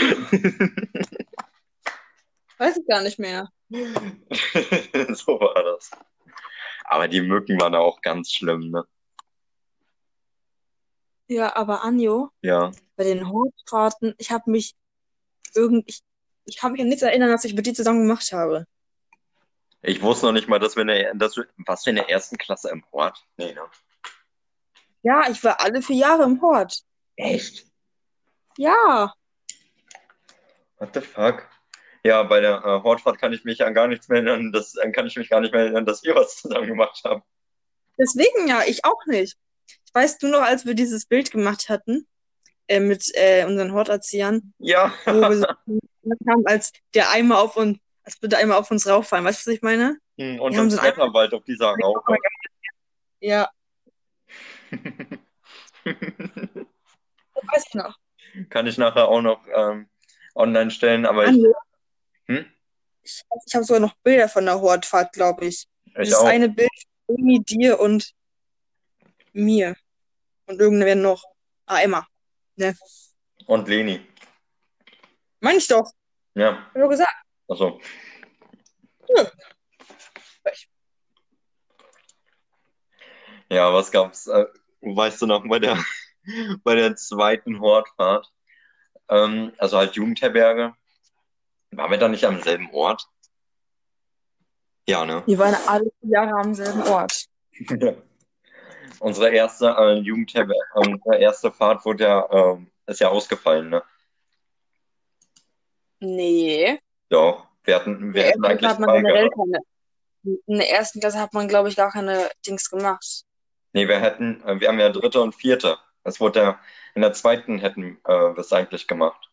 weiß 2.58 2.76
ich 2.76 2.86
gar 2.86 3.02
nicht 3.02 3.18
mehr. 3.18 3.48
so 3.70 3.80
war 5.40 5.62
das. 5.64 5.90
Aber 6.84 7.08
die 7.08 7.20
Mücken 7.20 7.60
waren 7.60 7.74
auch 7.74 8.00
ganz 8.00 8.30
schlimm, 8.32 8.70
ne? 8.70 8.84
Ja, 11.26 11.56
aber 11.56 11.82
Anjo, 11.82 12.30
Ja. 12.42 12.70
bei 12.96 13.04
den 13.04 13.28
Hortfahrten, 13.28 14.14
ich 14.18 14.30
habe 14.30 14.50
mich 14.50 14.74
irgend, 15.54 15.88
ich, 15.88 16.02
ich 16.44 16.58
kann 16.58 16.72
mich 16.72 16.80
an 16.82 16.88
nichts 16.88 17.02
erinnern, 17.02 17.32
was 17.32 17.44
ich 17.44 17.54
mit 17.54 17.66
dir 17.66 17.74
zusammen 17.74 18.06
gemacht 18.06 18.30
habe. 18.32 18.66
Ich 19.82 20.00
wusste 20.02 20.26
noch 20.26 20.32
nicht 20.32 20.48
mal, 20.48 20.58
dass 20.60 20.76
wir 20.76 20.82
in 20.82 20.88
der, 20.88 21.14
dass 21.14 21.36
wir, 21.36 21.46
was 21.66 21.84
wir 21.86 21.90
in 21.90 21.96
der 21.96 22.08
ersten 22.10 22.36
Klasse 22.38 22.70
im 22.70 22.84
Hort? 22.92 23.24
Nee, 23.36 23.52
ne? 23.54 23.62
Ja, 25.04 25.30
ich 25.30 25.42
war 25.44 25.60
alle 25.60 25.80
vier 25.80 25.96
Jahre 25.96 26.24
im 26.24 26.42
Hort. 26.42 26.82
Echt? 27.16 27.66
Ja, 28.58 29.12
What 30.78 30.90
the 30.94 31.00
fuck? 31.00 31.48
Ja, 32.04 32.22
bei 32.24 32.40
der 32.40 32.56
äh, 32.58 32.82
Hortfahrt 32.82 33.18
kann 33.18 33.32
ich 33.32 33.44
mich 33.44 33.64
an 33.64 33.72
gar 33.72 33.86
nichts 33.88 34.08
mehr 34.08 34.18
erinnern, 34.18 34.52
das, 34.52 34.74
äh, 34.76 34.90
kann 34.90 35.06
ich 35.06 35.16
mich 35.16 35.30
gar 35.30 35.40
nicht 35.40 35.52
mehr 35.52 35.62
erinnern, 35.62 35.86
dass 35.86 36.04
ihr 36.04 36.14
was 36.14 36.36
zusammen 36.36 36.66
gemacht 36.66 37.00
habt. 37.04 37.24
deswegen 37.98 38.46
ja, 38.48 38.62
ich 38.66 38.84
auch 38.84 39.06
nicht. 39.06 39.38
Weißt 39.94 40.22
du 40.22 40.28
noch, 40.28 40.42
als 40.42 40.66
wir 40.66 40.74
dieses 40.74 41.06
Bild 41.06 41.30
gemacht 41.30 41.68
hatten, 41.68 42.06
äh, 42.68 42.80
mit 42.80 43.10
äh, 43.14 43.46
unseren 43.46 43.72
Horterziehern, 43.72 44.52
Ja, 44.58 44.92
wo 45.06 45.12
wir 45.20 45.36
so 45.36 45.46
haben, 46.28 46.46
als 46.46 46.72
der 46.92 47.10
Eimer 47.10 47.38
auf 47.38 47.56
uns, 47.56 47.78
als 48.02 48.20
würde 48.20 48.30
der 48.30 48.40
Eimer 48.40 48.58
auf 48.58 48.70
uns 48.70 48.86
rauffallen. 48.86 49.24
Weißt 49.24 49.46
du, 49.46 49.50
was 49.50 49.56
ich 49.56 49.62
meine? 49.62 49.96
Hm, 50.18 50.40
und 50.40 50.52
Wir 50.52 50.60
haben 50.60 50.70
so 50.70 50.82
Wetterwald 50.82 51.32
auf 51.32 51.44
dieser 51.44 51.68
Raupe. 51.70 52.16
Ja, 53.20 53.48
weiß 55.84 57.64
ich 57.68 57.74
noch. 57.74 57.98
Kann 58.50 58.66
ich 58.66 58.78
nachher 58.78 59.08
auch 59.08 59.20
noch 59.20 59.46
ähm, 59.54 59.88
online 60.34 60.70
stellen, 60.70 61.06
aber 61.06 61.26
ich, 61.28 61.36
hm? 62.26 62.46
ich, 63.02 63.22
ich 63.46 63.54
habe 63.54 63.64
sogar 63.64 63.80
noch 63.80 63.94
Bilder 64.02 64.28
von 64.28 64.44
der 64.44 64.60
Hortfahrt, 64.60 65.12
glaube 65.12 65.46
ich. 65.46 65.68
ich 65.86 66.10
Das 66.10 66.14
auch. 66.14 66.26
eine 66.26 66.48
Bild 66.48 66.70
von 67.06 67.16
Amy, 67.18 67.40
dir 67.44 67.78
und 67.78 68.12
mir. 69.32 69.76
Und 70.46 70.60
irgendwer 70.60 70.94
noch. 70.94 71.22
Ah, 71.66 71.80
Emma. 71.80 72.06
Ne? 72.56 72.76
Und 73.46 73.68
Leni. 73.68 74.04
Meine 75.40 75.58
ich 75.58 75.68
doch. 75.68 75.90
Ja, 76.34 76.66
Hab 76.74 76.76
ich 76.76 76.88
gesagt. 76.88 77.14
also. 77.48 77.80
Ja. 79.08 79.30
Ja, 83.50 83.72
was 83.72 83.90
gab's? 83.90 84.26
Äh, 84.26 84.46
weißt 84.84 85.22
du 85.22 85.26
noch, 85.26 85.46
bei 85.48 85.58
der, 85.58 85.78
bei 86.64 86.74
der 86.74 86.96
zweiten 86.96 87.60
Hortfahrt, 87.60 88.30
ähm, 89.08 89.52
also 89.58 89.78
halt 89.78 89.94
Jugendherberge, 89.94 90.74
waren 91.70 91.90
wir 91.90 91.98
da 91.98 92.08
nicht 92.08 92.24
am 92.24 92.40
selben 92.42 92.70
Ort? 92.72 93.06
Ja, 94.86 95.04
ne? 95.04 95.22
Wir 95.26 95.38
waren 95.38 95.56
alle 95.66 95.90
Jahre 96.02 96.34
am 96.34 96.54
selben 96.54 96.82
Ort. 96.82 97.26
Ja. 97.52 97.94
Unsere 99.00 99.30
erste 99.30 99.66
äh, 99.76 99.98
Jugendherberge, 99.98 100.64
unsere 100.74 101.18
erste 101.18 101.50
Fahrt 101.50 101.84
wurde 101.84 102.04
ja, 102.04 102.26
ähm, 102.30 102.70
ist 102.86 103.00
ja 103.00 103.08
ausgefallen, 103.08 103.68
ne? 103.68 103.82
Nee. 106.00 106.78
Doch, 107.08 107.46
wir 107.64 107.74
hatten, 107.74 108.14
wir 108.14 108.24
ersten 108.24 108.44
eigentlich 108.44 108.70
hat 108.70 108.78
man 108.78 108.96
generell 108.96 109.28
keine. 109.30 109.58
In 110.46 110.58
der 110.58 110.70
ersten 110.70 111.00
Klasse 111.00 111.18
hat 111.18 111.34
man, 111.34 111.48
glaube 111.48 111.68
ich, 111.68 111.76
gar 111.76 111.90
keine 111.90 112.30
Dings 112.46 112.70
gemacht. 112.70 113.24
Nee, 113.74 113.88
wir 113.88 113.98
hätten, 114.00 114.40
äh, 114.46 114.60
wir 114.60 114.68
haben 114.68 114.78
ja 114.78 114.88
dritte 114.88 115.20
und 115.20 115.34
vierte. 115.34 115.76
Es 116.04 116.20
wurde 116.20 116.40
ja, 116.40 116.60
in 116.94 117.02
der 117.02 117.12
zweiten 117.12 117.58
hätten 117.58 117.98
äh, 118.04 118.08
wir 118.34 118.38
es 118.38 118.52
eigentlich 118.52 118.86
gemacht. 118.86 119.30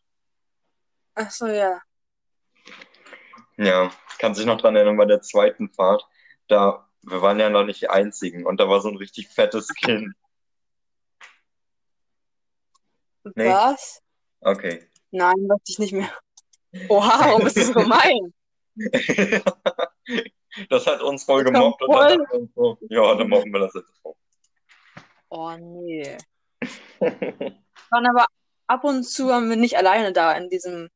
Ach 1.13 1.30
so, 1.30 1.45
ja. 1.45 1.80
Ja, 3.58 3.91
kann 4.17 4.34
sich 4.34 4.45
noch 4.47 4.60
dran 4.60 4.75
erinnern, 4.75 4.97
bei 4.97 5.06
der 5.06 5.21
zweiten 5.21 5.69
Fahrt, 5.69 6.08
da, 6.47 6.89
wir 7.04 7.21
waren 7.21 7.39
ja 7.39 7.49
noch 7.51 7.63
nicht 7.65 7.82
die 7.82 7.89
Einzigen 7.89 8.45
und 8.47 8.60
da 8.60 8.67
war 8.67 8.82
so 8.82 8.89
ein 8.89 8.97
richtig 8.97 9.27
fettes 9.30 9.67
Kind. 9.75 10.12
Nee. 13.36 13.49
Was? 13.49 14.01
Okay. 14.39 14.89
Nein, 15.12 15.36
weiß 15.47 15.60
ich 15.67 15.77
nicht 15.77 15.93
mehr. 15.93 16.10
Oha, 16.89 17.19
warum 17.27 17.43
bist 17.43 17.58
du 17.58 17.63
so 17.63 17.73
gemein? 17.73 18.34
Das 20.69 20.86
hat 20.86 21.01
uns 21.01 21.23
voll 21.23 21.45
Das 21.45 21.54
gemobbt 21.54 21.82
und 21.82 21.93
dann 21.95 22.25
voll- 22.27 22.49
so, 22.56 22.77
ja, 22.89 23.15
dann 23.15 23.30
machen 23.30 23.54
wir 23.54 23.60
das 23.62 23.73
jetzt 23.73 23.89
auch. 24.04 24.17
Oh, 25.33 25.55
nee. 25.57 26.17
Waren 26.99 28.05
aber 28.07 28.25
ab 28.67 28.83
und 28.83 29.03
zu 29.05 29.27
waren 29.27 29.49
wir 29.49 29.55
nicht 29.55 29.77
alleine 29.77 30.11
da 30.13 30.33
in 30.33 30.49
diesem, 30.49 30.89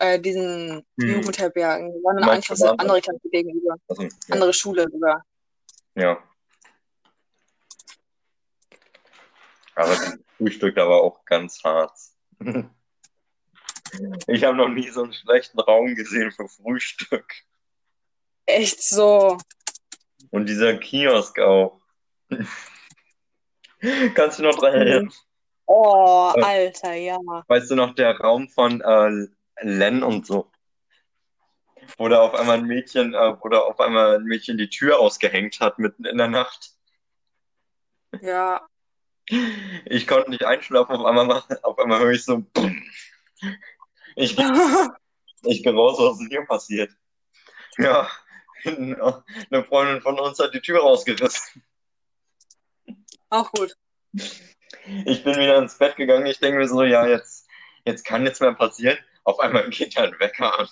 äh, 0.00 0.18
diesen 0.20 0.84
Hm. 1.00 1.08
Jugendherbergen. 1.08 1.92
Wir 1.94 2.02
waren 2.02 2.40
Klasse, 2.40 2.64
wir 2.64 2.68
waren- 2.70 2.80
andere 2.80 3.00
Klasse 3.00 3.28
gegenüber. 3.30 3.76
Also, 3.88 4.02
ja. 4.02 4.08
Andere 4.30 4.52
Schule 4.52 4.86
sogar. 4.90 5.24
ja. 5.94 6.18
Aber 9.76 9.88
das 9.94 10.18
Frühstück 10.36 10.74
da 10.74 10.86
war 10.88 11.00
auch 11.00 11.24
ganz 11.24 11.62
hart. 11.64 11.96
Ich 14.28 14.44
habe 14.44 14.56
noch 14.56 14.68
nie 14.68 14.88
so 14.88 15.02
einen 15.02 15.12
schlechten 15.12 15.58
Raum 15.58 15.96
gesehen 15.96 16.30
für 16.30 16.46
Frühstück. 16.48 17.26
Echt 18.46 18.80
so. 18.84 19.36
Und 20.30 20.46
dieser 20.48 20.78
Kiosk 20.78 21.40
auch. 21.40 21.80
Kannst 24.14 24.38
du 24.38 24.42
noch 24.42 24.56
dran 24.56 24.74
erinnern? 24.74 25.12
Oh, 25.66 26.32
Ja. 26.36 26.42
Alter, 26.42 26.94
ja. 26.94 27.18
Weißt 27.46 27.70
du 27.70 27.76
noch, 27.76 27.94
der 27.94 28.18
Raum 28.18 28.48
von 28.48 28.80
äh, 28.80 29.28
Len 29.62 30.02
und 30.02 30.26
so? 30.26 30.50
Wo 31.96 32.08
da 32.08 32.20
auf 32.20 32.34
einmal 32.34 32.58
ein 32.58 32.66
Mädchen, 32.66 33.14
äh, 33.14 33.36
wo 33.40 33.48
da 33.48 33.60
auf 33.60 33.80
einmal 33.80 34.16
ein 34.16 34.24
Mädchen 34.24 34.58
die 34.58 34.68
Tür 34.68 34.98
ausgehängt 34.98 35.60
hat 35.60 35.78
mitten 35.78 36.04
in 36.04 36.18
der 36.18 36.28
Nacht. 36.28 36.72
Ja. 38.20 38.66
Ich 39.84 40.06
konnte 40.06 40.30
nicht 40.30 40.44
einschlafen, 40.44 40.96
auf 40.96 41.04
einmal, 41.04 41.42
auf 41.62 41.78
einmal 41.78 42.00
höre 42.00 42.10
ich 42.10 42.24
so. 42.24 42.44
Ich, 44.16 44.36
ich 45.42 45.62
gehe 45.62 45.72
raus, 45.72 45.98
was 45.98 46.20
ist 46.20 46.28
hier 46.28 46.44
passiert? 46.46 46.90
Ja, 47.78 48.10
eine 48.64 49.64
Freundin 49.68 50.02
von 50.02 50.18
uns 50.18 50.38
hat 50.38 50.52
die 50.52 50.60
Tür 50.60 50.80
rausgerissen. 50.80 51.62
Auch 53.30 53.50
gut. 53.52 53.76
Ich 55.04 55.22
bin 55.24 55.36
wieder 55.36 55.58
ins 55.58 55.76
Bett 55.76 55.96
gegangen. 55.96 56.26
Ich 56.26 56.38
denke 56.38 56.58
mir 56.58 56.66
so, 56.66 56.82
ja, 56.82 57.06
jetzt, 57.06 57.46
jetzt 57.84 58.04
kann 58.04 58.22
nichts 58.22 58.40
mehr 58.40 58.54
passieren. 58.54 58.98
Auf 59.24 59.38
einmal 59.38 59.68
geht 59.70 59.96
ein 59.98 60.18
Wecker 60.18 60.58
an. 60.58 60.68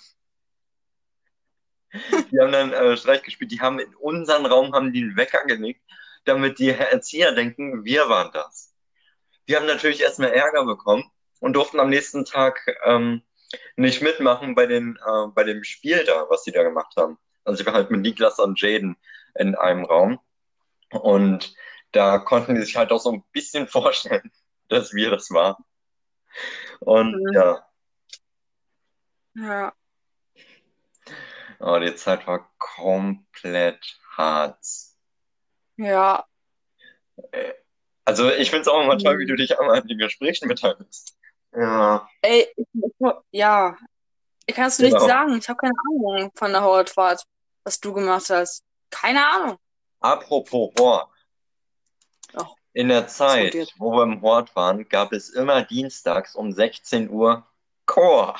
Die 1.93 2.39
haben 2.39 2.51
dann 2.51 2.73
äh, 2.73 2.97
Streich 2.97 3.23
gespielt. 3.23 3.51
Die 3.51 3.61
haben 3.61 3.79
in 3.79 3.93
unseren 3.95 4.45
Raum 4.45 4.73
haben 4.73 4.93
die 4.93 5.03
einen 5.03 5.15
Wecker 5.15 5.45
gelegt, 5.45 5.81
damit 6.25 6.59
die 6.59 6.69
Erzieher 6.69 7.33
denken, 7.33 7.83
wir 7.85 8.09
waren 8.09 8.31
das. 8.33 8.73
Wir 9.45 9.57
haben 9.57 9.67
natürlich 9.67 10.01
erstmal 10.01 10.31
Ärger 10.31 10.65
bekommen 10.65 11.09
und 11.39 11.53
durften 11.53 11.79
am 11.79 11.89
nächsten 11.89 12.25
Tag 12.25 12.59
ähm, 12.85 13.21
nicht 13.75 14.01
mitmachen 14.01 14.55
bei, 14.55 14.65
den, 14.65 14.97
äh, 15.05 15.27
bei 15.33 15.43
dem 15.43 15.63
Spiel 15.63 16.03
da, 16.03 16.25
was 16.29 16.43
die 16.43 16.51
da 16.51 16.63
gemacht 16.63 16.93
haben. 16.97 17.17
Also 17.43 17.61
ich 17.61 17.65
war 17.65 17.73
halt 17.73 17.91
mit 17.91 18.01
Niklas 18.01 18.39
und 18.39 18.59
Jaden 18.59 18.97
in 19.35 19.55
einem 19.55 19.85
Raum 19.85 20.19
und 20.91 21.53
da 21.91 22.19
konnten 22.19 22.55
die 22.55 22.61
sich 22.61 22.75
halt 22.75 22.91
auch 22.91 22.99
so 22.99 23.11
ein 23.11 23.23
bisschen 23.31 23.67
vorstellen, 23.67 24.31
dass 24.67 24.93
wir 24.93 25.09
das 25.11 25.31
waren. 25.31 25.63
Und 26.79 27.13
Mhm. 27.13 27.33
ja, 27.33 27.65
Ja. 29.35 29.73
aber 31.59 31.79
die 31.79 31.95
Zeit 31.95 32.25
war 32.27 32.49
komplett 32.57 33.99
hart. 34.17 34.59
Ja. 35.77 36.25
Also 38.05 38.29
ich 38.31 38.49
finde 38.49 38.61
es 38.61 38.67
auch 38.67 38.81
immer 38.81 38.97
toll, 38.97 39.15
Mhm. 39.15 39.19
wie 39.19 39.25
du 39.27 39.35
dich 39.35 39.59
einmal 39.59 39.79
an 39.81 39.87
den 39.87 39.97
Gesprächen 39.97 40.47
beteiligst. 40.47 41.17
Ja, 41.53 42.07
Ey, 42.21 42.47
ich, 42.55 42.67
ja. 43.31 43.75
Ich 44.45 44.55
kann 44.55 44.65
es 44.67 44.77
dir 44.77 44.83
nicht 44.83 44.93
Genau. 44.95 45.07
sagen. 45.07 45.37
Ich 45.37 45.47
habe 45.49 45.57
keine 45.57 45.73
Ahnung 45.89 46.31
von 46.35 46.51
der 46.51 46.61
Hortfahrt, 46.63 47.23
was 47.63 47.79
du 47.79 47.93
gemacht 47.93 48.29
hast. 48.29 48.63
Keine 48.89 49.25
Ahnung. 49.27 49.57
apropos 50.01 50.71
Hort. 50.79 51.09
Ach, 52.33 52.53
In 52.73 52.89
der 52.89 53.07
Zeit, 53.07 53.55
wo 53.77 53.91
wir 53.91 54.03
im 54.03 54.21
Hort 54.21 54.55
waren, 54.55 54.87
gab 54.87 55.13
es 55.13 55.29
immer 55.29 55.63
dienstags 55.63 56.35
um 56.35 56.51
16 56.51 57.09
Uhr 57.09 57.47
Chor. 57.85 58.37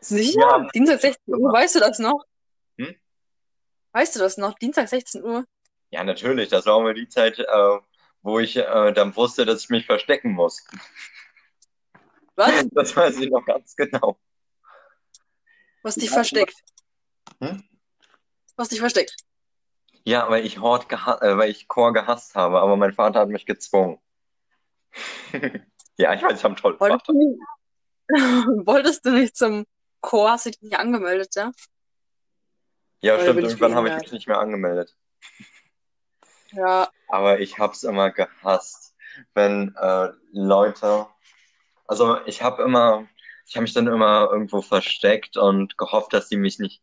Sicher? 0.00 0.40
Ja. 0.40 0.68
Dienstag 0.74 1.00
16 1.00 1.34
Uhr, 1.34 1.52
weißt 1.52 1.76
du 1.76 1.80
das 1.80 1.98
noch? 1.98 2.24
Hm? 2.78 2.94
Weißt 3.92 4.16
du 4.16 4.20
das 4.20 4.36
noch? 4.36 4.54
Dienstag 4.58 4.88
16 4.88 5.22
Uhr? 5.24 5.44
Ja, 5.90 6.02
natürlich, 6.04 6.48
das 6.48 6.66
war 6.66 6.80
immer 6.80 6.94
die 6.94 7.08
Zeit, 7.08 7.38
äh, 7.38 7.78
wo 8.22 8.38
ich 8.38 8.56
äh, 8.56 8.92
dann 8.92 9.14
wusste, 9.16 9.44
dass 9.46 9.62
ich 9.62 9.68
mich 9.70 9.86
verstecken 9.86 10.32
muss. 10.32 10.66
Was? 12.36 12.66
Das 12.72 12.96
weiß 12.96 13.18
ich 13.18 13.30
noch 13.30 13.44
ganz 13.44 13.76
genau. 13.76 14.18
Was 15.82 15.94
dich 15.94 16.06
Ja, 16.06 16.14
versteckt? 16.14 16.56
Hm? 17.40 17.62
Was 18.56 18.70
dich 18.70 18.80
versteckt? 18.80 19.14
Ja, 20.04 20.28
weil 20.28 20.44
ich 20.44 20.60
Hort 20.60 20.88
geha 20.88 21.18
äh, 21.22 21.36
weil 21.38 21.50
ich 21.50 21.66
Chor 21.66 21.92
gehasst 21.92 22.34
habe, 22.34 22.60
aber 22.60 22.76
mein 22.76 22.92
Vater 22.92 23.20
hat 23.20 23.28
mich 23.28 23.46
gezwungen. 23.46 23.98
Ja, 25.96 26.12
ich 26.12 26.22
weiß, 26.22 26.38
ich 26.38 26.44
habe 26.44 26.48
einen 26.48 26.56
tollen 26.56 26.80
Wolltest 26.80 27.06
Vater. 27.06 27.12
du 27.12 27.18
nicht, 27.18 27.40
wolltest 28.66 29.06
du 29.06 29.10
nicht 29.12 29.36
zum 29.36 29.64
Chor? 30.00 30.32
Hast 30.32 30.46
du 30.46 30.50
dich 30.50 30.60
nicht 30.60 30.76
angemeldet, 30.76 31.36
ja? 31.36 31.52
Ja, 33.00 33.14
Oder 33.14 33.22
stimmt, 33.22 33.42
irgendwann 33.42 33.74
habe 33.76 33.88
ich 33.90 33.96
mich 33.96 34.12
nicht 34.12 34.28
mehr 34.28 34.38
angemeldet. 34.38 34.96
Ja. 36.56 36.88
Aber 37.08 37.40
ich 37.40 37.58
hab's 37.58 37.82
immer 37.82 38.12
gehasst, 38.12 38.94
wenn 39.34 39.74
äh, 39.74 40.10
Leute, 40.30 41.08
also 41.88 42.20
ich 42.26 42.42
habe 42.42 42.62
immer, 42.62 43.08
ich 43.44 43.56
habe 43.56 43.62
mich 43.62 43.72
dann 43.74 43.88
immer 43.88 44.28
irgendwo 44.30 44.62
versteckt 44.62 45.36
und 45.36 45.76
gehofft, 45.76 46.12
dass 46.12 46.28
die 46.28 46.36
mich 46.36 46.60
nicht 46.60 46.80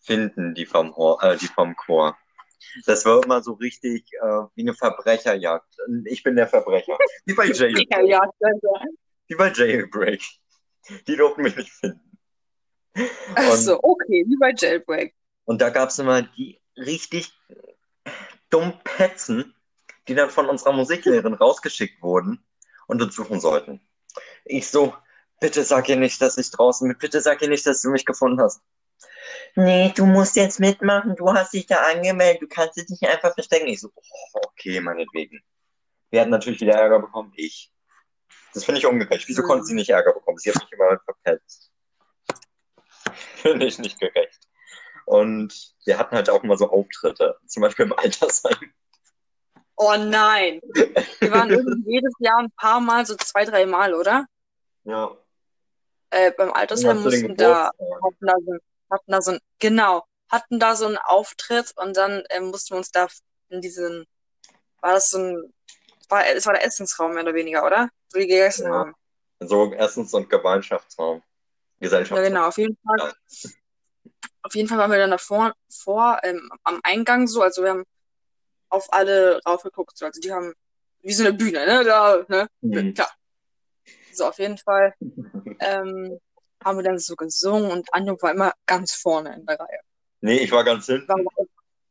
finden, 0.00 0.54
die 0.54 0.66
vom, 0.66 0.96
Hor 0.96 1.22
äh, 1.22 1.36
die 1.36 1.46
vom 1.46 1.76
Chor. 1.76 2.18
Das 2.86 3.04
war 3.04 3.22
immer 3.24 3.42
so 3.42 3.52
richtig 3.54 4.04
äh, 4.14 4.42
wie 4.54 4.62
eine 4.62 4.74
Verbrecherjagd. 4.74 5.74
Ich 6.06 6.22
bin 6.22 6.36
der 6.36 6.46
Verbrecher. 6.48 6.96
Wie 7.24 7.34
bei 7.34 7.46
Jailbreak. 7.46 7.88
Ja, 7.90 8.00
ja, 8.02 8.22
ja. 8.40 8.84
Wie 9.26 9.34
bei 9.34 9.50
Jailbreak. 9.52 10.22
Die 11.06 11.16
durften 11.16 11.42
mich 11.42 11.56
nicht 11.56 11.70
finden. 11.70 12.18
Ach 13.34 13.50
Und- 13.52 13.56
so, 13.58 13.78
okay, 13.82 14.24
wie 14.28 14.36
bei 14.36 14.52
Jailbreak. 14.56 15.14
Und 15.44 15.60
da 15.60 15.70
gab's 15.70 15.98
immer 15.98 16.22
die 16.22 16.60
richtig 16.76 17.32
dummen 18.50 18.74
Petzen, 18.84 19.54
die 20.08 20.14
dann 20.14 20.30
von 20.30 20.48
unserer 20.48 20.72
Musiklehrerin 20.72 21.34
rausgeschickt 21.34 22.02
wurden 22.02 22.44
und 22.86 23.00
uns 23.02 23.14
suchen 23.14 23.40
sollten. 23.40 23.80
Ich 24.44 24.68
so, 24.68 24.94
bitte 25.40 25.64
sag 25.64 25.88
ihr 25.88 25.96
nicht, 25.96 26.20
dass 26.20 26.38
ich 26.38 26.50
draußen 26.50 26.88
bin. 26.88 26.98
Bitte 26.98 27.20
sag 27.20 27.40
ihr 27.42 27.48
nicht, 27.48 27.66
dass 27.66 27.82
du 27.82 27.90
mich 27.90 28.04
gefunden 28.04 28.40
hast. 28.40 28.60
Nee, 29.54 29.92
du 29.94 30.06
musst 30.06 30.36
jetzt 30.36 30.60
mitmachen. 30.60 31.16
Du 31.16 31.32
hast 31.32 31.52
dich 31.52 31.66
da 31.66 31.76
angemeldet. 31.92 32.42
Du 32.42 32.48
kannst 32.48 32.76
dich 32.76 32.88
nicht 32.88 33.06
einfach 33.06 33.34
verstecken. 33.34 33.68
Ich 33.68 33.80
so, 33.80 33.90
oh, 33.94 34.40
okay, 34.46 34.80
meinetwegen. 34.80 35.42
Wer 36.10 36.22
hat 36.22 36.28
natürlich 36.28 36.60
wieder 36.60 36.74
Ärger 36.74 37.00
bekommen? 37.00 37.32
Ich. 37.36 37.72
Das 38.54 38.64
finde 38.64 38.78
ich 38.80 38.86
ungerecht. 38.86 39.26
Wieso 39.28 39.42
Hm. 39.42 39.48
konnte 39.48 39.64
sie 39.64 39.74
nicht 39.74 39.90
Ärger 39.90 40.12
bekommen? 40.12 40.38
Sie 40.38 40.50
hat 40.50 40.62
mich 40.62 40.72
immer 40.72 40.98
verpetzt. 41.04 41.70
Finde 43.36 43.66
ich 43.66 43.78
nicht 43.78 43.98
gerecht. 43.98 44.48
Und 45.04 45.74
wir 45.84 45.98
hatten 45.98 46.14
halt 46.14 46.30
auch 46.30 46.44
immer 46.44 46.56
so 46.56 46.70
Auftritte, 46.70 47.36
zum 47.46 47.62
Beispiel 47.62 47.86
im 47.86 47.92
Altersheim. 47.92 48.72
Oh 49.76 49.96
nein. 49.98 50.60
Wir 51.18 51.32
waren 51.32 51.50
jedes 51.86 52.12
Jahr 52.20 52.38
ein 52.38 52.52
paar 52.52 52.80
Mal, 52.80 53.04
so 53.04 53.16
zwei, 53.16 53.44
drei 53.44 53.66
Mal, 53.66 53.94
oder? 53.94 54.26
Ja. 54.84 55.16
Äh, 56.10 56.30
beim 56.32 56.52
Altersheim 56.52 57.02
mussten 57.02 57.34
da, 57.36 57.70
Geburtstagen. 57.78 58.58
Hatten 58.92 59.10
da 59.12 59.20
so, 59.22 59.32
ein, 59.32 59.38
genau, 59.58 60.04
hatten 60.30 60.58
da 60.60 60.76
so 60.76 60.86
einen 60.86 60.98
Auftritt 60.98 61.72
und 61.76 61.96
dann 61.96 62.22
ähm, 62.30 62.46
mussten 62.50 62.74
wir 62.74 62.78
uns 62.78 62.90
da 62.90 63.08
in 63.48 63.60
diesen, 63.60 64.06
war 64.80 64.92
das 64.92 65.10
so 65.10 65.18
ein, 65.18 65.52
war, 66.08 66.26
es 66.26 66.46
war 66.46 66.52
der 66.54 66.64
Essensraum 66.64 67.14
mehr 67.14 67.22
oder 67.22 67.34
weniger, 67.34 67.64
oder? 67.64 67.88
Wo 68.12 68.18
die 68.18 68.26
gegessen 68.26 68.66
Ja. 68.66 68.72
haben. 68.72 68.94
So 69.40 69.72
Essens- 69.72 70.14
und 70.14 70.30
Gemeinschaftsraum. 70.30 71.18
Ja, 71.18 71.24
Gesellschaftsraum. 71.80 72.24
genau, 72.28 72.46
auf 72.48 72.58
jeden 72.58 72.76
Fall. 72.86 73.12
Auf 74.42 74.54
jeden 74.54 74.68
Fall 74.68 74.78
waren 74.78 74.90
wir 74.90 74.98
dann 74.98 75.10
davor, 75.10 75.52
vor, 75.68 76.18
ähm, 76.22 76.50
am 76.64 76.80
Eingang 76.82 77.26
so, 77.26 77.42
also 77.42 77.62
wir 77.62 77.70
haben 77.70 77.84
auf 78.68 78.92
alle 78.92 79.40
raufgeguckt, 79.44 79.96
so, 79.96 80.04
also 80.06 80.20
die 80.20 80.32
haben, 80.32 80.52
wie 81.00 81.12
so 81.12 81.24
eine 81.24 81.32
Bühne, 81.32 81.64
ne, 81.66 81.84
da, 81.84 82.24
ne, 82.28 82.48
Mhm. 82.60 82.94
klar. 82.94 83.10
So, 84.12 84.26
auf 84.26 84.38
jeden 84.38 84.58
Fall, 84.58 84.94
ähm, 85.60 86.18
haben 86.64 86.78
wir 86.78 86.84
dann 86.84 86.98
so 86.98 87.16
gesungen 87.16 87.70
und 87.70 87.92
Anjo 87.92 88.16
war 88.20 88.32
immer 88.32 88.52
ganz 88.66 88.94
vorne 88.94 89.34
in 89.34 89.46
der 89.46 89.58
Reihe. 89.58 89.80
Nee, 90.20 90.38
ich 90.38 90.52
war 90.52 90.64
ganz 90.64 90.86
hinten. 90.86 91.08
Warum, 91.08 91.26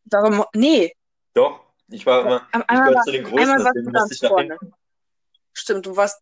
warum, 0.06 0.46
nee, 0.56 0.94
Doch, 1.34 1.62
ich 1.90 2.06
war 2.06 2.22
immer, 2.22 2.48
ich 2.54 2.70
einmal, 2.70 2.94
war- 2.96 3.04
zu 3.04 3.12
den 3.12 3.24
Größten, 3.24 3.40
einmal 3.40 3.60
warst 3.66 3.76
deswegen 3.76 3.86
du 3.86 3.92
musste 3.92 4.00
ganz 4.00 4.16
ich 4.16 4.22
nach 4.22 4.30
vorne. 4.30 4.58
hinten. 4.60 4.74
Stimmt, 5.54 5.86
du 5.86 5.96
warst 5.98 6.22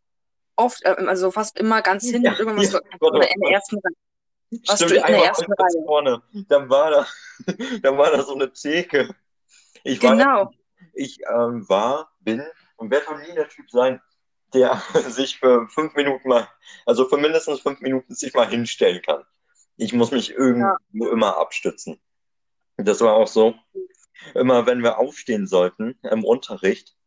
oft, 0.55 0.85
also 0.85 1.31
fast 1.31 1.57
immer 1.59 1.81
ganz 1.81 2.03
hinten 2.05 2.25
Ja, 2.25 2.31
und 2.33 2.39
irgendwann 2.39 2.57
warst 2.63 2.73
ja, 2.73 2.79
du 2.79 2.85
ganz 2.89 3.01
warte, 3.01 3.13
vorne 3.13 3.33
in 3.33 3.41
der 3.41 3.51
ersten 3.51 3.75
Reihe. 3.77 3.93
Warst 4.51 4.75
Stimmt, 4.75 4.91
du 4.91 4.95
in 4.95 5.01
der 5.05 5.23
ersten 5.25 5.51
war 5.51 5.65
Reihe? 5.65 5.85
vorne. 5.85 6.23
Dann 6.47 6.69
war 6.69 6.91
da, 6.91 7.07
dann 7.83 7.97
war 7.97 8.12
da 8.12 8.23
so 8.23 8.33
eine 8.33 8.51
Theke. 8.51 9.15
Ich 9.83 10.01
war, 10.03 10.17
Genau. 10.17 10.51
ich 10.93 11.19
ähm, 11.29 11.69
war, 11.69 12.12
bin 12.19 12.43
und 12.77 12.89
werde 12.91 13.05
noch 13.12 13.19
nie 13.19 13.33
der 13.33 13.47
Typ 13.47 13.69
sein, 13.69 14.01
der 14.53 14.81
sich 15.09 15.39
für 15.39 15.67
fünf 15.69 15.95
Minuten 15.95 16.29
mal, 16.29 16.47
also 16.85 17.07
für 17.07 17.17
mindestens 17.17 17.62
fünf 17.62 17.81
Minuten 17.81 18.13
sich 18.13 18.33
mal 18.33 18.47
hinstellen 18.47 19.01
kann. 19.01 19.23
Ich 19.77 19.93
muss 19.93 20.12
mich 20.12 20.31
irgendwo 20.31 21.07
immer 21.09 21.38
abstützen. 21.38 21.99
Das 22.77 23.01
war 23.01 23.13
auch 23.13 23.27
so. 23.27 23.55
Immer 24.35 24.65
wenn 24.65 24.83
wir 24.83 24.97
aufstehen 24.99 25.47
sollten 25.47 25.97
im 26.03 26.25
Unterricht, 26.25 26.97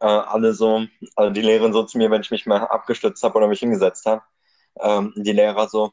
äh, 0.00 0.06
alle 0.06 0.52
so, 0.52 0.86
also 1.16 1.32
die 1.32 1.40
Lehrerin 1.40 1.72
so 1.72 1.84
zu 1.84 1.98
mir, 1.98 2.10
wenn 2.10 2.20
ich 2.20 2.30
mich 2.30 2.46
mal 2.46 2.60
abgestützt 2.60 3.22
habe 3.22 3.38
oder 3.38 3.48
mich 3.48 3.60
hingesetzt 3.60 4.04
habe, 4.06 4.22
ähm, 4.80 5.12
die 5.16 5.32
Lehrer 5.32 5.68
so, 5.68 5.92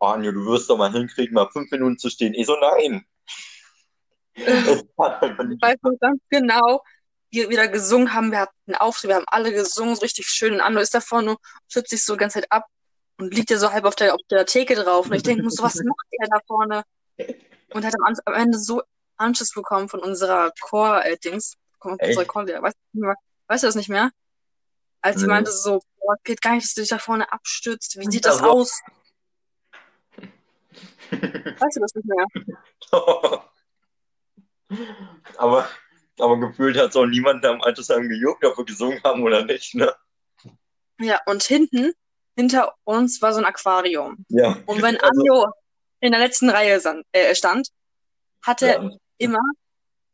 oh 0.00 0.06
Anjo, 0.06 0.32
du 0.32 0.46
wirst 0.46 0.70
doch 0.70 0.78
mal 0.78 0.92
hinkriegen, 0.92 1.34
mal 1.34 1.50
fünf 1.50 1.70
Minuten 1.70 1.98
zu 1.98 2.08
stehen. 2.10 2.34
Ich 2.34 2.46
so, 2.46 2.56
nein. 2.60 3.04
Ich 4.34 4.46
weiß 4.46 5.76
noch 5.82 5.98
ganz 6.00 6.22
genau, 6.30 6.82
wir 7.30 7.48
wieder 7.50 7.68
gesungen 7.68 8.12
haben. 8.14 8.30
Wir 8.32 8.40
hatten 8.40 8.54
einen 8.66 8.76
Auftritt, 8.76 9.08
wir 9.08 9.16
haben 9.16 9.28
alle 9.28 9.52
gesungen, 9.52 9.94
so 9.94 10.02
richtig 10.02 10.26
schön. 10.28 10.54
Und 10.54 10.60
Anno 10.60 10.80
ist 10.80 10.94
da 10.94 11.00
vorne, 11.00 11.36
schützt 11.68 11.90
sich 11.90 12.04
so 12.04 12.14
die 12.14 12.18
ganze 12.20 12.40
Zeit 12.40 12.50
ab 12.52 12.66
und 13.18 13.34
liegt 13.34 13.50
ja 13.50 13.58
so 13.58 13.72
halb 13.72 13.84
auf 13.84 13.94
der, 13.96 14.14
auf 14.14 14.20
der 14.30 14.46
Theke 14.46 14.74
drauf. 14.74 15.06
Und 15.06 15.14
ich 15.14 15.22
denke 15.22 15.42
mir 15.42 15.50
so, 15.50 15.62
was 15.62 15.76
macht 15.76 16.06
er 16.10 16.28
da 16.28 16.40
vorne? 16.46 16.82
Und 17.72 17.84
hat 17.84 17.94
am, 18.04 18.14
am 18.24 18.34
Ende 18.34 18.58
so 18.58 18.82
Anschiss 19.16 19.52
bekommen 19.52 19.88
von 19.88 20.00
unserer 20.00 20.50
Chor-Dings, 20.60 21.54
von 21.80 21.92
unserer? 21.92 22.24
Chorlehrer. 22.24 22.62
Weißt, 22.62 22.76
du 22.92 23.12
weißt 23.46 23.62
du 23.62 23.66
das 23.68 23.74
nicht 23.76 23.88
mehr? 23.88 24.10
Als 25.02 25.16
sie 25.20 25.26
Nee. 25.26 25.32
meinte 25.32 25.52
so, 25.52 25.82
boah, 25.98 26.16
geht 26.24 26.42
gar 26.42 26.54
nicht, 26.54 26.64
dass 26.64 26.74
du 26.74 26.80
dich 26.80 26.90
da 26.90 26.98
vorne 26.98 27.30
abstützt. 27.32 27.98
Wie 27.98 28.10
sieht 28.10 28.24
das 28.24 28.38
so. 28.38 28.44
aus? 28.44 28.80
Weißt 31.10 31.76
du 31.76 31.80
das 31.80 31.94
nicht 31.94 32.06
mehr? 32.06 32.26
aber, 35.36 35.68
aber 36.20 36.38
gefühlt 36.38 36.76
hat 36.76 36.90
es 36.90 36.96
auch 36.96 37.06
niemand 37.06 37.44
am 37.44 37.60
Altersheim 37.62 38.08
gejuckt, 38.08 38.44
ob 38.44 38.56
wir 38.58 38.64
gesungen 38.64 39.02
haben 39.02 39.22
oder 39.22 39.44
nicht, 39.44 39.74
ne? 39.74 39.92
Ja, 41.00 41.20
und 41.26 41.42
hinten, 41.42 41.92
hinter 42.36 42.74
uns 42.84 43.20
war 43.22 43.32
so 43.32 43.38
ein 43.38 43.44
Aquarium. 43.46 44.24
Ja. 44.28 44.56
Und 44.66 44.82
wenn 44.82 44.96
Also- 45.00 45.20
Anjo 45.20 45.46
in 46.00 46.12
der 46.12 46.20
letzten 46.20 46.48
Reihe 46.50 46.80
äh, 47.12 47.34
stand, 47.34 47.68
hat 48.42 48.62
er 48.62 48.82
Ja. 48.82 48.90
immer 49.18 49.40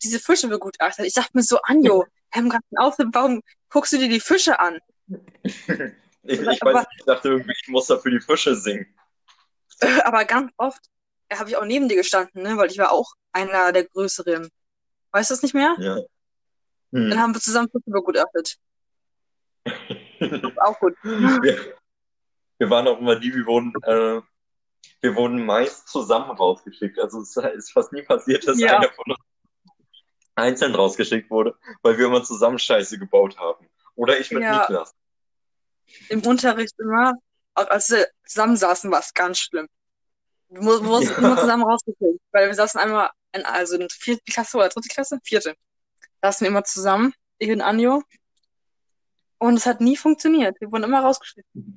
diese 0.02 0.18
Fische 0.18 0.48
begutachtet. 0.48 1.06
Ich 1.06 1.14
dachte 1.14 1.30
mir 1.34 1.42
so, 1.42 1.58
Anjo, 1.62 2.04
wir 2.32 2.40
haben 2.40 2.48
gerade 2.50 2.64
einen 2.70 2.86
Auftritt, 2.86 3.08
warum 3.12 3.40
guckst 3.70 3.92
du 3.92 3.98
dir 3.98 4.08
die 4.08 4.20
Fische 4.20 4.58
an? 4.58 4.78
Ich, 6.28 6.40
ich 6.40 6.60
Aber- 6.62 6.74
weiß, 6.74 6.86
ich 6.98 7.04
dachte 7.04 7.28
irgendwie, 7.28 7.52
ich 7.62 7.68
muss 7.68 7.86
da 7.86 7.98
für 7.98 8.10
die 8.10 8.18
Fische 8.18 8.56
singen. 8.56 8.92
Aber 10.02 10.24
ganz 10.24 10.50
oft 10.56 10.80
habe 11.32 11.48
ich 11.48 11.56
auch 11.56 11.64
neben 11.64 11.88
dir 11.88 11.94
gestanden, 11.94 12.42
ne? 12.42 12.56
weil 12.56 12.68
ich 12.68 12.78
war 12.78 12.90
auch 12.90 13.12
einer 13.30 13.70
der 13.72 13.84
Größeren. 13.84 14.48
Weißt 15.12 15.30
du 15.30 15.34
das 15.34 15.42
nicht 15.42 15.54
mehr? 15.54 15.76
Ja. 15.78 15.96
Dann 16.92 17.10
Hm. 17.12 17.18
haben 17.20 17.34
wir 17.34 17.40
zusammen 17.40 17.68
Fische 17.70 17.90
begutachtet. 17.90 18.56
Auch 20.64 20.78
gut. 20.78 20.94
wir, 21.02 21.74
wir 22.58 22.70
waren 22.70 22.86
auch 22.88 22.98
immer 22.98 23.16
die, 23.16 23.34
wir 23.34 23.44
wurden, 23.44 23.72
äh, 23.82 24.20
wir 25.00 25.14
wurden 25.16 25.44
meist 25.44 25.88
zusammen 25.88 26.30
rausgeschickt. 26.30 26.98
Also 26.98 27.20
es 27.20 27.36
ist 27.36 27.72
fast 27.72 27.92
nie 27.92 28.02
passiert, 28.02 28.46
dass 28.46 28.58
Ja. 28.58 28.78
einer 28.78 28.90
von 28.92 29.04
uns 29.12 29.18
einzeln 30.36 30.74
rausgeschickt 30.74 31.30
wurde, 31.30 31.56
weil 31.82 31.98
wir 31.98 32.06
immer 32.06 32.22
zusammen 32.22 32.58
Scheiße 32.58 32.98
gebaut 32.98 33.36
haben. 33.38 33.68
Oder 33.94 34.18
ich 34.20 34.30
mit 34.30 34.42
Ja. 34.42 34.60
Niklas. 34.60 34.94
Im 36.08 36.24
Unterricht 36.26 36.74
immer, 36.78 37.14
auch 37.54 37.68
als 37.68 37.90
wir 37.90 38.06
zusammensaßen, 38.26 38.90
war 38.90 39.00
es 39.00 39.12
ganz 39.14 39.38
schlimm. 39.38 39.66
Wir 40.48 40.62
mu- 40.62 40.70
wir 40.80 40.84
wurden 40.86 41.08
immer 41.24 41.36
zusammen 41.38 41.64
rausgeschickt, 41.64 42.20
weil 42.32 42.46
wir 42.48 42.54
saßen 42.54 42.80
einmal 42.80 43.10
in, 43.32 43.44
also 43.44 43.76
in 43.76 43.88
vierten 43.90 44.24
Klasse 44.30 44.56
oder 44.56 44.68
dritte 44.68 44.88
Klasse? 44.88 45.18
Vierte. 45.24 45.54
Saßen 46.22 46.44
wir 46.44 46.48
immer 46.50 46.64
zusammen, 46.64 47.12
ich 47.38 47.50
und 47.50 47.60
Anjo. 47.60 48.02
Und 49.38 49.56
es 49.56 49.66
hat 49.66 49.80
nie 49.80 49.96
funktioniert. 49.96 50.58
Wir 50.60 50.70
wurden 50.72 50.84
immer 50.84 51.00
rausgeschickt. 51.02 51.46
Nur 51.54 51.68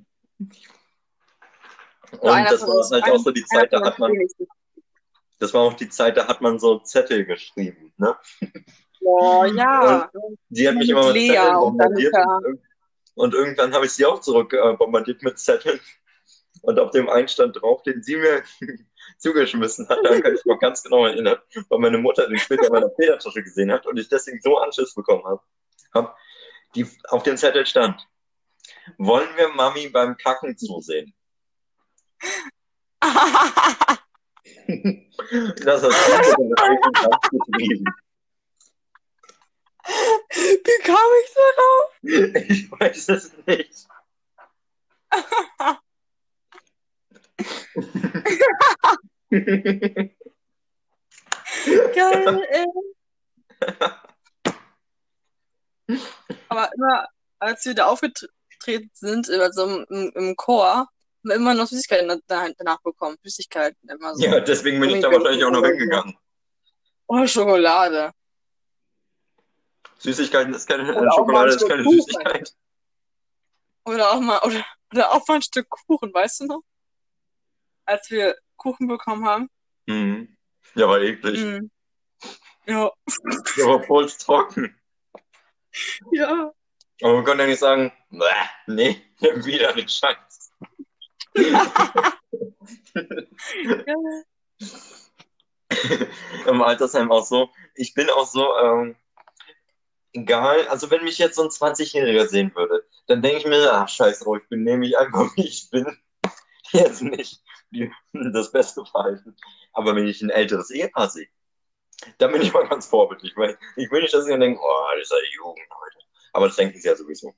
Und 2.22 2.30
einer 2.30 2.50
das 2.50 2.62
war 2.62 3.02
halt 3.02 3.14
auch 3.14 3.18
so 3.20 3.32
die 3.32 3.46
Zeit, 3.46 3.72
da 3.74 3.82
hat 3.84 4.00
man, 4.00 4.14
das 5.40 5.54
war 5.54 5.62
auch 5.62 5.74
die 5.74 5.90
Zeit, 5.90 6.18
da 6.18 6.28
hat 6.28 6.42
man 6.42 6.58
so 6.60 6.80
Zettel 6.80 7.26
geschrieben, 7.26 7.94
ne? 7.98 8.16
Boah, 9.02 9.46
ja. 9.46 10.10
Die 10.50 10.68
hat 10.68 10.76
mich 10.76 10.90
immer 10.90 11.06
mit 11.08 11.16
Lea 11.16 11.28
Zetteln 11.28 11.56
und 11.56 11.62
bombardiert 11.78 12.14
und, 12.46 12.60
und 13.16 13.34
irgendwann 13.34 13.74
habe 13.74 13.86
ich 13.86 13.92
sie 13.92 14.06
auch 14.06 14.20
zurück 14.22 14.54
äh, 14.54 14.74
bombardiert 14.74 15.22
mit 15.22 15.38
Zetteln. 15.38 15.80
Und 16.62 16.80
auf 16.80 16.92
dem 16.92 17.10
einen 17.10 17.28
stand 17.28 17.62
drauf, 17.62 17.82
den 17.84 18.02
sie 18.04 18.18
mir 18.18 18.44
zugeschmissen 19.18 19.88
hat. 19.90 20.00
Da 20.04 20.20
kann 20.20 20.36
ich 20.36 20.46
mich 20.46 20.60
ganz 20.60 20.84
genau 20.84 21.06
erinnern, 21.06 21.38
weil 21.70 21.80
meine 21.80 21.98
Mutter 21.98 22.28
den 22.28 22.38
später 22.38 22.66
in 22.68 22.74
meiner 22.74 22.92
Federtasche 22.92 23.44
gesehen 23.44 23.72
hat 23.72 23.86
und 23.86 23.98
ich 23.98 24.10
deswegen 24.10 24.40
so 24.42 24.58
Anschiss 24.58 24.94
bekommen 24.94 25.24
habe. 25.26 25.42
Hab, 25.94 26.18
die 26.76 26.86
auf 27.10 27.24
dem 27.24 27.38
Zettel 27.38 27.66
stand, 27.66 28.08
wollen 28.98 29.30
wir 29.36 29.50
Mami 29.50 29.90
beim 29.90 30.18
Kacken 30.18 30.58
zusehen? 30.58 31.14
Das 35.64 35.84
eigenen 35.84 36.52
Land 36.56 37.22
getrieben. 37.30 37.86
Wie 40.32 40.84
kam 40.84 41.10
ich 41.24 41.34
darauf? 41.34 41.90
Ich 42.50 42.72
weiß 42.72 43.10
es 43.10 43.32
nicht. 43.46 43.88
Geil, 51.96 52.48
ey. 52.50 52.66
Aber 56.50 56.70
immer, 56.74 57.08
als 57.40 57.66
wir 57.66 57.74
da 57.74 57.86
aufgetreten 57.88 58.92
sind, 58.94 59.30
also 59.30 59.66
im, 59.66 59.86
im, 59.90 60.12
im 60.16 60.36
Chor, 60.36 60.66
haben 60.76 60.90
wir 61.24 61.36
immer 61.36 61.54
noch 61.54 61.68
Süßigkeiten 61.68 62.22
da- 62.28 62.50
danach 62.58 62.82
bekommen. 62.82 63.18
Süßigkeiten 63.24 63.90
immer 63.90 64.16
so. 64.16 64.24
Ja, 64.24 64.40
deswegen 64.40 64.80
bin 64.80 64.92
ich 64.92 65.02
da 65.02 65.12
wahrscheinlich 65.12 65.44
auch 65.44 65.52
noch 65.52 65.66
hingegangen. 65.66 66.18
Oh, 67.08 67.26
Schokolade. 67.26 68.12
Süßigkeiten 69.98 70.54
ist 70.54 70.68
keine, 70.68 70.96
Oder 70.96 71.12
Schokolade 71.12 71.54
ist 71.56 71.68
keine 71.68 71.84
Kuchen. 71.84 72.02
Süßigkeit. 72.02 72.54
Oder 73.86 74.12
auch 74.12 74.20
mal, 74.22 74.40
oder, 74.44 74.64
oder 74.94 75.12
auch 75.12 75.28
mal 75.28 75.36
ein 75.36 75.42
Stück 75.42 75.68
Kuchen, 75.70 76.14
weißt 76.14 76.42
du 76.42 76.46
noch? 76.46 76.62
Als 77.90 78.12
wir 78.12 78.36
Kuchen 78.56 78.88
bekommen 78.88 79.26
haben. 79.26 79.50
Mhm. 79.88 80.38
Ja, 80.76 80.88
war 80.88 81.02
eklig. 81.02 81.40
Mm. 81.40 81.72
Ja. 82.68 82.92
Der 83.58 83.66
war 83.66 83.82
voll 83.82 84.08
trocken. 84.12 84.80
Ja. 86.12 86.52
Aber 87.02 87.14
man 87.16 87.26
konnte 87.26 87.44
ja 87.44 87.50
nicht 87.50 87.60
sagen, 87.60 87.92
"Bäh, 88.12 88.26
nee, 88.68 89.02
wieder 89.20 89.74
den 89.74 89.90
Scheiß. 89.90 90.52
Im 96.46 96.62
Altersheim 96.62 97.12
auch 97.12 97.26
so. 97.26 97.50
Ich 97.74 97.96
bin 97.96 98.08
auch 98.12 98.28
so, 98.28 98.56
ähm, 98.56 98.96
egal. 100.14 100.68
Also 100.68 100.92
wenn 100.92 101.04
mich 101.04 101.18
jetzt 101.18 101.38
so 101.38 101.44
ein 101.44 101.50
20-Jähriger 101.50 102.28
sehen 102.28 102.54
würde, 102.54 102.88
dann 103.08 103.24
denke 103.24 103.40
ich 103.40 103.46
mir, 103.48 103.74
ach 103.74 103.90
scheiß 103.90 104.20
drauf, 104.20 104.38
ich 104.44 104.50
bin 104.50 104.64
nämlich 104.64 104.96
einfach 104.96 105.22
wie 105.38 105.48
ich 105.48 105.72
bin. 105.72 105.98
Jetzt 106.72 107.02
nicht 107.02 107.42
die, 107.72 107.92
das 108.34 108.52
beste 108.52 108.86
Verhalten. 108.86 109.36
Aber 109.74 109.96
wenn 109.96 110.08
ich 110.08 110.22
ein 110.22 110.30
älteres 110.30 110.72
Ehepaar 110.72 111.10
sehe, 111.10 111.28
dann 112.18 112.32
bin 112.32 112.42
ich 112.42 112.54
mal 112.54 112.68
ganz 112.68 112.88
vorbildlich, 112.88 113.36
weil 113.36 113.58
ich 113.76 113.92
will 113.92 114.02
nicht, 114.02 114.14
dass 114.14 114.26
sie 114.26 114.32
dann 114.32 114.40
denken, 114.40 114.60
oh, 114.62 114.86
das 114.96 115.04
ist 115.04 115.12
ja 115.12 115.18
Jugend 115.36 115.68
heute. 115.70 115.98
Aber 116.34 116.48
das 116.48 116.56
denken 116.56 116.80
sie 116.80 116.88
ja 116.88 116.96
sowieso. 116.96 117.36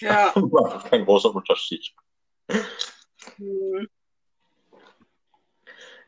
Ja. 0.00 0.32
Das 0.34 0.84
ist 0.84 0.90
kein 0.90 1.04
großer 1.04 1.34
Unterschied. 1.34 1.94
Hm. 3.36 3.88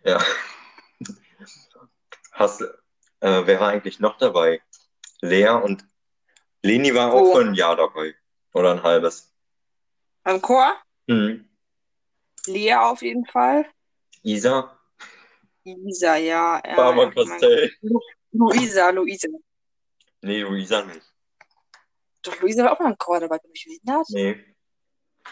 Ja. 0.05 0.23
Hast, 2.33 2.63
äh, 2.63 2.67
wer 3.21 3.61
war 3.61 3.69
eigentlich 3.69 3.99
noch 3.99 4.17
dabei? 4.19 4.63
Lea 5.21 5.49
und 5.49 5.85
Leni 6.63 6.95
war 6.95 7.13
auch 7.13 7.21
Wo? 7.21 7.35
für 7.35 7.41
ein 7.41 7.55
Jahr 7.55 7.77
dabei. 7.77 8.15
Oder 8.55 8.73
ein 8.73 8.83
halbes. 8.83 9.35
Beim 10.23 10.41
Chor? 10.41 10.77
Hm. 11.09 11.48
Lea 12.49 12.75
auf 12.75 13.03
jeden 13.03 13.25
Fall. 13.27 13.67
Isa, 14.23 14.77
Luisa, 15.65 16.17
ja. 16.17 16.61
ja 16.65 16.75
Barbara 16.77 17.11
Castell. 17.13 17.71
Luisa, 18.33 18.91
Luisa. 18.91 19.29
Nee, 20.23 20.41
Luisa 20.43 20.83
nicht. 20.85 21.03
Doch, 22.23 22.41
Luisa 22.41 22.65
war 22.65 22.73
auch 22.73 22.79
beim 22.79 22.99
Chor 22.99 23.21
dabei. 23.21 23.39
Bin 23.39 23.51
ich 23.55 23.65
behindert? 23.65 24.07
Nee, 24.11 24.45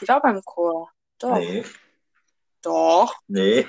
Die 0.01 0.09
war 0.09 0.21
beim 0.23 0.41
Chor. 0.45 0.91
Doch. 1.19 1.37
nee, 1.39 1.65
Doch. 2.63 3.15
nee. 3.27 3.67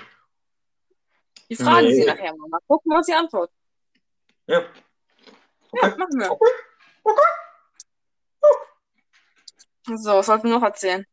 Die 1.50 1.56
fragen 1.56 1.88
Nee. 1.88 1.94
sie 1.96 2.06
nachher 2.06 2.36
mal. 2.36 2.50
Mal 2.50 2.60
gucken, 2.68 2.92
was 2.92 3.06
sie 3.06 3.14
antworten. 3.14 3.54
Ja. 4.48 4.62
Ja, 5.82 5.88
machen 5.98 6.20
wir. 6.20 6.38
So, 9.98 10.12
was 10.18 10.28
wollten 10.28 10.50
wir 10.50 10.56
noch 10.56 10.64
erzählen? 10.64 11.06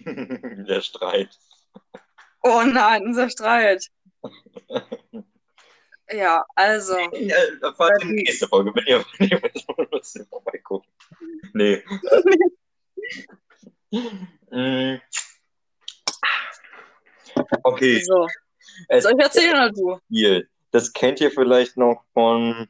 Der 0.04 0.80
Streit. 0.80 1.38
Oh 2.42 2.62
nein, 2.62 3.02
unser 3.04 3.28
Streit. 3.30 3.86
Ja, 6.10 6.42
also. 6.54 6.96
Ja, 7.12 7.36
erfahrt 7.60 8.02
in 8.02 8.08
der 8.08 8.16
nächsten 8.16 8.48
Folge, 8.48 8.72
wenn 8.74 8.86
ihr, 8.86 9.04
wenn 9.18 9.28
ihr 9.28 9.42
müsst 9.92 10.18
vorbeigucken. 10.30 10.90
Nee. 11.52 11.82
Mm. 14.50 14.96
Okay, 17.62 18.00
So. 18.02 18.26
es 18.88 19.04
Soll 19.04 19.12
ich 19.16 19.22
erzählen 19.24 19.54
oder 19.54 19.70
du? 19.70 19.98
Spiel. 20.06 20.48
Das 20.70 20.92
kennt 20.92 21.20
ihr 21.20 21.30
vielleicht 21.30 21.76
noch 21.76 22.04
von 22.12 22.68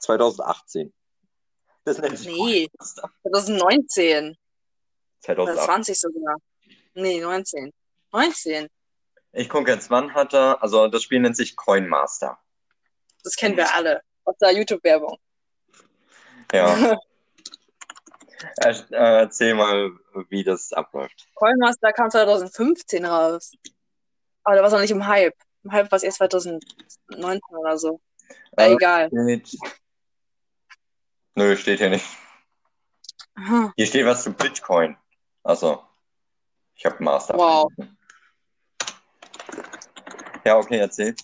2018. 0.00 0.92
Das 1.84 1.98
nennt 1.98 2.18
sich 2.18 2.26
Nee, 2.28 2.68
Coinmaster. 2.68 3.10
2019. 3.22 4.36
Oder 5.26 5.36
2018. 5.36 5.64
20 5.64 6.00
sogar. 6.00 6.36
Nee, 6.94 7.20
19. 7.20 7.72
19. 8.12 8.68
Ich 9.32 9.48
gucke 9.48 9.70
jetzt, 9.72 9.90
wann 9.90 10.14
hat 10.14 10.32
er, 10.34 10.62
also 10.62 10.88
das 10.88 11.02
Spiel 11.02 11.20
nennt 11.20 11.36
sich 11.36 11.54
Coinmaster. 11.56 12.38
Das 13.22 13.34
kennen 13.36 13.56
wir 13.56 13.72
alle. 13.74 14.00
Aus 14.24 14.36
der 14.38 14.52
YouTube-Werbung. 14.52 15.18
Ja. 16.52 16.96
Äh, 18.60 18.72
erzähl 18.92 19.52
mal, 19.54 19.90
wie 20.28 20.44
das 20.44 20.72
abläuft. 20.72 21.26
Coinmaster 21.34 21.92
kam 21.92 22.08
2015 22.08 23.04
raus. 23.04 23.50
Aber 24.44 24.54
da 24.54 24.62
war 24.62 24.68
es 24.68 24.72
noch 24.72 24.80
nicht 24.80 24.92
im 24.92 25.08
Hype. 25.08 25.34
Im 25.64 25.72
Hype 25.72 25.90
war 25.90 25.96
es 25.96 26.04
erst 26.04 26.18
2019 26.18 27.40
oder 27.50 27.76
so. 27.76 28.00
Äh, 28.56 28.70
Äh, 28.70 28.74
egal. 28.74 29.08
Steht- 29.08 29.58
Nö, 31.34 31.56
steht 31.56 31.78
hier 31.80 31.90
nicht. 31.90 32.06
Hm. 33.36 33.72
Hier 33.76 33.86
steht 33.86 34.06
was 34.06 34.22
zu 34.22 34.32
Bitcoin. 34.32 34.96
Also, 35.42 35.82
ich 36.76 36.86
habe 36.86 37.02
Master. 37.02 37.34
Wow. 37.36 37.72
Ja, 40.48 40.56
okay, 40.56 40.78
erzähl. 40.78 41.14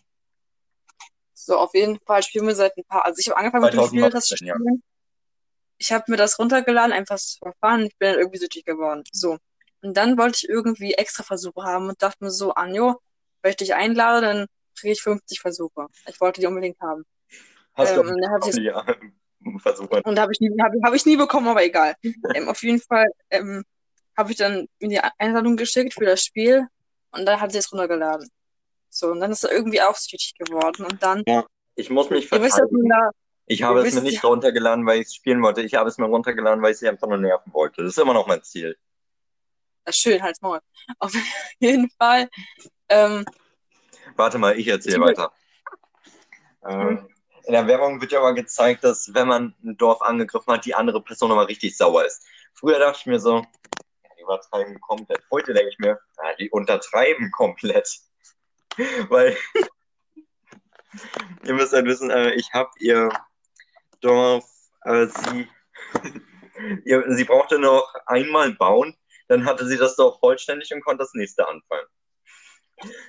So, 1.33 1.57
auf 1.59 1.73
jeden 1.75 1.99
Fall 2.01 2.23
spielen 2.23 2.47
wir 2.47 2.55
seit 2.55 2.77
ein 2.77 2.85
paar. 2.85 3.05
Also 3.07 3.19
ich 3.21 3.29
habe 3.29 3.39
angefangen 3.39 3.65
mit 3.65 3.73
dem 3.75 3.87
Spiel, 3.87 4.11
das 4.11 4.27
zu 4.27 4.37
2019, 4.37 4.47
ja. 4.47 4.55
spielen. 4.55 4.83
Ich 5.79 5.93
habe 5.93 6.05
mir 6.09 6.17
das 6.19 6.39
runtergeladen, 6.39 6.93
einfach 6.93 7.17
so 7.19 7.39
verfahren. 7.39 7.87
Ich 7.87 7.97
bin 7.97 8.11
dann 8.11 8.19
irgendwie 8.19 8.39
süchtig 8.39 8.65
geworden. 8.67 9.03
So. 9.13 9.39
Und 9.83 9.97
dann 9.97 10.19
wollte 10.19 10.41
ich 10.43 10.49
irgendwie 10.49 10.93
extra 10.95 11.23
Versuche 11.23 11.63
haben 11.63 11.89
und 11.89 12.03
dachte 12.03 12.23
mir 12.23 12.31
so, 12.31 12.53
Anjo, 12.55 13.01
wenn 13.43 13.51
ich 13.51 13.57
dich 13.57 13.75
einlade, 13.75 14.21
dann 14.27 14.47
kriege 14.79 14.93
ich 14.93 15.03
50 15.03 15.41
Versuche. 15.41 15.87
Ich 16.07 16.21
wollte 16.21 16.41
die 16.43 16.47
unbedingt 16.47 16.79
haben. 16.81 17.05
Hast 17.75 17.97
Ähm, 17.97 18.15
du 18.17 18.29
hab 18.31 18.47
ich- 18.47 18.55
ja, 18.63 18.85
versuchen. 19.59 20.01
Und 20.05 20.19
habe 20.19 20.33
ich 20.33 20.41
nie, 20.41 20.51
hab, 20.61 20.73
hab 20.85 20.95
ich 20.95 21.07
nie 21.07 21.17
bekommen, 21.17 21.49
aber 21.49 21.65
egal. 21.65 21.95
ähm, 22.35 22.49
auf 22.49 22.63
jeden 22.63 22.81
Fall 22.81 23.07
ähm, 23.31 23.65
habe 24.17 24.31
ich 24.33 24.37
dann 24.37 24.69
mir 24.81 24.89
die 24.89 25.01
Einladung 25.19 25.57
geschickt 25.57 25.95
für 25.95 26.05
das 26.05 26.23
Spiel 26.23 26.67
und 27.11 27.25
dann 27.27 27.41
hat 27.41 27.53
sie 27.53 27.59
es 27.59 27.73
runtergeladen. 27.73 28.29
So, 28.95 29.09
und 29.11 29.21
dann 29.21 29.33
ist 29.33 29.43
er 29.43 29.53
irgendwie 29.53 29.83
auch 29.83 29.97
süchtig 29.97 30.35
geworden. 30.39 30.87
Und 30.87 31.03
dann, 31.03 31.25
Ich 31.75 31.91
muss 31.91 32.11
mich 32.11 32.29
verteidigen. 32.29 32.89
da, 32.89 33.11
Ich 33.47 33.63
habe 33.65 33.81
es 33.81 33.95
mir 33.95 34.03
nicht 34.03 34.23
runtergeladen, 34.23 34.87
weil 34.87 35.01
ich 35.01 35.09
es 35.09 35.15
spielen 35.15 35.43
wollte. 35.43 35.63
Ich 35.63 35.75
habe 35.75 35.89
es 35.89 35.99
mir 35.99 36.07
runtergeladen, 36.07 36.63
weil 36.63 36.73
ich 36.73 36.79
sie 36.79 36.89
einfach 36.89 37.09
nur 37.09 37.19
nerven 37.19 37.53
wollte. 37.53 37.83
Das 37.83 37.93
ist 37.93 37.99
immer 37.99 38.15
noch 38.15 38.29
mein 38.29 38.43
Ziel. 38.45 38.77
ist 39.87 39.99
schön, 39.99 40.23
halt's 40.23 40.41
Maul. 40.41 40.61
Auf 41.01 41.13
jeden 41.59 41.91
Fall, 41.99 42.29
ähm, 42.89 43.25
Warte 44.17 44.39
mal, 44.39 44.57
ich 44.59 44.69
erzähle 44.69 45.01
weiter. 45.01 45.33
Ähm, 46.67 47.09
in 47.47 47.53
der 47.53 47.67
Werbung 47.67 48.01
wird 48.01 48.13
ja 48.13 48.21
aber 48.21 48.33
gezeigt, 48.33 48.85
dass 48.85 49.13
wenn 49.13 49.27
man 49.27 49.55
ein 49.65 49.77
Dorf 49.77 50.03
angegriffen 50.03 50.53
hat, 50.53 50.65
die 50.65 50.75
andere 50.75 51.03
Person 51.03 51.33
aber 51.33 51.49
richtig 51.49 51.77
sauer 51.77 52.05
ist. 52.05 52.25
Früher 52.55 52.79
dachte 52.79 52.99
ich 53.01 53.07
mir 53.07 53.19
so, 53.19 53.39
ja, 53.39 54.11
die 54.17 54.23
übertreiben 54.23 54.81
komplett. 54.81 55.23
Heute 55.33 55.53
denke 55.53 55.71
ich 55.71 55.79
mir, 55.79 55.99
ja, 56.23 56.35
die 56.39 56.49
untertreiben 56.51 57.31
komplett. 57.33 57.89
Weil, 59.09 59.37
ihr 61.45 61.55
müsst 61.55 61.73
halt 61.73 61.87
wissen, 61.87 62.11
äh, 62.11 62.33
ich 62.35 62.53
habe 62.53 62.71
ihr 62.79 63.09
Dorf, 64.01 64.45
äh, 64.83 65.07
sie, 65.07 65.49
ihr, 66.85 67.05
sie 67.09 67.25
brauchte 67.25 67.59
noch 67.59 67.93
einmal 68.07 68.53
bauen, 68.55 68.97
dann 69.29 69.45
hatte 69.45 69.67
sie 69.67 69.77
das 69.77 69.97
Dorf 69.97 70.19
vollständig 70.21 70.73
und 70.73 70.85
konnte 70.85 71.05
das 71.05 71.15
nächste 71.15 71.47
anfangen. 71.49 71.87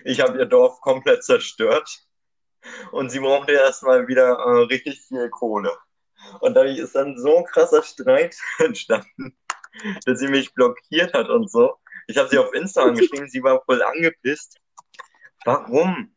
Ich 0.03 0.21
habe 0.21 0.37
ihr 0.37 0.45
Dorf 0.45 0.79
komplett 0.81 1.23
zerstört 1.23 1.89
und 2.91 3.09
sie 3.09 3.19
brauchte 3.19 3.53
erstmal 3.53 4.07
wieder 4.07 4.37
äh, 4.37 4.63
richtig 4.65 5.01
viel 5.01 5.29
Kohle. 5.29 5.75
Und 6.39 6.55
dadurch 6.55 6.77
ist 6.77 6.95
dann 6.95 7.17
so 7.17 7.37
ein 7.37 7.45
krasser 7.45 7.83
Streit 7.83 8.35
entstanden, 8.59 9.37
dass 10.05 10.19
sie 10.19 10.27
mich 10.27 10.53
blockiert 10.53 11.13
hat 11.13 11.29
und 11.29 11.49
so. 11.49 11.77
Ich 12.07 12.17
habe 12.17 12.29
sie 12.29 12.37
auf 12.37 12.53
Insta 12.53 12.83
angeschrieben, 12.83 13.27
sie 13.29 13.43
war 13.43 13.63
voll 13.65 13.81
angepisst. 13.81 14.59
Warum? 15.45 16.13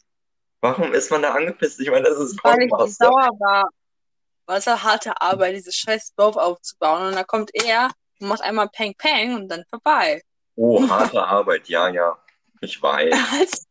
Warum 0.61 0.93
ist 0.95 1.11
man 1.11 1.23
da 1.23 1.35
angepisst? 1.35 1.79
Ich 1.81 1.89
meine, 1.91 2.09
das 2.09 2.19
ist 2.19 2.39
weil 2.43 2.63
ich 2.63 2.71
sauer 2.97 3.29
war. 3.39 3.69
Weil 4.47 4.59
es 4.59 4.67
war 4.67 4.83
harte 4.83 5.21
Arbeit, 5.21 5.55
dieses 5.55 5.75
scheiß 5.77 6.15
Dorf 6.17 6.37
aufzubauen. 6.37 7.09
Und 7.09 7.15
dann 7.15 7.27
kommt 7.27 7.51
er 7.55 7.91
und 8.21 8.29
macht 8.29 8.43
einmal 8.43 8.69
Peng 8.71 8.95
Peng 8.97 9.35
und 9.37 9.49
dann 9.49 9.63
vorbei. 9.71 10.23
Oh, 10.57 10.89
harte 10.89 11.23
Arbeit, 11.23 11.69
ja, 11.69 11.89
ja. 11.89 12.19
Ich 12.61 12.83
weiß. 12.83 13.15
es 13.43 13.67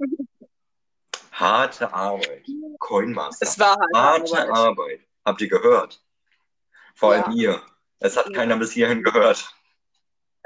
Harte 1.32 1.92
Arbeit. 1.94 2.46
Coinmaster. 2.80 3.46
war 3.60 3.78
halt 3.78 3.96
Harte 3.96 4.38
Arbeit. 4.50 4.56
Arbeit. 4.58 5.00
Habt 5.26 5.42
ihr 5.42 5.50
gehört? 5.50 6.02
Vor 6.96 7.12
allem 7.14 7.32
Ja. 7.32 7.52
ihr. 7.54 7.62
Es 8.00 8.16
hat 8.16 8.28
Ja. 8.28 8.34
keiner 8.34 8.56
bis 8.58 8.72
hierhin 8.72 9.04
gehört. 9.04 9.54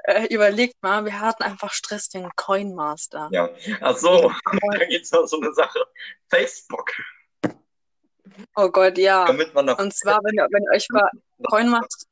Äh, 0.03 0.25
überlegt 0.33 0.81
mal, 0.81 1.05
wir 1.05 1.19
hatten 1.19 1.43
einfach 1.43 1.71
Stress 1.71 2.09
wegen 2.13 2.29
Coinmaster. 2.35 3.29
Ja. 3.31 3.49
Ach 3.81 3.95
so, 3.95 4.31
da 4.71 4.85
gibt's 4.85 5.11
noch 5.11 5.25
so 5.27 5.39
eine 5.39 5.53
Sache. 5.53 5.79
Facebook. 6.29 6.91
Oh 8.55 8.69
Gott, 8.69 8.97
ja. 8.97 9.25
Damit 9.25 9.53
man 9.53 9.67
da, 9.67 9.73
Und 9.73 9.93
zwar, 9.93 10.19
wenn 10.23 10.35
ihr, 10.35 10.47
wenn 10.51 10.63
euch 10.75 10.87
bei 10.91 11.01
Coinmaster. 11.49 12.07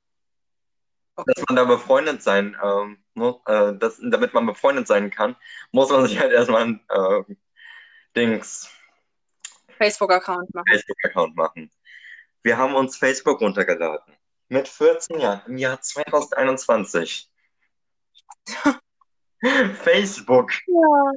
Okay. 1.16 1.34
dass 1.36 1.46
man 1.50 1.56
da 1.58 1.66
befreundet 1.66 2.24
sein 2.24 2.56
ähm, 2.64 3.04
muss, 3.14 3.36
äh, 3.46 3.74
das, 3.78 4.00
damit 4.02 4.34
man 4.34 4.46
befreundet 4.46 4.88
sein 4.88 5.10
kann, 5.10 5.36
muss 5.72 5.90
man 5.90 6.06
sich 6.08 6.18
halt 6.18 6.32
erstmal 6.32 6.62
ein 6.62 6.86
äh, 6.88 7.36
Dings 8.16 8.70
Facebook-Account 9.80 10.54
machen. 10.54 10.68
Facebook-Account 10.70 11.36
machen. 11.36 11.72
Wir 12.44 12.58
haben 12.58 12.76
uns 12.76 12.98
Facebook 12.98 13.42
runtergeladen. 13.42 14.14
Mit 14.50 14.68
14 14.68 15.20
Jahren, 15.20 15.42
im 15.48 15.58
Jahr 15.58 15.82
2021. 15.82 17.29
Facebook. 19.84 20.52
Ja. 20.68 21.12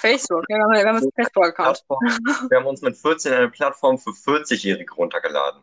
Facebook, 0.00 0.44
ja, 0.48 0.56
wir 0.56 0.64
haben, 0.64 0.72
wir 0.72 0.86
haben 0.86 0.96
einen 0.96 1.12
Facebook-Account. 1.14 1.84
Wir 2.50 2.58
haben 2.58 2.66
uns 2.66 2.82
mit 2.82 2.96
14 2.96 3.32
eine 3.32 3.48
Plattform 3.48 3.98
für 3.98 4.10
40-Jährige 4.10 4.92
runtergeladen. 4.94 5.62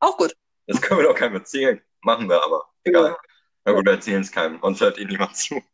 Auch 0.00 0.16
gut. 0.16 0.34
Das 0.66 0.80
können 0.80 1.00
wir 1.00 1.08
doch 1.08 1.14
keinem 1.14 1.34
erzählen. 1.34 1.82
Machen 2.00 2.28
wir 2.28 2.42
aber. 2.42 2.64
Egal. 2.84 3.16
Na 3.64 3.72
gut, 3.72 3.84
wir 3.84 3.92
erzählen 3.92 4.22
es 4.22 4.32
keinem. 4.32 4.58
Uns 4.60 4.80
hört 4.80 4.98
eh 4.98 5.04
niemand 5.04 5.36
zu. 5.36 5.62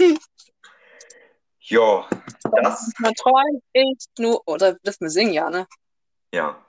Hm. 0.00 0.16
Ja, 1.60 2.08
das, 2.62 2.92
Man 3.00 3.14
träumt 3.14 3.64
ist 3.72 4.10
nur, 4.16 4.40
oder 4.46 4.74
dürfen 4.74 5.06
wir 5.06 5.10
singen, 5.10 5.32
ja, 5.32 5.50
ne? 5.50 5.66
ja. 6.32 6.64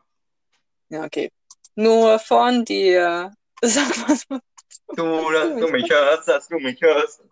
Ja, 0.89 1.03
okay. 1.05 1.31
Nur 1.75 2.17
von 2.19 2.65
dir. 2.65 3.31
Sag 3.61 4.09
was. 4.09 4.25
Du, 4.95 5.31
dass 5.31 5.55
du 5.59 5.67
mich 5.69 5.89
hörst, 5.89 6.27
dass 6.27 6.47
du 6.47 6.59
mich 6.59 6.81
hörst. 6.81 7.23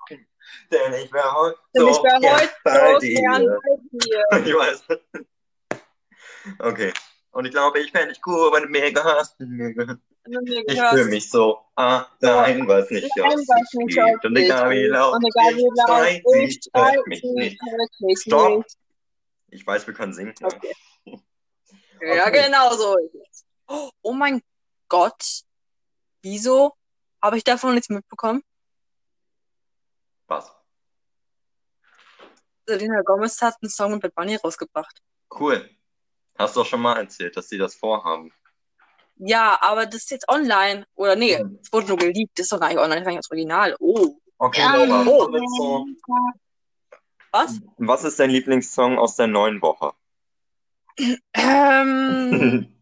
Denn 0.72 0.94
ich 0.94 1.12
wäre 1.12 1.34
heute 1.34 1.60
Denn 1.76 1.82
so 1.84 1.90
ich 1.90 2.02
gern 2.02 2.24
heute 2.24 2.52
bei 2.64 3.00
dir. 3.00 3.22
bei 3.62 3.78
dir. 3.92 4.24
Ich 4.46 4.54
weiß. 4.56 4.84
Okay. 6.60 6.94
Und 7.32 7.46
ich 7.46 7.52
glaube, 7.52 7.80
ich 7.80 7.92
fände 7.92 8.10
dich 8.14 8.22
cool, 8.26 8.52
wenn 8.54 8.64
du 8.64 8.70
mir 8.70 8.92
gehörst. 8.92 9.36
Ich 9.40 10.82
fühle 10.82 11.06
mich 11.06 11.30
so 11.30 11.60
allein, 11.76 12.68
was 12.68 12.90
nicht 12.90 13.10
Nein, 13.16 13.26
aus 13.28 13.34
was 13.36 13.70
sich 13.70 13.80
nicht 13.80 13.96
geht. 13.96 14.04
auf 14.04 14.24
Und 14.24 14.38
egal 14.38 14.70
wie 14.72 14.84
laut 14.86 15.22
ich 15.26 15.36
laut 15.36 15.88
schrei, 15.88 16.24
ich 16.42 16.60
sie 16.64 16.72
hört 16.74 17.08
mich 17.08 17.24
nicht. 17.24 17.62
Stopp. 18.22 18.66
Ich 19.50 19.66
weiß, 19.66 19.88
wir 19.88 19.94
können 19.94 20.14
singen. 20.14 20.34
Ja. 20.40 20.48
Okay. 20.48 20.74
Ja, 22.00 22.28
Okay. 22.28 22.44
genau 22.46 22.76
so. 22.76 22.96
Oh 24.04 24.14
mein 24.14 24.44
Gott. 24.88 25.42
Wieso 26.22 26.74
habe 27.22 27.38
ich 27.38 27.44
davon 27.44 27.74
nichts 27.76 27.90
mitbekommen? 27.90 28.44
Was? 30.28 30.54
Selena 32.66 33.02
Gomez 33.02 33.42
hat 33.42 33.56
einen 33.62 33.70
Song 33.70 33.94
mit 33.94 34.02
Bad 34.02 34.16
Bunny 34.16 34.36
rausgebracht. 34.36 35.02
Cool. 35.40 35.70
Hast 36.38 36.56
du 36.56 36.60
doch 36.62 36.68
schon 36.68 36.82
mal 36.82 36.98
erzählt, 36.98 37.36
dass 37.38 37.48
sie 37.50 37.58
das 37.58 37.76
vorhaben. 37.76 38.32
Ja, 39.16 39.58
aber 39.62 39.86
das 39.86 40.04
ist 40.04 40.12
jetzt 40.12 40.30
online. 40.30 40.86
Oder 40.96 41.16
nee, 41.16 41.34
es 41.62 41.72
wurde 41.74 41.88
nur 41.88 41.98
geleakt. 41.98 42.38
Das 42.38 42.46
ist 42.46 42.52
doch 42.52 42.60
gar 42.60 42.68
nicht 42.70 42.78
online, 42.78 42.98
das 43.00 43.06
war 43.06 43.12
nicht 43.14 43.24
das 43.24 43.32
Original. 43.32 43.76
Oh. 43.80 44.20
Okay, 44.38 44.62
Ja. 44.62 44.76
Laura, 44.76 45.04
Oh. 45.08 45.86
Was? 47.32 47.60
was 47.78 48.04
ist 48.04 48.20
dein 48.20 48.30
Lieblingssong 48.30 48.98
aus 49.00 49.16
der 49.16 49.28
neuen 49.28 49.62
Woche? 49.62 49.94
Ähm, 51.34 52.74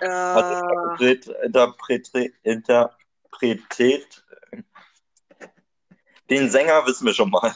äh, 0.00 1.12
ist 1.12 1.28
interpretiert, 1.28 2.34
interpretiert? 2.42 4.24
Den 6.30 6.50
Sänger 6.50 6.86
wissen 6.86 7.06
wir 7.06 7.14
schon 7.14 7.30
mal. 7.30 7.54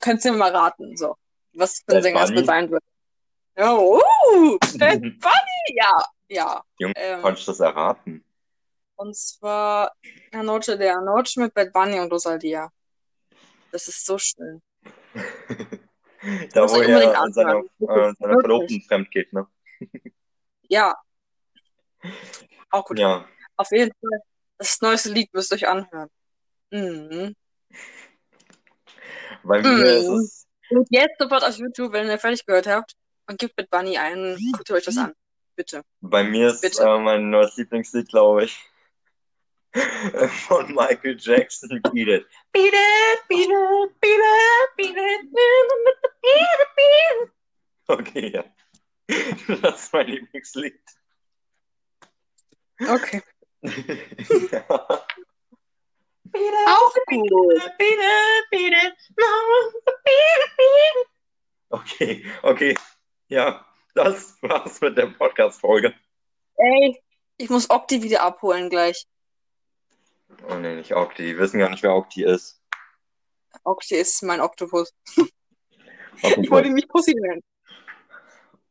könntest 0.00 0.26
du 0.26 0.32
mir 0.32 0.38
mal 0.38 0.54
raten, 0.54 0.96
so. 0.96 1.16
Was 1.54 1.82
für 1.86 1.96
ein 1.96 2.02
Sänger 2.02 2.22
es 2.22 2.28
Bunny. 2.28 2.40
mit 2.40 2.46
sein 2.46 2.70
wird. 2.70 2.82
Oh, 3.56 4.00
uh, 4.34 4.58
Bad 4.78 5.00
Bunny, 5.00 5.76
ja, 5.76 6.04
ja. 6.28 6.64
Junge, 6.78 6.94
Ähm, 6.96 7.22
konntest 7.22 7.46
du 7.46 7.52
das 7.52 7.60
erraten? 7.60 8.24
Und 8.96 9.16
zwar 9.16 9.92
La 10.32 10.42
Noche 10.42 10.78
de 10.78 10.94
Noche 11.00 11.40
mit 11.40 11.54
Bad 11.54 11.72
Bunny 11.72 12.00
und 12.00 12.10
Rosalia. 12.12 12.70
Das 13.70 13.88
ist 13.88 14.04
so 14.04 14.18
schön. 14.18 14.62
Da, 16.54 16.70
wo 16.70 16.76
er 16.76 17.32
seiner, 17.32 17.56
äh, 17.58 18.14
seiner. 18.14 18.40
Verlobten 18.40 18.80
fremd 18.82 19.10
geht, 19.10 19.32
ne? 19.32 19.44
Ja. 20.68 20.94
Auch 22.70 22.84
gut. 22.84 22.98
Ja. 22.98 23.26
Auf 23.56 23.70
jeden 23.70 23.92
Fall. 24.00 24.20
Das 24.58 24.80
neueste 24.80 25.10
Lied 25.10 25.32
müsst 25.34 25.52
ihr 25.52 25.56
euch 25.56 25.68
anhören. 25.68 26.08
Mhm. 26.70 27.34
Bei 29.44 29.60
mir 29.60 29.68
Mhm. 29.68 29.82
ist 29.84 30.08
es, 30.08 30.46
Und 30.70 30.86
jetzt 30.90 31.18
sofort 31.18 31.44
auf 31.44 31.56
YouTube, 31.58 31.92
wenn 31.92 32.06
ihr 32.08 32.18
fertig 32.18 32.46
gehört 32.46 32.66
habt, 32.66 32.94
und 33.28 33.38
gebt 33.38 33.56
Bad 33.56 33.68
Bunny 33.70 33.98
ein, 33.98 34.36
guckt 34.52 34.70
euch 34.70 34.84
das 34.84 34.96
an. 34.96 35.12
Bitte. 35.54 35.82
bei 36.00 36.24
mir 36.24 36.48
ist 36.48 36.62
Bitte. 36.62 36.82
äh, 36.82 36.98
mein 36.98 37.28
neues 37.28 37.56
Lieblingslied, 37.58 38.08
glaube 38.08 38.44
ich, 38.44 38.58
von 40.48 40.66
Michael 40.74 41.16
Jackson, 41.20 41.68
Beat 41.92 42.08
It. 42.08 42.26
Beat 42.52 42.72
It, 42.72 43.28
Beat 43.28 43.40
It, 43.40 44.00
Beat 44.00 44.18
It, 44.18 44.76
Beat 44.76 44.96
It, 44.96 45.32
Beat 45.32 45.42
It, 45.42 46.68
Beat 46.76 47.22
It. 47.26 47.30
Okay, 47.86 48.28
ja. 48.32 48.44
Das 49.62 49.84
ist 49.84 49.92
mein 49.92 50.06
Lieblingslied. 50.06 50.80
Okay. 52.80 53.22
ja. 54.50 54.64
Auch 56.66 56.94
gut. 57.06 57.62
Okay, 61.68 62.24
okay. 62.42 62.76
Ja, 63.28 63.64
das 63.94 64.36
war's 64.42 64.80
mit 64.80 64.96
der 64.96 65.06
Podcast-Folge. 65.06 65.94
Ey, 66.56 67.02
ich 67.36 67.50
muss 67.50 67.70
Okti 67.70 68.02
wieder 68.02 68.22
abholen 68.22 68.70
gleich. 68.70 69.06
Oh 70.48 70.54
nee, 70.54 70.74
nicht 70.74 70.94
Okti. 70.94 71.24
Die 71.24 71.38
wissen 71.38 71.58
gar 71.58 71.70
nicht, 71.70 71.82
wer 71.82 71.94
Okti 71.94 72.24
ist. 72.24 72.60
Okti 73.64 73.96
ist 73.96 74.22
mein 74.22 74.40
Oktopus. 74.40 74.92
Okay, 76.22 76.40
Ich 76.42 76.50
wollte 76.50 76.68
ihn 76.68 76.74
nicht 76.74 76.88
Pussy 76.88 77.14
nennen. 77.14 77.42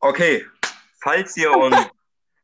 Okay. 0.01 0.45
falls 1.01 1.35
ihr 1.37 1.51
uns, 1.57 1.77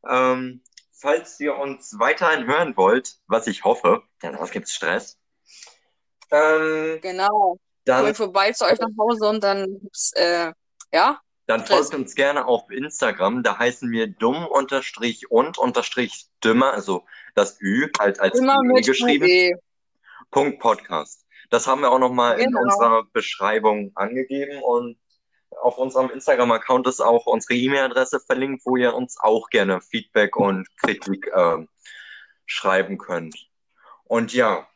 ähm, 0.08 0.62
falls 0.92 1.38
ihr 1.40 1.56
uns 1.56 1.98
weiterhin 1.98 2.46
hören 2.46 2.76
wollt, 2.76 3.16
was 3.26 3.46
ich 3.46 3.64
hoffe, 3.64 4.02
denn 4.22 4.36
sonst 4.36 4.50
gibt's 4.52 4.72
Stress, 4.72 5.18
ähm, 6.30 6.98
Genau. 7.02 7.58
dann 7.84 8.04
Kommt 8.04 8.16
vorbei 8.16 8.52
zu 8.52 8.64
euch 8.64 8.78
nach 8.78 8.88
Hause 8.98 9.28
und 9.28 9.42
dann 9.44 9.66
gibt's, 9.80 10.12
äh, 10.14 10.52
ja, 10.92 11.20
Dann 11.46 11.64
folgt 11.66 11.94
uns 11.94 12.14
gerne 12.14 12.46
auf 12.46 12.70
Instagram, 12.70 13.42
da 13.42 13.58
heißen 13.58 13.90
wir 13.90 14.06
dumm 14.08 14.46
unterstrich 14.46 15.30
und 15.30 15.56
unterstrich 15.58 16.26
dümmer, 16.44 16.72
also 16.74 17.06
das 17.34 17.58
Ü 17.60 17.88
halt 17.98 18.20
als 18.20 18.38
immer 18.38 18.58
Ü 18.62 18.82
geschrieben. 18.82 19.58
Punkt 20.30 20.58
Podcast. 20.60 21.24
Das 21.48 21.66
haben 21.66 21.80
wir 21.80 21.90
auch 21.90 21.98
nochmal 21.98 22.38
in 22.38 22.46
Genau. 22.50 22.60
unserer 22.60 23.04
Beschreibung 23.14 23.92
angegeben 23.94 24.62
und 24.62 24.98
auf 25.62 25.78
unserem 25.78 26.10
Instagram-Account 26.10 26.86
ist 26.86 27.00
auch 27.00 27.26
unsere 27.26 27.54
E-Mail-Adresse 27.54 28.20
verlinkt, 28.20 28.64
wo 28.64 28.76
ihr 28.76 28.94
uns 28.94 29.18
auch 29.20 29.48
gerne 29.50 29.80
Feedback 29.80 30.36
und 30.36 30.68
Kritik 30.78 31.30
ähm, 31.34 31.68
schreiben 32.46 32.98
könnt. 32.98 33.36
Und 34.04 34.32
ja, 34.32 34.66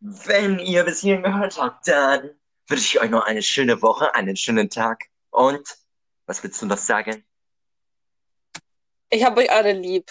wenn 0.00 0.58
ihr 0.58 0.84
bis 0.84 1.00
hierhin 1.00 1.22
gehört 1.22 1.58
habt, 1.58 1.86
dann 1.88 2.30
wünsche 2.68 2.84
ich 2.84 3.00
euch 3.00 3.10
noch 3.10 3.24
eine 3.24 3.42
schöne 3.42 3.80
Woche, 3.82 4.14
einen 4.14 4.36
schönen 4.36 4.68
Tag 4.70 5.04
und 5.30 5.76
was 6.26 6.42
willst 6.42 6.60
du 6.62 6.66
noch 6.66 6.78
sagen? 6.78 7.24
Ich 9.10 9.24
habe 9.24 9.42
euch 9.42 9.50
alle 9.50 9.72
lieb. 9.72 10.10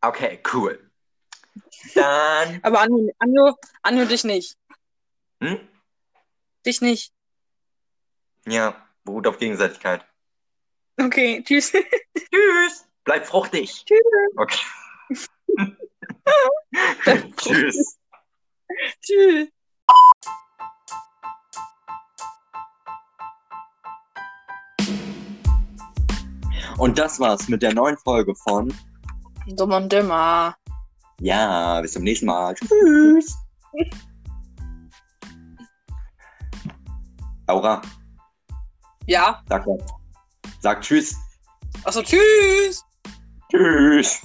Okay, 0.00 0.40
cool. 0.52 0.90
Dann, 1.94 2.60
Aber 2.62 2.80
Anjo, 2.80 3.12
Anjo, 3.18 3.56
Anjo 3.82 4.04
dich 4.06 4.24
nicht. 4.24 4.56
hm? 5.40 5.68
Dich 6.64 6.80
nicht. 6.80 7.12
Ja, 8.46 8.74
beruht 9.04 9.26
auf 9.26 9.38
Gegenseitigkeit. 9.38 10.04
Okay, 11.00 11.42
tschüss. 11.44 11.72
Tschüss. 11.72 12.88
Bleib 13.04 13.26
fruchtig. 13.26 13.84
Tschüss. 13.84 14.00
Okay. 14.36 14.58
Tschüss. 17.36 17.98
tschüss. 19.02 19.48
Und 26.78 26.98
das 26.98 27.20
war's 27.20 27.48
mit 27.48 27.62
der 27.62 27.74
neuen 27.74 27.96
Folge 27.98 28.34
von 28.34 28.72
Dumm 29.46 29.72
und 29.72 29.92
dümmer. 29.92 30.56
Ja, 31.20 31.80
bis 31.80 31.92
zum 31.92 32.02
nächsten 32.02 32.26
Mal. 32.26 32.54
Tschüss. 32.56 33.36
Laura, 37.46 37.82
Ja. 39.06 39.42
sag. 39.48 39.64
Sag 40.60 40.80
Tschüss. 40.80 41.16
Achso, 41.84 42.02
tschüss. 42.02 42.84
Tschüss. 43.50 44.20